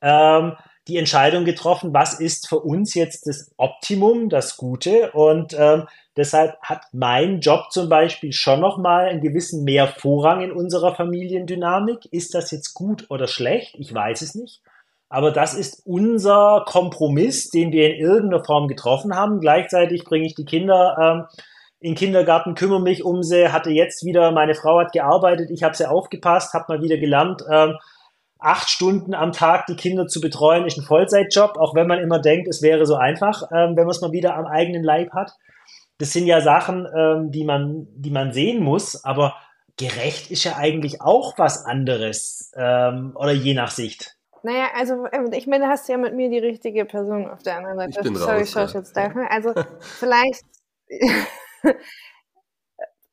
ähm, 0.00 0.56
die 0.88 0.96
Entscheidung 0.96 1.44
getroffen, 1.44 1.92
was 1.92 2.18
ist 2.18 2.48
für 2.48 2.60
uns 2.60 2.94
jetzt 2.94 3.26
das 3.26 3.52
Optimum, 3.58 4.30
das 4.30 4.56
Gute. 4.56 5.12
Und 5.12 5.54
ähm, 5.58 5.86
deshalb 6.16 6.56
hat 6.62 6.80
mein 6.92 7.40
Job 7.40 7.70
zum 7.70 7.90
Beispiel 7.90 8.32
schon 8.32 8.60
nochmal 8.60 9.08
einen 9.08 9.20
gewissen 9.20 9.64
mehr 9.64 9.88
Vorrang 9.88 10.40
in 10.40 10.52
unserer 10.52 10.94
Familiendynamik. 10.94 12.06
Ist 12.10 12.34
das 12.34 12.50
jetzt 12.52 12.72
gut 12.72 13.10
oder 13.10 13.26
schlecht? 13.26 13.74
Ich 13.78 13.92
weiß 13.92 14.22
es 14.22 14.34
nicht. 14.34 14.62
Aber 15.14 15.30
das 15.30 15.54
ist 15.54 15.80
unser 15.86 16.64
Kompromiss, 16.66 17.48
den 17.48 17.70
wir 17.70 17.94
in 17.94 18.00
irgendeiner 18.00 18.42
Form 18.42 18.66
getroffen 18.66 19.14
haben. 19.14 19.38
Gleichzeitig 19.38 20.02
bringe 20.02 20.26
ich 20.26 20.34
die 20.34 20.44
Kinder 20.44 20.96
ähm, 21.00 21.38
in 21.78 21.92
den 21.92 21.94
Kindergarten, 21.94 22.56
kümmere 22.56 22.82
mich 22.82 23.04
um 23.04 23.22
sie, 23.22 23.52
hatte 23.52 23.70
jetzt 23.70 24.04
wieder, 24.04 24.32
meine 24.32 24.56
Frau 24.56 24.80
hat 24.80 24.90
gearbeitet, 24.90 25.50
ich 25.52 25.62
habe 25.62 25.76
sie 25.76 25.88
aufgepasst, 25.88 26.52
habe 26.52 26.64
mal 26.66 26.82
wieder 26.82 26.96
gelernt, 26.96 27.42
ähm, 27.48 27.76
acht 28.40 28.68
Stunden 28.68 29.14
am 29.14 29.30
Tag 29.30 29.66
die 29.66 29.76
Kinder 29.76 30.08
zu 30.08 30.20
betreuen, 30.20 30.66
ist 30.66 30.78
ein 30.78 30.84
Vollzeitjob, 30.84 31.58
auch 31.58 31.76
wenn 31.76 31.86
man 31.86 32.00
immer 32.00 32.18
denkt, 32.18 32.48
es 32.48 32.60
wäre 32.60 32.84
so 32.84 32.96
einfach, 32.96 33.44
ähm, 33.52 33.76
wenn 33.76 33.84
man 33.84 33.90
es 33.90 34.00
mal 34.00 34.10
wieder 34.10 34.34
am 34.34 34.46
eigenen 34.46 34.82
Leib 34.82 35.12
hat. 35.12 35.30
Das 35.98 36.12
sind 36.12 36.26
ja 36.26 36.40
Sachen, 36.40 36.88
ähm, 36.92 37.30
die, 37.30 37.44
man, 37.44 37.86
die 37.94 38.10
man 38.10 38.32
sehen 38.32 38.64
muss, 38.64 39.04
aber 39.04 39.36
gerecht 39.76 40.32
ist 40.32 40.42
ja 40.42 40.56
eigentlich 40.56 41.02
auch 41.02 41.38
was 41.38 41.64
anderes, 41.64 42.50
ähm, 42.56 43.12
oder 43.14 43.30
je 43.30 43.54
nach 43.54 43.70
Sicht. 43.70 44.16
Naja, 44.44 44.68
also 44.74 45.06
ähm, 45.10 45.32
ich 45.32 45.46
meine, 45.46 45.68
hast 45.68 45.88
ja 45.88 45.96
mit 45.96 46.14
mir 46.14 46.28
die 46.28 46.38
richtige 46.38 46.84
Person 46.84 47.26
auf 47.26 47.42
der 47.42 47.56
anderen 47.56 47.78
Seite. 47.78 47.90
Ich 47.92 48.04
bin 48.04 48.14
Sorry, 48.14 48.40
raus, 48.40 48.74
ich 48.74 48.74
ja. 48.74 48.82
dafür. 48.92 49.30
Also 49.30 49.54
vielleicht, 49.80 50.44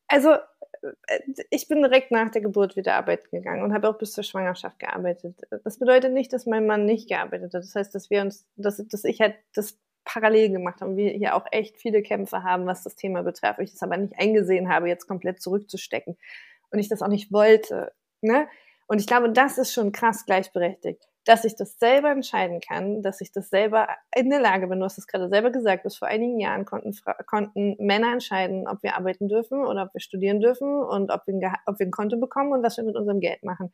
also 0.09 0.31
äh, 0.31 1.19
ich 1.49 1.69
bin 1.69 1.81
direkt 1.81 2.11
nach 2.11 2.31
der 2.31 2.41
Geburt 2.41 2.75
wieder 2.75 2.95
arbeiten 2.95 3.29
gegangen 3.31 3.63
und 3.63 3.73
habe 3.73 3.87
auch 3.87 3.97
bis 3.97 4.11
zur 4.11 4.25
Schwangerschaft 4.25 4.77
gearbeitet. 4.77 5.39
Das 5.63 5.79
bedeutet 5.79 6.11
nicht, 6.11 6.33
dass 6.33 6.45
mein 6.45 6.67
Mann 6.67 6.85
nicht 6.85 7.07
gearbeitet 7.07 7.53
hat. 7.53 7.63
Das 7.63 7.75
heißt, 7.75 7.95
dass 7.95 8.09
wir 8.09 8.19
uns, 8.19 8.45
dass, 8.57 8.85
dass 8.85 9.05
ich 9.05 9.21
halt 9.21 9.35
das 9.55 9.79
parallel 10.03 10.49
gemacht 10.49 10.81
haben. 10.81 10.97
Wir 10.97 11.11
hier 11.11 11.33
auch 11.33 11.45
echt 11.51 11.77
viele 11.77 12.01
Kämpfe 12.01 12.43
haben, 12.43 12.65
was 12.65 12.83
das 12.83 12.97
Thema 12.97 13.23
betrifft. 13.23 13.59
Ich 13.59 13.71
das 13.71 13.83
aber 13.83 13.95
nicht 13.95 14.19
eingesehen 14.19 14.67
habe, 14.67 14.89
jetzt 14.89 15.07
komplett 15.07 15.41
zurückzustecken. 15.41 16.17
Und 16.71 16.79
ich 16.79 16.89
das 16.89 17.01
auch 17.01 17.07
nicht 17.07 17.31
wollte. 17.31 17.93
Ne? 18.19 18.49
Und 18.87 18.99
ich 18.99 19.07
glaube, 19.07 19.31
das 19.31 19.57
ist 19.57 19.71
schon 19.71 19.93
krass 19.93 20.25
gleichberechtigt 20.25 21.07
dass 21.25 21.45
ich 21.45 21.55
das 21.55 21.77
selber 21.77 22.09
entscheiden 22.09 22.59
kann, 22.61 23.01
dass 23.01 23.21
ich 23.21 23.31
das 23.31 23.49
selber 23.49 23.87
in 24.15 24.29
der 24.29 24.39
Lage 24.39 24.67
bin. 24.67 24.79
Du 24.79 24.85
hast 24.85 24.97
es 24.97 25.07
gerade 25.07 25.29
selber 25.29 25.51
gesagt, 25.51 25.83
bis 25.83 25.95
vor 25.95 26.07
einigen 26.07 26.39
Jahren 26.39 26.65
konnten, 26.65 26.95
konnten 27.27 27.75
Männer 27.79 28.11
entscheiden, 28.11 28.67
ob 28.67 28.81
wir 28.81 28.95
arbeiten 28.95 29.27
dürfen 29.27 29.63
oder 29.63 29.83
ob 29.83 29.93
wir 29.93 30.01
studieren 30.01 30.39
dürfen 30.39 30.81
und 30.83 31.11
ob 31.11 31.27
wir, 31.27 31.53
ob 31.67 31.79
wir 31.79 31.85
ein 31.85 31.91
Konto 31.91 32.17
bekommen 32.17 32.51
und 32.53 32.63
was 32.63 32.77
wir 32.77 32.83
mit 32.83 32.95
unserem 32.95 33.19
Geld 33.19 33.43
machen. 33.43 33.71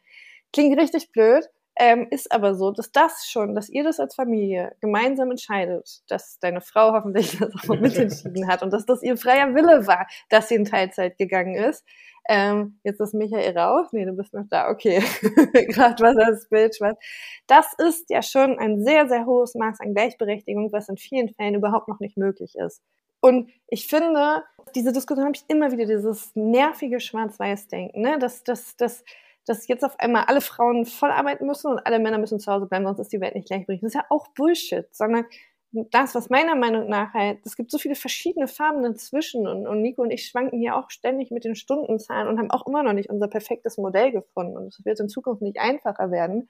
Klingt 0.52 0.78
richtig 0.78 1.12
blöd, 1.12 1.50
ähm, 1.80 2.08
ist 2.10 2.32
aber 2.32 2.56
so, 2.56 2.72
dass 2.72 2.92
das 2.92 3.28
schon, 3.30 3.56
dass 3.56 3.70
ihr 3.70 3.84
das 3.84 4.00
als 4.00 4.16
Familie 4.16 4.76
gemeinsam 4.82 5.32
entscheidet, 5.32 6.02
dass 6.08 6.40
deine 6.40 6.62
Frau 6.62 6.94
hoffentlich 6.94 7.38
das 7.38 7.54
auch 7.56 7.80
mitentschieden 7.80 8.48
hat 8.48 8.64
und 8.64 8.74
dass 8.74 8.86
das 8.86 9.04
ihr 9.04 9.18
freier 9.18 9.54
Wille 9.54 9.88
war, 9.88 10.08
dass 10.30 10.50
sie 10.50 10.56
in 10.56 10.66
Teilzeit 10.66 11.18
gegangen 11.18 11.56
ist, 11.56 11.86
ähm, 12.30 12.80
jetzt 12.84 13.00
ist 13.00 13.14
Michael 13.14 13.58
raus. 13.58 13.88
Nee, 13.94 14.06
du 14.06 14.14
bist 14.14 14.34
noch 14.34 14.46
da. 14.50 14.70
Okay. 14.70 15.00
Gerade 15.70 16.04
was 16.04 16.16
das 16.16 16.50
Bild 16.50 16.76
schwarz. 16.76 17.00
Das 17.48 17.74
ist 17.78 18.10
ja 18.10 18.22
schon 18.22 18.60
ein 18.60 18.84
sehr, 18.84 19.08
sehr 19.08 19.26
hohes 19.26 19.56
Maß 19.56 19.80
an 19.80 19.94
Gleichberechtigung, 19.94 20.72
was 20.74 20.90
in 20.90 20.98
vielen 20.98 21.30
Fällen 21.30 21.56
überhaupt 21.56 21.88
noch 21.88 22.00
nicht 22.00 22.18
möglich 22.18 22.56
ist. 22.56 22.82
Und 23.22 23.50
ich 23.68 23.88
finde, 23.88 24.44
diese 24.76 24.92
Diskussion 24.92 25.26
habe 25.26 25.36
ich 25.36 25.46
immer 25.48 25.72
wieder, 25.72 25.86
dieses 25.86 26.36
nervige 26.36 27.00
Schwarz-Weiß-Denken, 27.00 28.02
ne? 28.02 28.20
dass, 28.20 28.44
dass, 28.44 28.76
dass, 28.76 29.04
dass 29.48 29.68
jetzt 29.68 29.84
auf 29.84 30.00
einmal 30.00 30.26
alle 30.26 30.42
Frauen 30.42 30.86
voll 30.86 31.12
arbeiten 31.12 31.46
müssen 31.46 31.72
und 31.72 31.80
alle 31.80 32.00
Männer 32.00 32.18
müssen 32.18 32.40
zu 32.40 32.52
Hause 32.52 32.68
bleiben, 32.68 32.86
sonst 32.86 33.00
ist 33.00 33.14
die 33.14 33.22
Welt 33.22 33.36
nicht 33.36 33.48
gleichberechtigt. 33.48 33.84
Das 33.84 33.96
ist 33.96 34.00
ja 34.00 34.06
auch 34.10 34.28
Bullshit, 34.30 34.94
sondern 34.96 35.26
das, 35.72 36.16
was 36.16 36.30
meiner 36.30 36.56
Meinung 36.56 36.90
nach 36.90 37.14
halt, 37.14 37.40
es 37.46 37.56
gibt 37.56 37.72
so 37.72 37.78
viele 37.78 37.96
verschiedene 37.96 38.48
Farben 38.48 38.84
dazwischen 38.84 39.48
und, 39.48 39.68
und 39.68 39.82
Nico 39.82 40.02
und 40.02 40.12
ich 40.12 40.26
schwanken 40.26 40.60
hier 40.60 40.76
auch 40.76 40.90
ständig 40.90 41.30
mit 41.32 41.44
den 41.44 41.56
Stundenzahlen 41.56 42.28
und 42.28 42.40
haben 42.40 42.52
auch 42.52 42.66
immer 42.68 42.84
noch 42.84 42.94
nicht 42.94 43.10
unser 43.10 43.28
perfektes 43.28 43.78
Modell 43.78 44.12
gefunden 44.12 44.58
und 44.58 44.68
es 44.68 44.84
wird 44.86 45.00
in 45.00 45.10
Zukunft 45.10 45.42
nicht 45.42 45.60
einfacher 45.60 46.12
werden. 46.12 46.50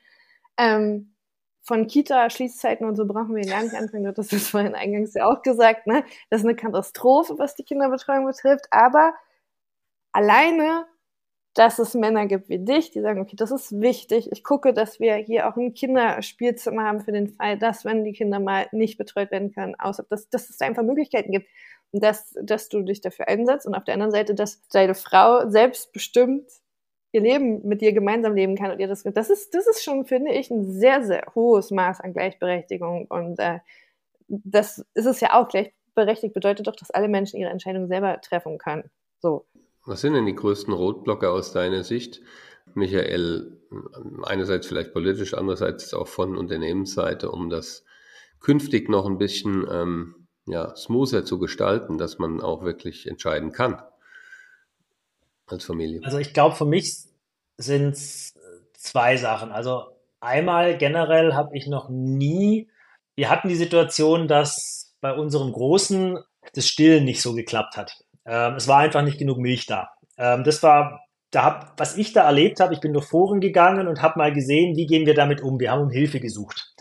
Ähm, 0.57 1.13
von 1.61 1.87
Kita-Schließzeiten 1.87 2.87
und 2.87 2.95
so 2.95 3.05
brauchen 3.05 3.35
wir 3.35 3.43
gar 3.43 3.61
nicht 3.61 3.75
anfangen, 3.75 4.13
das 4.13 4.29
vorhin 4.47 4.73
eingangs 4.73 5.13
ja 5.13 5.25
auch 5.25 5.41
gesagt, 5.41 5.85
ne? 5.85 6.05
Das 6.29 6.41
ist 6.41 6.45
eine 6.45 6.55
Katastrophe, 6.55 7.37
was 7.37 7.55
die 7.55 7.63
Kinderbetreuung 7.63 8.25
betrifft, 8.25 8.67
aber 8.71 9.13
alleine 10.13 10.85
dass 11.57 11.79
es 11.79 11.95
Männer 11.95 12.27
gibt 12.27 12.49
wie 12.49 12.59
dich, 12.59 12.91
die 12.91 13.01
sagen, 13.01 13.19
okay, 13.19 13.35
das 13.35 13.49
ist 13.49 13.81
wichtig. 13.81 14.31
Ich 14.31 14.43
gucke, 14.43 14.73
dass 14.73 14.99
wir 14.99 15.15
hier 15.15 15.49
auch 15.49 15.57
ein 15.57 15.73
Kinderspielzimmer 15.73 16.83
haben 16.83 17.01
für 17.01 17.11
den 17.11 17.29
Fall, 17.29 17.57
dass, 17.57 17.83
wenn 17.83 18.03
die 18.03 18.13
Kinder 18.13 18.39
mal 18.39 18.67
nicht 18.71 18.99
betreut 18.99 19.31
werden 19.31 19.51
können, 19.51 19.73
außer 19.75 20.05
dass, 20.07 20.29
dass 20.29 20.51
es 20.51 20.61
einfach 20.61 20.83
Möglichkeiten 20.83 21.31
gibt. 21.31 21.47
Und 21.91 22.03
dass, 22.03 22.35
dass 22.43 22.69
du 22.69 22.83
dich 22.83 23.01
dafür 23.01 23.27
einsetzt 23.27 23.65
und 23.65 23.73
auf 23.73 23.85
der 23.85 23.95
anderen 23.95 24.11
Seite, 24.11 24.35
dass 24.35 24.67
deine 24.67 24.93
Frau 24.93 25.49
selbstbestimmt 25.49 26.47
ihr 27.13 27.21
Leben 27.21 27.65
mit 27.67 27.81
dir 27.81 27.93
gemeinsam 27.93 28.35
leben 28.35 28.55
kann 28.55 28.71
und 28.71 28.79
ihr 28.79 28.87
das, 28.87 29.03
das 29.03 29.29
ist, 29.29 29.55
das 29.55 29.65
ist 29.67 29.83
schon, 29.83 30.05
finde 30.05 30.33
ich, 30.33 30.51
ein 30.51 30.69
sehr, 30.69 31.03
sehr 31.03 31.23
hohes 31.33 31.71
Maß 31.71 32.01
an 32.01 32.13
Gleichberechtigung 32.13 33.07
und 33.07 33.39
äh, 33.39 33.59
das 34.27 34.85
ist 34.93 35.05
es 35.05 35.21
ja 35.21 35.33
auch 35.33 35.47
gleichberechtigt, 35.47 36.33
bedeutet 36.33 36.67
doch, 36.67 36.75
dass 36.75 36.91
alle 36.91 37.07
Menschen 37.07 37.39
ihre 37.39 37.49
Entscheidungen 37.49 37.87
selber 37.87 38.19
treffen 38.21 38.57
können. 38.57 38.91
So. 39.19 39.45
Was 39.87 40.01
sind 40.01 40.13
denn 40.13 40.25
die 40.25 40.35
größten 40.35 40.73
Rotblocker 40.73 41.31
aus 41.31 41.53
deiner 41.53 41.83
Sicht? 41.83 42.21
Michael, 42.75 43.57
einerseits 44.23 44.67
vielleicht 44.67 44.93
politisch, 44.93 45.33
andererseits 45.33 45.93
auch 45.93 46.07
von 46.07 46.37
Unternehmensseite, 46.37 47.31
um 47.31 47.49
das 47.49 47.85
künftig 48.39 48.89
noch 48.89 49.05
ein 49.05 49.17
bisschen 49.17 49.65
ähm, 49.71 50.27
ja, 50.45 50.75
smoother 50.75 51.25
zu 51.25 51.39
gestalten, 51.39 51.97
dass 51.97 52.19
man 52.19 52.41
auch 52.41 52.63
wirklich 52.63 53.07
entscheiden 53.07 53.51
kann 53.51 53.81
als 55.47 55.65
Familie? 55.65 56.01
Also 56.03 56.17
ich 56.17 56.33
glaube, 56.33 56.55
für 56.55 56.65
mich 56.65 57.05
sind 57.57 57.93
es 57.93 58.35
zwei 58.73 59.17
Sachen. 59.17 59.51
Also 59.51 59.85
einmal 60.19 60.77
generell 60.77 61.33
habe 61.33 61.55
ich 61.55 61.67
noch 61.67 61.89
nie, 61.89 62.69
wir 63.15 63.29
hatten 63.29 63.47
die 63.47 63.55
Situation, 63.55 64.27
dass 64.27 64.95
bei 64.99 65.13
unserem 65.13 65.51
Großen 65.53 66.19
das 66.53 66.67
Stillen 66.67 67.05
nicht 67.05 67.21
so 67.21 67.33
geklappt 67.33 67.77
hat. 67.77 68.03
Ähm, 68.27 68.55
es 68.55 68.67
war 68.67 68.79
einfach 68.79 69.01
nicht 69.01 69.17
genug 69.17 69.37
Milch 69.37 69.65
da. 69.65 69.89
Ähm, 70.17 70.43
das 70.43 70.61
war, 70.61 70.99
da 71.31 71.43
hab, 71.43 71.79
was 71.79 71.97
ich 71.97 72.13
da 72.13 72.23
erlebt 72.23 72.59
habe, 72.59 72.73
ich 72.73 72.81
bin 72.81 72.93
durch 72.93 73.05
Foren 73.05 73.39
gegangen 73.39 73.87
und 73.87 74.01
habe 74.01 74.19
mal 74.19 74.33
gesehen, 74.33 74.75
wie 74.75 74.85
gehen 74.85 75.05
wir 75.05 75.15
damit 75.15 75.41
um. 75.41 75.59
Wir 75.59 75.71
haben 75.71 75.81
um 75.81 75.89
Hilfe 75.89 76.19
gesucht. 76.19 76.73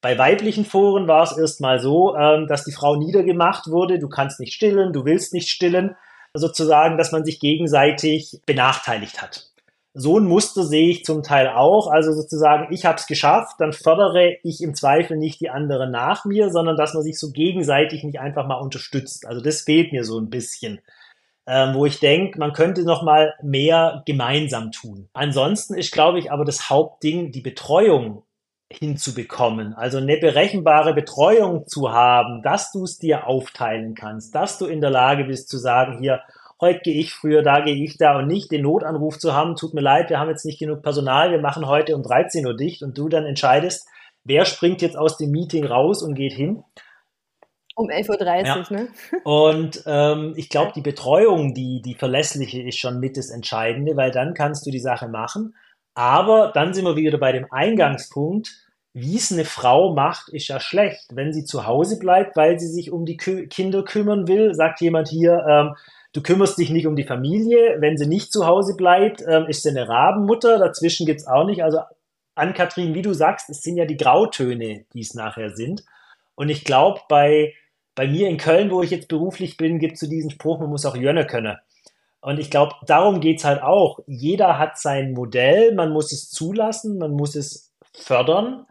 Bei 0.00 0.18
weiblichen 0.18 0.64
Foren 0.64 1.08
war 1.08 1.22
es 1.24 1.36
erstmal 1.36 1.80
so, 1.80 2.16
ähm, 2.16 2.46
dass 2.46 2.64
die 2.64 2.72
Frau 2.72 2.96
niedergemacht 2.96 3.68
wurde. 3.68 3.98
Du 3.98 4.08
kannst 4.08 4.40
nicht 4.40 4.54
stillen, 4.54 4.92
du 4.92 5.04
willst 5.04 5.34
nicht 5.34 5.48
stillen. 5.48 5.96
Sozusagen, 6.32 6.98
dass 6.98 7.12
man 7.12 7.24
sich 7.24 7.40
gegenseitig 7.40 8.40
benachteiligt 8.46 9.22
hat. 9.22 9.46
So 9.98 10.18
ein 10.18 10.26
Muster 10.26 10.62
sehe 10.62 10.90
ich 10.90 11.04
zum 11.04 11.22
Teil 11.22 11.48
auch. 11.48 11.90
Also 11.90 12.12
sozusagen, 12.12 12.70
ich 12.70 12.84
habe 12.84 12.96
es 12.98 13.06
geschafft, 13.06 13.56
dann 13.60 13.72
fördere 13.72 14.36
ich 14.42 14.62
im 14.62 14.74
Zweifel 14.74 15.16
nicht 15.16 15.40
die 15.40 15.48
anderen 15.48 15.90
nach 15.90 16.26
mir, 16.26 16.50
sondern 16.50 16.76
dass 16.76 16.92
man 16.92 17.02
sich 17.02 17.18
so 17.18 17.32
gegenseitig 17.32 18.04
nicht 18.04 18.20
einfach 18.20 18.46
mal 18.46 18.60
unterstützt. 18.60 19.26
Also 19.26 19.40
das 19.40 19.62
fehlt 19.62 19.92
mir 19.92 20.04
so 20.04 20.18
ein 20.18 20.28
bisschen. 20.28 20.80
Ähm, 21.46 21.74
wo 21.74 21.86
ich 21.86 21.98
denke, 21.98 22.38
man 22.38 22.52
könnte 22.52 22.82
noch 22.82 23.02
mal 23.02 23.32
mehr 23.40 24.02
gemeinsam 24.04 24.70
tun. 24.70 25.08
Ansonsten 25.14 25.74
ist, 25.74 25.92
glaube 25.92 26.18
ich, 26.18 26.30
aber 26.30 26.44
das 26.44 26.68
Hauptding, 26.68 27.32
die 27.32 27.40
Betreuung 27.40 28.24
hinzubekommen. 28.70 29.72
Also 29.74 29.98
eine 29.98 30.16
berechenbare 30.18 30.92
Betreuung 30.92 31.66
zu 31.66 31.92
haben, 31.92 32.42
dass 32.42 32.72
du 32.72 32.84
es 32.84 32.98
dir 32.98 33.26
aufteilen 33.26 33.94
kannst, 33.94 34.34
dass 34.34 34.58
du 34.58 34.66
in 34.66 34.80
der 34.80 34.90
Lage 34.90 35.24
bist 35.24 35.48
zu 35.48 35.56
sagen, 35.56 35.98
hier, 36.00 36.20
heute 36.60 36.80
gehe 36.80 37.00
ich 37.00 37.12
früher, 37.12 37.42
da 37.42 37.60
gehe 37.60 37.82
ich 37.82 37.98
da 37.98 38.18
und 38.18 38.26
nicht 38.26 38.50
den 38.50 38.62
Notanruf 38.62 39.18
zu 39.18 39.34
haben, 39.34 39.56
tut 39.56 39.74
mir 39.74 39.80
leid, 39.80 40.10
wir 40.10 40.18
haben 40.18 40.30
jetzt 40.30 40.44
nicht 40.44 40.58
genug 40.58 40.82
Personal, 40.82 41.30
wir 41.30 41.40
machen 41.40 41.66
heute 41.66 41.94
um 41.94 42.02
13 42.02 42.46
Uhr 42.46 42.56
dicht 42.56 42.82
und 42.82 42.96
du 42.96 43.08
dann 43.08 43.26
entscheidest, 43.26 43.86
wer 44.24 44.44
springt 44.44 44.82
jetzt 44.82 44.96
aus 44.96 45.16
dem 45.16 45.30
Meeting 45.30 45.64
raus 45.64 46.02
und 46.02 46.14
geht 46.14 46.32
hin. 46.32 46.62
Um 47.74 47.88
11.30 47.88 48.10
Uhr, 48.10 48.46
ja. 48.46 48.64
ne? 48.70 48.88
Und 49.24 49.82
ähm, 49.84 50.32
ich 50.36 50.48
glaube, 50.48 50.72
die 50.74 50.80
Betreuung, 50.80 51.52
die, 51.52 51.82
die 51.84 51.94
verlässliche 51.94 52.62
ist 52.62 52.78
schon 52.78 53.00
mit 53.00 53.18
das 53.18 53.28
Entscheidende, 53.28 53.98
weil 53.98 54.10
dann 54.10 54.32
kannst 54.32 54.64
du 54.64 54.70
die 54.70 54.80
Sache 54.80 55.08
machen. 55.08 55.54
Aber 55.92 56.52
dann 56.54 56.72
sind 56.72 56.86
wir 56.86 56.96
wieder 56.96 57.18
bei 57.18 57.32
dem 57.32 57.46
Eingangspunkt, 57.50 58.48
wie 58.94 59.16
es 59.16 59.30
eine 59.30 59.44
Frau 59.44 59.92
macht, 59.92 60.30
ist 60.30 60.48
ja 60.48 60.58
schlecht. 60.58 61.04
Wenn 61.12 61.34
sie 61.34 61.44
zu 61.44 61.66
Hause 61.66 61.98
bleibt, 61.98 62.34
weil 62.34 62.58
sie 62.58 62.68
sich 62.68 62.90
um 62.90 63.04
die 63.04 63.18
Kinder 63.18 63.84
kümmern 63.84 64.26
will, 64.26 64.54
sagt 64.54 64.80
jemand 64.80 65.08
hier, 65.08 65.44
ähm, 65.46 65.74
du 66.16 66.22
kümmerst 66.22 66.56
dich 66.56 66.70
nicht 66.70 66.86
um 66.86 66.96
die 66.96 67.04
Familie. 67.04 67.76
Wenn 67.80 67.98
sie 67.98 68.06
nicht 68.06 68.32
zu 68.32 68.46
Hause 68.46 68.74
bleibt, 68.74 69.22
ähm, 69.28 69.46
ist 69.46 69.62
sie 69.62 69.68
eine 69.68 69.88
Rabenmutter. 69.88 70.58
Dazwischen 70.58 71.04
gibt's 71.04 71.26
auch 71.26 71.44
nicht. 71.44 71.62
Also 71.62 71.80
an 72.34 72.54
Kathrin, 72.54 72.94
wie 72.94 73.02
du 73.02 73.12
sagst, 73.12 73.50
es 73.50 73.62
sind 73.62 73.76
ja 73.76 73.84
die 73.84 73.98
Grautöne, 73.98 74.86
die 74.94 75.00
es 75.00 75.14
nachher 75.14 75.50
sind. 75.54 75.84
Und 76.34 76.48
ich 76.48 76.64
glaube, 76.64 77.00
bei, 77.08 77.54
bei 77.94 78.06
mir 78.06 78.28
in 78.28 78.38
Köln, 78.38 78.70
wo 78.70 78.82
ich 78.82 78.90
jetzt 78.90 79.08
beruflich 79.08 79.56
bin, 79.56 79.78
gibt 79.78 79.94
es 79.94 80.00
so 80.00 80.06
diesen 80.06 80.30
Spruch, 80.30 80.58
man 80.58 80.70
muss 80.70 80.86
auch 80.86 80.96
Jönne 80.96 81.26
können. 81.26 81.56
Und 82.20 82.40
ich 82.40 82.50
glaube, 82.50 82.74
darum 82.86 83.20
geht's 83.20 83.44
halt 83.44 83.62
auch. 83.62 84.00
Jeder 84.06 84.58
hat 84.58 84.78
sein 84.78 85.12
Modell, 85.12 85.74
man 85.74 85.92
muss 85.92 86.12
es 86.12 86.30
zulassen, 86.30 86.98
man 86.98 87.12
muss 87.12 87.36
es 87.36 87.72
fördern. 87.94 88.66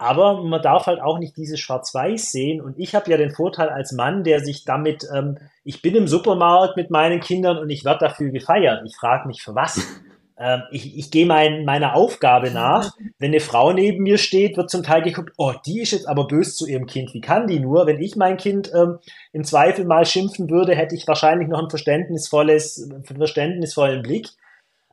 Aber 0.00 0.42
man 0.42 0.62
darf 0.62 0.86
halt 0.86 0.98
auch 1.02 1.18
nicht 1.18 1.36
dieses 1.36 1.60
Schwarz-Weiß 1.60 2.32
sehen. 2.32 2.62
Und 2.62 2.78
ich 2.78 2.94
habe 2.94 3.10
ja 3.10 3.18
den 3.18 3.32
Vorteil 3.32 3.68
als 3.68 3.92
Mann, 3.92 4.24
der 4.24 4.40
sich 4.40 4.64
damit, 4.64 5.06
ähm, 5.14 5.36
ich 5.62 5.82
bin 5.82 5.94
im 5.94 6.08
Supermarkt 6.08 6.78
mit 6.78 6.90
meinen 6.90 7.20
Kindern 7.20 7.58
und 7.58 7.68
ich 7.68 7.84
werde 7.84 8.06
dafür 8.06 8.30
gefeiert. 8.30 8.80
Ich 8.86 8.96
frage 8.96 9.28
mich, 9.28 9.42
für 9.42 9.54
was? 9.54 9.86
ähm, 10.38 10.62
ich, 10.70 10.96
ich 10.96 11.10
gehe 11.10 11.26
mein, 11.26 11.66
meiner 11.66 11.94
Aufgabe 11.94 12.50
nach. 12.50 12.92
Wenn 13.18 13.32
eine 13.32 13.40
Frau 13.40 13.74
neben 13.74 14.02
mir 14.02 14.16
steht, 14.16 14.56
wird 14.56 14.70
zum 14.70 14.82
Teil 14.82 15.02
geguckt, 15.02 15.34
oh, 15.36 15.52
die 15.66 15.82
ist 15.82 15.90
jetzt 15.90 16.08
aber 16.08 16.26
böse 16.26 16.54
zu 16.54 16.66
ihrem 16.66 16.86
Kind. 16.86 17.12
Wie 17.12 17.20
kann 17.20 17.46
die 17.46 17.60
nur? 17.60 17.86
Wenn 17.86 18.00
ich 18.00 18.16
mein 18.16 18.38
Kind 18.38 18.72
ähm, 18.74 19.00
im 19.34 19.44
Zweifel 19.44 19.84
mal 19.84 20.06
schimpfen 20.06 20.48
würde, 20.48 20.74
hätte 20.74 20.94
ich 20.94 21.06
wahrscheinlich 21.06 21.48
noch 21.48 21.62
ein 21.62 21.68
verständnisvolles, 21.68 22.90
verständnisvollen 23.04 24.00
Blick. 24.00 24.30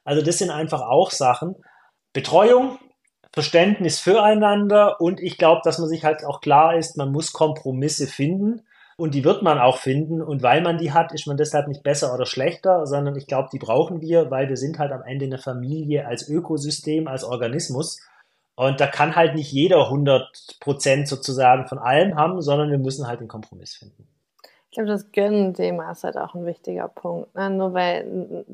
Also 0.03 0.21
das 0.21 0.37
sind 0.37 0.49
einfach 0.49 0.81
auch 0.81 1.11
Sachen. 1.11 1.55
Betreuung, 2.11 2.77
Verständnis 3.37 3.99
füreinander 3.99 4.99
und 4.99 5.21
ich 5.21 5.37
glaube, 5.37 5.61
dass 5.63 5.77
man 5.77 5.87
sich 5.87 6.03
halt 6.03 6.25
auch 6.25 6.41
klar 6.41 6.75
ist, 6.75 6.97
man 6.97 7.11
muss 7.11 7.33
Kompromisse 7.33 8.07
finden 8.07 8.63
und 8.97 9.13
die 9.13 9.23
wird 9.23 9.43
man 9.43 9.59
auch 9.59 9.77
finden. 9.77 10.23
Und 10.23 10.41
weil 10.41 10.63
man 10.63 10.79
die 10.79 10.91
hat, 10.91 11.13
ist 11.13 11.27
man 11.27 11.37
deshalb 11.37 11.67
nicht 11.67 11.83
besser 11.83 12.15
oder 12.15 12.25
schlechter, 12.25 12.87
sondern 12.87 13.15
ich 13.15 13.27
glaube, 13.27 13.49
die 13.53 13.59
brauchen 13.59 14.01
wir, 14.01 14.31
weil 14.31 14.49
wir 14.49 14.57
sind 14.57 14.79
halt 14.79 14.91
am 14.91 15.03
Ende 15.03 15.25
eine 15.25 15.37
Familie 15.37 16.07
als 16.07 16.27
Ökosystem, 16.27 17.07
als 17.07 17.23
Organismus. 17.23 17.99
Und 18.55 18.81
da 18.81 18.87
kann 18.87 19.15
halt 19.15 19.35
nicht 19.35 19.51
jeder 19.51 19.83
100 19.83 20.57
Prozent 20.59 21.07
sozusagen 21.07 21.67
von 21.67 21.77
allem 21.77 22.15
haben, 22.15 22.41
sondern 22.41 22.71
wir 22.71 22.79
müssen 22.79 23.05
halt 23.05 23.19
einen 23.19 23.27
Kompromiss 23.27 23.75
finden. 23.75 24.07
Ich 24.69 24.75
glaube, 24.75 24.89
das 24.89 25.11
Gönnen-Thema 25.11 25.91
ist 25.91 26.03
halt 26.03 26.17
auch 26.17 26.35
ein 26.35 26.45
wichtiger 26.45 26.87
Punkt. 26.87 27.33
Ne? 27.35 27.49
Nur 27.49 27.73
weil 27.73 28.45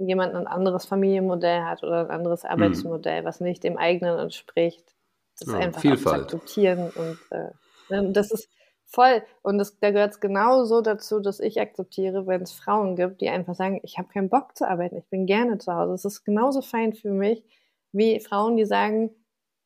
jemand 0.00 0.34
ein 0.34 0.46
anderes 0.46 0.86
Familienmodell 0.86 1.62
hat 1.62 1.82
oder 1.82 2.00
ein 2.00 2.10
anderes 2.10 2.44
mhm. 2.44 2.50
Arbeitsmodell, 2.50 3.22
mhm. 3.22 3.26
was 3.26 3.40
nicht 3.40 3.62
dem 3.62 3.76
eigenen 3.76 4.18
entspricht, 4.18 4.94
das 5.38 5.52
ja, 5.52 5.58
einfach 5.58 5.80
Vielfalt. 5.80 6.22
akzeptieren. 6.24 6.90
Und 6.94 7.18
äh, 7.30 7.50
ne, 7.90 8.10
das 8.12 8.30
ist, 8.30 8.48
Voll. 8.92 9.22
Und 9.42 9.58
das, 9.58 9.78
da 9.78 9.92
gehört 9.92 10.14
es 10.14 10.20
genauso 10.20 10.80
dazu, 10.80 11.20
dass 11.20 11.38
ich 11.38 11.60
akzeptiere, 11.60 12.26
wenn 12.26 12.42
es 12.42 12.52
Frauen 12.52 12.96
gibt, 12.96 13.20
die 13.20 13.28
einfach 13.28 13.54
sagen, 13.54 13.80
ich 13.84 13.98
habe 13.98 14.08
keinen 14.08 14.28
Bock 14.28 14.56
zu 14.56 14.68
arbeiten, 14.68 14.96
ich 14.96 15.06
bin 15.06 15.26
gerne 15.26 15.58
zu 15.58 15.72
Hause. 15.72 15.94
Es 15.94 16.04
ist 16.04 16.24
genauso 16.24 16.60
fein 16.60 16.92
für 16.92 17.12
mich, 17.12 17.44
wie 17.92 18.18
Frauen, 18.18 18.56
die 18.56 18.64
sagen, 18.64 19.10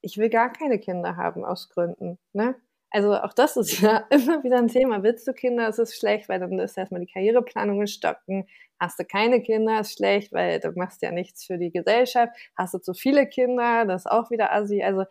ich 0.03 0.19
will 0.19 0.29
gar 0.29 0.53
keine 0.53 0.79
Kinder 0.79 1.17
haben 1.17 1.43
aus 1.43 1.71
Gründen. 1.71 2.19
Ne? 2.35 2.55
Also 2.95 3.13
auch 3.13 3.33
das 3.33 3.57
ist 3.57 3.81
ja 3.81 4.07
immer 4.11 4.45
wieder 4.45 4.59
ein 4.59 4.69
Thema. 4.69 5.03
Willst 5.03 5.27
du 5.27 5.33
Kinder, 5.33 5.69
ist 5.69 5.81
es 5.81 5.97
schlecht, 5.97 6.29
weil 6.29 6.39
dann 6.39 6.57
ist 6.61 6.79
erstmal 6.79 7.01
die 7.01 7.13
Karriereplanung 7.13 7.81
in 7.81 7.87
Stocken. 7.89 8.47
Hast 8.79 9.01
du 9.01 9.05
keine 9.05 9.43
Kinder, 9.43 9.81
ist 9.81 9.95
schlecht, 9.97 10.33
weil 10.33 10.61
du 10.61 10.71
machst 10.77 11.03
ja 11.03 11.11
nichts 11.11 11.45
für 11.45 11.59
die 11.59 11.73
Gesellschaft. 11.73 12.33
Hast 12.57 12.73
du 12.73 12.79
zu 12.79 12.95
viele 12.95 13.27
Kinder, 13.27 13.85
das 13.85 14.03
ist 14.03 14.11
auch 14.11 14.31
wieder 14.31 14.53
assi. 14.53 14.81
Also 14.85 15.05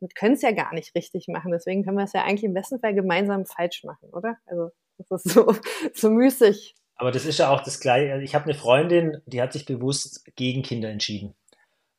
wir 0.00 0.08
können 0.14 0.34
es 0.34 0.42
ja 0.42 0.52
gar 0.52 0.74
nicht 0.74 0.94
richtig 0.94 1.28
machen. 1.28 1.50
Deswegen 1.50 1.82
können 1.82 1.96
wir 1.96 2.04
es 2.04 2.12
ja 2.12 2.24
eigentlich 2.24 2.44
im 2.44 2.52
besten 2.52 2.78
Fall 2.78 2.94
gemeinsam 2.94 3.46
falsch 3.46 3.84
machen, 3.84 4.10
oder? 4.10 4.36
Also 4.44 4.68
das 4.98 5.24
ist 5.24 5.32
so, 5.32 5.54
so 5.94 6.10
müßig. 6.10 6.74
Aber 6.96 7.10
das 7.10 7.24
ist 7.24 7.38
ja 7.38 7.48
auch 7.48 7.62
das 7.62 7.80
Gleiche. 7.80 8.20
Ich 8.22 8.34
habe 8.34 8.44
eine 8.44 8.54
Freundin, 8.54 9.22
die 9.24 9.40
hat 9.40 9.54
sich 9.54 9.64
bewusst 9.64 10.26
gegen 10.36 10.60
Kinder 10.60 10.90
entschieden. 10.90 11.34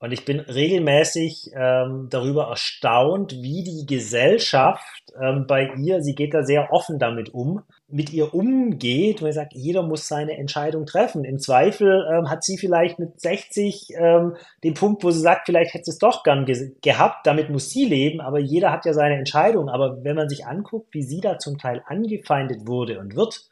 Und 0.01 0.11
ich 0.13 0.25
bin 0.25 0.39
regelmäßig 0.39 1.51
ähm, 1.53 2.07
darüber 2.09 2.47
erstaunt, 2.47 3.33
wie 3.33 3.63
die 3.63 3.85
Gesellschaft 3.85 5.13
ähm, 5.21 5.45
bei 5.47 5.69
ihr, 5.77 6.01
sie 6.01 6.15
geht 6.15 6.33
da 6.33 6.41
sehr 6.41 6.73
offen 6.73 6.97
damit 6.97 7.35
um, 7.35 7.61
mit 7.87 8.11
ihr 8.11 8.33
umgeht, 8.33 9.21
weil 9.21 9.31
sie 9.31 9.35
sagt, 9.35 9.53
jeder 9.53 9.83
muss 9.83 10.07
seine 10.07 10.39
Entscheidung 10.39 10.87
treffen. 10.87 11.23
Im 11.23 11.37
Zweifel 11.37 12.03
ähm, 12.11 12.31
hat 12.31 12.43
sie 12.43 12.57
vielleicht 12.57 12.97
mit 12.97 13.21
60 13.21 13.89
ähm, 13.95 14.37
den 14.63 14.73
Punkt, 14.73 15.03
wo 15.03 15.11
sie 15.11 15.19
sagt, 15.19 15.45
vielleicht 15.45 15.75
hätte 15.75 15.85
sie 15.85 15.91
es 15.91 15.99
doch 15.99 16.23
gern 16.23 16.45
ge 16.45 16.71
gehabt, 16.81 17.27
damit 17.27 17.51
muss 17.51 17.69
sie 17.69 17.85
leben, 17.85 18.21
aber 18.21 18.39
jeder 18.39 18.71
hat 18.71 18.85
ja 18.85 18.93
seine 18.93 19.17
Entscheidung. 19.17 19.69
Aber 19.69 20.03
wenn 20.03 20.15
man 20.15 20.29
sich 20.29 20.47
anguckt, 20.47 20.95
wie 20.95 21.03
sie 21.03 21.21
da 21.21 21.37
zum 21.37 21.59
Teil 21.59 21.83
angefeindet 21.85 22.65
wurde 22.65 22.99
und 22.99 23.15
wird, 23.15 23.43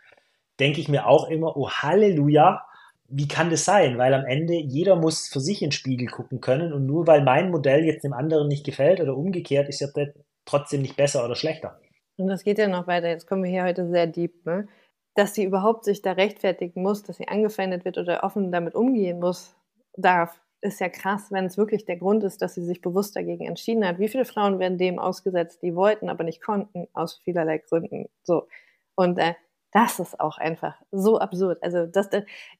denke 0.60 0.82
ich 0.82 0.89
mir 0.89 1.06
auch 1.06 1.30
immer, 1.30 1.56
oh 1.56 1.70
Halleluja, 1.70 2.64
wie 3.10 3.28
kann 3.28 3.49
das 3.49 3.66
sein? 3.66 3.97
Weil 3.97 4.14
am 4.14 4.26
Ende 4.26 4.53
jeder 4.53 4.95
muss 4.95 5.28
für 5.28 5.39
sich 5.39 5.62
in 5.62 5.68
den 5.68 5.74
Spiegel 5.74 6.07
gucken 6.07 6.41
können 6.41 6.74
und 6.74 6.86
nur 6.86 7.07
weil 7.07 7.24
mein 7.24 7.51
Modell 7.51 7.84
jetzt 7.84 8.03
dem 8.03 8.14
anderen 8.14 8.47
nicht 8.47 8.66
gefällt 8.66 8.99
oder 8.99 9.16
umgekehrt, 9.16 9.68
ist 9.70 9.82
ja 9.82 9.88
trotzdem 10.45 10.82
nicht 10.82 10.95
besser 10.95 11.26
oder 11.26 11.36
schlechter. 11.36 11.80
Und 12.18 12.28
das 12.28 12.43
geht 12.43 12.57
ja 12.57 12.68
noch 12.68 12.88
weiter. 12.88 13.10
Jetzt 13.10 13.28
kommen 13.28 13.43
wir 13.43 13.49
hier 13.49 13.64
heute 13.64 13.89
sehr 13.89 14.07
deep, 14.07 14.45
ne? 14.45 14.68
Dass 15.16 15.34
sie 15.34 15.43
überhaupt 15.43 15.86
sich 15.86 16.01
da 16.01 16.14
rechtfertigen 16.14 16.82
muss, 16.82 17.03
dass 17.03 17.18
sie 17.18 17.28
angefeindet 17.28 17.84
wird 17.86 17.97
oder 17.97 18.24
offen 18.24 18.51
damit 18.51 18.76
umgehen 18.76 19.20
muss, 19.20 19.55
darf, 19.97 20.39
ist 20.62 20.80
ja 20.80 20.89
krass, 20.89 21.32
wenn 21.32 21.45
es 21.45 21.57
wirklich 21.57 21.86
der 21.86 21.97
Grund 21.97 22.24
ist, 22.24 22.41
dass 22.41 22.55
sie 22.55 22.64
sich 22.64 22.82
bewusst 22.82 23.16
dagegen 23.16 23.45
entschieden 23.45 23.88
hat. 23.88 23.99
Wie 23.99 24.10
viele 24.10 24.26
Frauen 24.26 24.60
werden 24.60 24.78
dem 24.78 24.99
ausgesetzt, 24.99 25.64
die 25.64 25.76
wollten, 25.76 26.10
aber 26.10 26.24
nicht 26.24 26.41
konnten, 26.41 26.88
aus 26.93 27.22
vielerlei 27.24 27.60
Gründen. 27.60 28.10
So. 28.24 28.47
Und 28.95 29.18
äh, 29.18 29.34
das 29.72 29.99
ist 29.99 30.20
auch 30.20 30.38
einfach 30.38 30.76
so 30.91 31.20
absurd. 31.20 31.61
Also 31.61 31.86
das, 31.86 32.09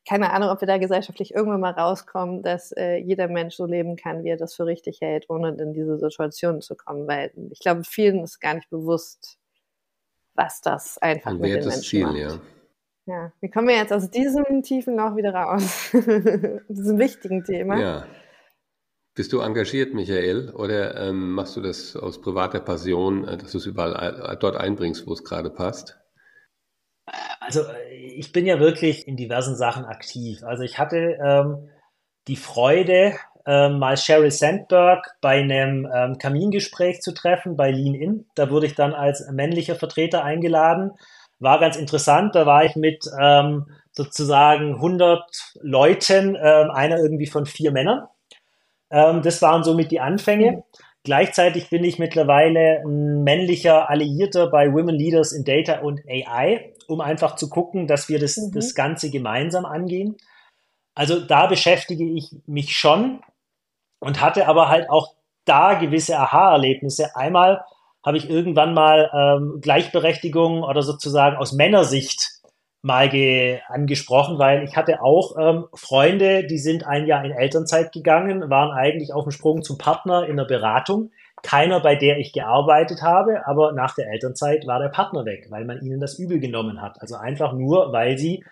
keine 0.08 0.32
Ahnung, 0.32 0.50
ob 0.50 0.62
wir 0.62 0.68
da 0.68 0.78
gesellschaftlich 0.78 1.34
irgendwann 1.34 1.62
mal 1.62 1.72
rauskommen, 1.72 2.44
dass 2.44 2.72
äh, 2.74 2.98
jeder 2.98 3.28
Mensch 3.28 3.56
so 3.56 3.66
leben 3.66 3.96
kann, 3.96 4.24
wie 4.24 4.30
er 4.30 4.38
das 4.38 4.54
für 4.54 4.66
richtig 4.66 5.02
hält, 5.02 5.26
ohne 5.30 5.50
in 5.50 5.74
diese 5.74 5.98
Situation 5.98 6.62
zu 6.62 6.76
kommen. 6.76 7.08
Weil 7.08 7.32
ich 7.52 7.60
glaube, 7.60 7.84
vielen 7.84 8.24
ist 8.24 8.40
gar 8.40 8.54
nicht 8.54 8.70
bewusst, 8.70 9.38
was 10.36 10.62
das 10.62 10.98
einfach 11.00 11.32
Ein 11.32 11.40
mit 11.40 11.52
den 11.52 11.68
Menschen 11.68 11.82
Ziel, 11.82 12.06
macht. 12.06 12.18
Ja. 12.18 12.40
ja, 13.08 13.32
wie 13.42 13.50
kommen 13.50 13.68
wir 13.68 13.76
jetzt 13.76 13.92
aus 13.92 14.10
diesem 14.12 14.62
tiefen 14.62 14.96
Loch 14.96 15.16
wieder 15.16 15.34
raus? 15.34 15.90
diesem 16.70 17.00
wichtigen 17.00 17.44
Thema. 17.44 17.80
Ja. 17.80 18.06
Bist 19.16 19.34
du 19.34 19.40
engagiert, 19.40 19.96
Michael, 19.96 20.52
oder 20.52 20.96
ähm, 20.96 21.32
machst 21.32 21.58
du 21.58 21.62
das 21.62 21.96
aus 21.96 22.22
privater 22.22 22.60
Passion, 22.60 23.28
äh, 23.28 23.36
dass 23.36 23.52
du 23.52 23.58
es 23.58 23.66
überall 23.66 24.22
äh, 24.22 24.38
dort 24.38 24.56
einbringst, 24.56 25.08
wo 25.08 25.14
es 25.14 25.24
gerade 25.24 25.50
passt? 25.50 26.00
Also 27.40 27.62
ich 27.92 28.32
bin 28.32 28.46
ja 28.46 28.60
wirklich 28.60 29.08
in 29.08 29.18
diversen 29.18 29.56
Sachen 29.56 29.86
aktiv. 29.86 30.44
Also 30.44 30.64
ich 30.64 30.78
hatte 30.78 31.18
ähm, 31.24 31.70
die 32.28 32.36
Freude, 32.36 33.16
ähm, 33.46 33.80
mal 33.80 33.98
Sheryl 33.98 34.32
Sandberg 34.32 35.16
bei 35.22 35.40
einem 35.40 35.90
ähm, 35.94 36.18
Kamingespräch 36.18 37.02
zu 37.02 37.14
treffen 37.14 37.56
bei 37.56 37.72
Lean 37.72 37.96
In. 37.96 38.26
Da 38.36 38.50
wurde 38.50 38.68
ich 38.68 38.76
dann 38.76 38.94
als 38.94 39.28
männlicher 39.32 39.76
Vertreter 39.76 40.24
eingeladen. 40.24 40.92
War 41.40 41.60
ganz 41.60 41.78
interessant. 41.78 42.36
Da 42.36 42.46
war 42.46 42.66
ich 42.66 42.76
mit 42.76 43.06
ähm, 43.20 43.66
sozusagen 43.94 44.76
100 44.76 45.24
Leuten, 45.62 46.36
ähm, 46.36 46.72
einer 46.72 46.98
irgendwie 46.98 47.28
von 47.28 47.46
vier 47.46 47.72
Männern. 47.72 48.08
Ähm, 48.92 49.22
das 49.22 49.42
waren 49.42 49.64
somit 49.64 49.92
die 49.92 50.00
Anfänge. 50.00 50.64
Gleichzeitig 51.10 51.72
bin 51.72 51.84
ich 51.84 51.98
mittlerweile 51.98 52.84
ein 52.86 53.24
männlicher 53.24 53.90
Alliierter 53.90 54.46
bei 54.46 54.72
Women 54.72 54.94
Leaders 54.94 55.32
in 55.32 55.44
Data 55.44 55.80
und 55.80 56.02
AI, 56.08 56.72
um 56.88 57.02
einfach 57.02 57.36
zu 57.36 57.50
gucken, 57.50 57.88
dass 57.88 58.10
wir 58.10 58.20
das, 58.20 58.38
mhm. 58.38 58.52
das 58.54 58.76
Ganze 58.76 59.10
gemeinsam 59.10 59.66
angehen. 59.66 60.18
Also 60.94 61.20
da 61.20 61.48
beschäftige 61.48 62.04
ich 62.04 62.36
mich 62.46 62.78
schon 62.78 63.22
und 63.98 64.22
hatte 64.22 64.48
aber 64.48 64.70
halt 64.70 64.88
auch 64.92 65.16
da 65.46 65.80
gewisse 65.80 66.16
Aha-Erlebnisse. 66.20 67.16
Einmal 67.16 67.66
habe 68.06 68.18
ich 68.18 68.30
irgendwann 68.30 68.76
mal 68.76 69.10
ähm, 69.12 69.62
Gleichberechtigung 69.62 70.62
oder 70.62 70.84
sozusagen 70.84 71.38
aus 71.38 71.54
Männersicht 71.54 72.39
mal 72.82 73.10
angesprochen, 73.68 74.40
weil 74.40 74.64
ich 74.64 74.78
hatte 74.78 75.02
auch 75.02 75.36
ähm, 75.38 75.66
Freunde, 75.74 76.46
die 76.46 76.58
sind 76.58 76.88
ein 76.88 77.06
Jahr 77.06 77.26
in 77.26 77.32
Elternzeit 77.32 77.92
gegangen, 77.92 78.50
waren 78.50 78.72
eigentlich 78.72 79.14
auf 79.14 79.26
dem 79.26 79.32
Sprung 79.32 79.64
zum 79.64 79.78
Partner 79.78 80.28
in 80.28 80.38
der 80.38 80.46
Beratung. 80.46 81.12
Keiner, 81.44 81.80
bei 81.82 81.96
der 81.96 82.18
ich 82.20 82.34
gearbeitet 82.34 83.02
habe, 83.02 83.46
aber 83.48 83.72
nach 83.74 83.96
der 83.96 84.08
Elternzeit 84.12 84.68
war 84.68 84.80
der 84.80 84.90
Partner 84.90 85.26
weg, 85.26 85.48
weil 85.50 85.66
man 85.66 85.82
ihnen 85.82 86.00
das 86.00 86.20
übel 86.20 86.40
genommen 86.40 86.82
hat. 86.82 87.02
Also 87.02 87.16
einfach 87.16 87.54
nur, 87.54 87.92
weil 87.92 88.18
sie 88.18 88.44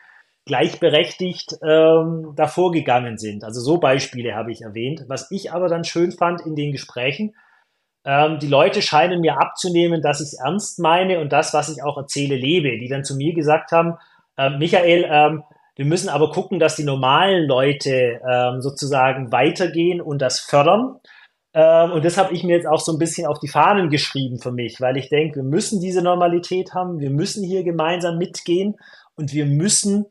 gleichberechtigt 0.46 1.58
ähm, 1.62 2.34
davor 2.36 2.72
gegangen 2.72 3.18
sind. 3.18 3.44
Also 3.44 3.60
so 3.60 3.78
Beispiele 3.78 4.36
habe 4.36 4.52
ich 4.52 4.62
erwähnt. 4.62 5.04
Was 5.08 5.30
ich 5.32 5.52
aber 5.52 5.68
dann 5.68 5.84
schön 5.84 6.12
fand 6.12 6.42
in 6.42 6.56
den 6.56 6.72
Gesprächen, 6.72 7.36
ähm, 8.06 8.40
die 8.40 8.48
Leute 8.48 8.82
scheinen 8.82 9.20
mir 9.20 9.40
abzunehmen, 9.40 10.02
dass 10.02 10.22
ich 10.22 10.28
es 10.28 10.40
ernst 10.40 10.80
meine 10.80 11.20
und 11.20 11.34
das, 11.34 11.54
was 11.54 11.70
ich 11.70 11.84
auch 11.84 11.98
erzähle, 11.98 12.36
lebe. 12.36 12.80
Die 12.80 12.88
dann 12.88 13.04
zu 13.04 13.18
mir 13.18 13.34
gesagt 13.34 13.72
haben, 13.74 13.98
ähm, 14.38 14.60
Michael, 14.60 15.06
ähm, 15.10 15.44
wir 15.76 15.86
müssen 15.86 16.10
aber 16.10 16.32
gucken, 16.32 16.60
dass 16.60 16.76
die 16.76 16.84
normalen 16.84 17.48
Leute 17.48 18.20
ähm, 18.28 18.62
sozusagen 18.62 19.32
weitergehen 19.32 20.02
und 20.02 20.22
das 20.22 20.40
fördern. 20.40 21.00
Ähm, 21.54 21.92
und 21.92 22.04
das 22.04 22.18
habe 22.18 22.34
ich 22.34 22.44
mir 22.44 22.56
jetzt 22.56 22.68
auch 22.68 22.80
so 22.80 22.92
ein 22.92 23.00
bisschen 23.00 23.28
auf 23.28 23.40
die 23.40 23.48
Fahnen 23.48 23.90
geschrieben 23.90 24.40
für 24.40 24.52
mich, 24.52 24.82
weil 24.82 24.98
ich 24.98 25.10
denke, 25.10 25.38
wir 25.38 25.44
müssen 25.44 25.80
diese 25.80 26.02
Normalität 26.02 26.74
haben, 26.74 27.00
wir 27.00 27.12
müssen 27.12 27.44
hier 27.44 27.64
gemeinsam 27.64 28.18
mitgehen 28.18 28.76
und 29.16 29.34
wir 29.34 29.46
müssen 29.46 30.06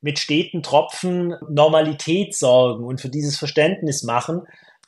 mit 0.00 0.18
steten 0.18 0.62
Tropfen 0.62 1.36
Normalität 1.48 2.36
sorgen 2.36 2.84
und 2.84 3.00
für 3.00 3.08
dieses 3.08 3.38
Verständnis 3.38 4.02
machen, 4.02 4.42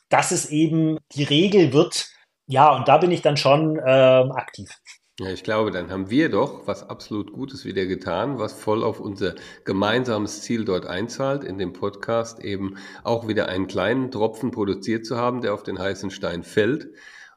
dass 0.09 0.31
es 0.31 0.49
eben 0.49 0.97
die 1.13 1.23
Regel 1.23 1.73
wird. 1.73 2.09
Ja, 2.47 2.75
und 2.75 2.87
da 2.87 2.97
bin 2.97 3.11
ich 3.11 3.21
dann 3.21 3.37
schon 3.37 3.79
ähm, 3.85 4.31
aktiv. 4.31 4.69
Ja, 5.17 5.29
ich 5.29 5.43
glaube, 5.43 5.71
dann 5.71 5.91
haben 5.91 6.09
wir 6.09 6.27
doch 6.27 6.67
was 6.67 6.89
absolut 6.89 7.31
Gutes 7.31 7.63
wieder 7.63 7.85
getan, 7.85 8.37
was 8.37 8.51
voll 8.51 8.83
auf 8.83 8.99
unser 8.99 9.35
gemeinsames 9.63 10.41
Ziel 10.41 10.65
dort 10.65 10.85
einzahlt, 10.85 11.45
in 11.45 11.57
dem 11.57 11.71
Podcast 11.71 12.43
eben 12.43 12.75
auch 13.05 13.25
wieder 13.25 13.47
einen 13.47 13.67
kleinen 13.67 14.11
Tropfen 14.11 14.51
produziert 14.51 15.05
zu 15.05 15.15
haben, 15.15 15.39
der 15.39 15.53
auf 15.53 15.63
den 15.63 15.79
heißen 15.79 16.11
Stein 16.11 16.43
fällt. 16.43 16.89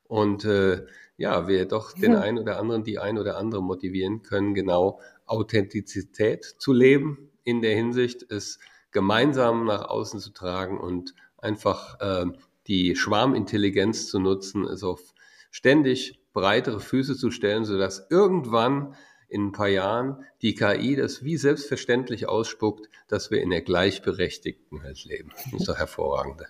Und 0.09 0.45
äh, 0.45 0.87
ja, 1.19 1.47
wir 1.47 1.67
doch 1.67 1.93
den 1.93 2.17
einen 2.17 2.39
oder 2.41 2.59
anderen, 2.59 2.83
die 2.83 2.99
ein 2.99 3.17
oder 3.17 3.37
andere 3.37 3.63
motivieren 3.63 4.23
können, 4.23 4.55
genau 4.55 5.01
Authentizität 5.27 6.45
zu 6.59 6.73
leben, 6.73 7.31
in 7.45 7.63
der 7.63 7.77
Hinsicht, 7.77 8.29
es 8.29 8.59
gemeinsam 8.91 9.67
nach 9.67 9.89
außen 9.89 10.19
zu 10.19 10.31
tragen 10.33 10.79
und 10.81 11.15
einfach 11.37 12.01
äh, 12.01 12.27
die 12.67 12.97
Schwarmintelligenz 12.97 14.09
zu 14.09 14.19
nutzen, 14.19 14.65
es 14.65 14.83
auf 14.83 15.15
ständig 15.53 16.18
breitere 16.33 16.81
Füße 16.81 17.17
zu 17.17 17.31
stellen, 17.31 17.65
sodass 17.65 18.07
irgendwann 18.11 18.95
in 19.29 19.49
ein 19.49 19.53
paar 19.53 19.69
Jahren 19.69 20.25
die 20.43 20.55
KI 20.55 20.97
das 20.97 21.23
wie 21.23 21.37
selbstverständlich 21.37 22.29
ausspuckt, 22.29 22.89
dass 23.09 23.31
wir 23.31 23.43
in 23.43 23.51
der 23.51 23.63
gleichberechtigten 23.63 24.83
Welt 24.83 25.05
leben. 25.05 25.31
Das 25.35 25.61
ist 25.61 25.69
doch 25.69 25.79
hervorragend. 25.79 26.43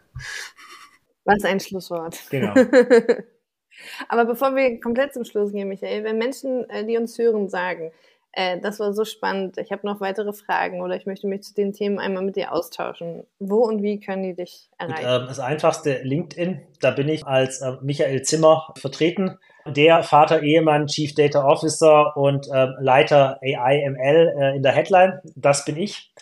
Was 1.25 1.45
ein 1.45 1.61
Schlusswort. 1.61 2.19
Genau. 2.31 2.55
Aber 4.09 4.25
bevor 4.25 4.55
wir 4.57 4.81
komplett 4.81 5.15
zum 5.15 5.25
Schluss 5.25 5.53
gehen, 5.53 5.69
Michael, 5.69 6.05
wenn 6.05 6.19
Menschen, 6.19 6.69
äh, 6.71 6.85
die 6.85 6.97
uns 6.97 7.19
hören, 7.19 7.49
sagen, 7.49 7.93
äh, 8.33 8.61
das 8.61 8.79
war 8.81 8.93
so 8.93 9.05
spannend. 9.05 9.59
Ich 9.59 9.73
habe 9.73 9.87
noch 9.87 10.01
weitere 10.01 10.33
Fragen 10.33 10.81
oder 10.81 10.97
ich 10.97 11.07
möchte 11.07 11.27
mich 11.27 11.43
zu 11.43 11.55
den 11.55 11.73
Themen 11.73 11.99
einmal 11.99 12.25
mit 12.25 12.37
dir 12.37 12.53
austauschen. 12.53 13.25
Wo 13.39 13.65
und 13.65 13.83
wie 13.83 14.01
können 14.01 14.23
die 14.23 14.35
dich 14.35 14.69
erreichen? 14.79 15.07
Und, 15.07 15.23
ähm, 15.23 15.27
das 15.29 15.41
einfachste 15.41 16.03
LinkedIn. 16.03 16.61
Da 16.81 16.91
bin 16.91 17.09
ich 17.09 17.27
als 17.27 17.61
äh, 17.61 17.77
Michael 17.83 18.23
Zimmer 18.23 18.75
vertreten. 18.77 19.39
Der 19.73 20.03
Vater, 20.03 20.43
Ehemann, 20.43 20.87
Chief 20.87 21.15
Data 21.15 21.45
Officer 21.45 22.17
und 22.17 22.49
äh, 22.49 22.69
Leiter 22.81 23.39
AI/ML 23.43 24.35
äh, 24.39 24.57
in 24.57 24.63
der 24.63 24.73
Headline. 24.73 25.21
Das 25.37 25.65
bin 25.65 25.77
ich. 25.77 26.13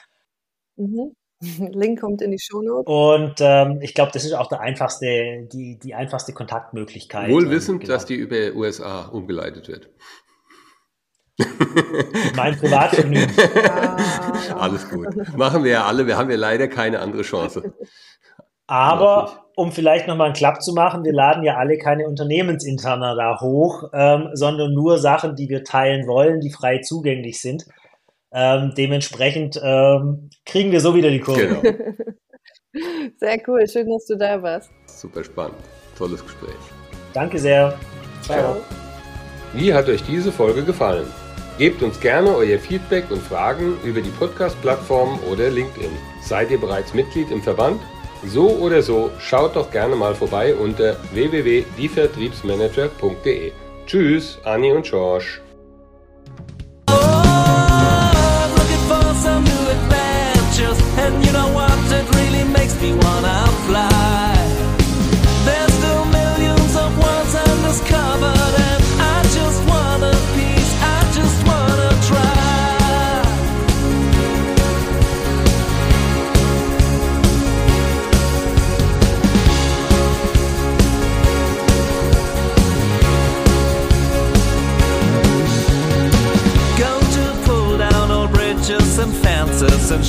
Mhm. 0.76 1.14
Link 1.72 2.00
kommt 2.00 2.22
in 2.22 2.30
die 2.30 2.38
Shownotes. 2.38 2.86
Und 2.86 3.34
ähm, 3.40 3.80
ich 3.82 3.94
glaube, 3.94 4.12
das 4.12 4.24
ist 4.24 4.32
auch 4.32 4.48
der 4.48 4.60
einfachste, 4.60 5.46
die, 5.52 5.78
die 5.78 5.94
einfachste 5.94 6.32
Kontaktmöglichkeit. 6.32 7.30
Wohl 7.30 7.50
wissend, 7.50 7.80
genau. 7.80 7.92
dass 7.92 8.06
die 8.06 8.14
über 8.14 8.54
USA 8.54 9.06
umgeleitet 9.06 9.68
wird. 9.68 9.90
mein 12.36 12.56
Privatvergnügen. 12.56 13.34
Alles 14.58 14.88
gut. 14.88 15.36
Machen 15.36 15.64
wir 15.64 15.72
ja 15.72 15.84
alle. 15.84 16.06
Wir 16.06 16.16
haben 16.16 16.30
ja 16.30 16.36
leider 16.36 16.66
keine 16.66 17.00
andere 17.00 17.22
Chance. 17.22 17.74
Aber 18.66 19.46
um 19.56 19.72
vielleicht 19.72 20.06
nochmal 20.06 20.26
einen 20.26 20.34
Klapp 20.34 20.62
zu 20.62 20.74
machen, 20.74 21.04
wir 21.04 21.12
laden 21.12 21.42
ja 21.42 21.56
alle 21.56 21.78
keine 21.78 22.06
Unternehmensinterner 22.06 23.14
da 23.14 23.40
hoch, 23.40 23.84
ähm, 23.92 24.30
sondern 24.34 24.74
nur 24.74 24.98
Sachen, 24.98 25.36
die 25.36 25.48
wir 25.48 25.64
teilen 25.64 26.06
wollen, 26.06 26.40
die 26.40 26.50
frei 26.50 26.78
zugänglich 26.78 27.40
sind. 27.40 27.66
Ähm, 28.32 28.74
dementsprechend 28.76 29.58
ähm, 29.62 30.30
kriegen 30.44 30.72
wir 30.72 30.80
so 30.80 30.94
wieder 30.94 31.10
die 31.10 31.20
Kurve. 31.20 31.60
Genau. 31.62 31.94
Sehr 33.16 33.40
cool, 33.46 33.66
schön, 33.66 33.88
dass 33.88 34.06
du 34.06 34.16
da 34.16 34.42
warst. 34.42 34.70
Super 34.86 35.24
spannend, 35.24 35.56
tolles 35.96 36.22
Gespräch. 36.22 36.54
Danke 37.14 37.38
sehr. 37.38 37.78
Ciao. 38.20 38.38
Ciao. 38.38 38.56
Wie 39.54 39.72
hat 39.72 39.88
euch 39.88 40.02
diese 40.02 40.30
Folge 40.30 40.62
gefallen? 40.62 41.06
Gebt 41.56 41.82
uns 41.82 41.98
gerne 41.98 42.34
euer 42.34 42.58
Feedback 42.58 43.10
und 43.10 43.22
Fragen 43.22 43.78
über 43.82 44.02
die 44.02 44.10
Podcast-Plattform 44.10 45.18
oder 45.32 45.48
LinkedIn. 45.48 45.90
Seid 46.20 46.50
ihr 46.50 46.60
bereits 46.60 46.92
Mitglied 46.92 47.30
im 47.30 47.40
Verband? 47.40 47.80
So 48.28 48.48
oder 48.48 48.82
so, 48.82 49.10
schaut 49.18 49.56
doch 49.56 49.70
gerne 49.70 49.96
mal 49.96 50.14
vorbei 50.14 50.54
unter 50.54 50.96
www.dievertriebsmanager.de. 51.12 53.52
Tschüss, 53.86 54.38
Anni 54.44 54.72
und 54.72 54.84
George. 54.84 55.40
and 63.78 63.95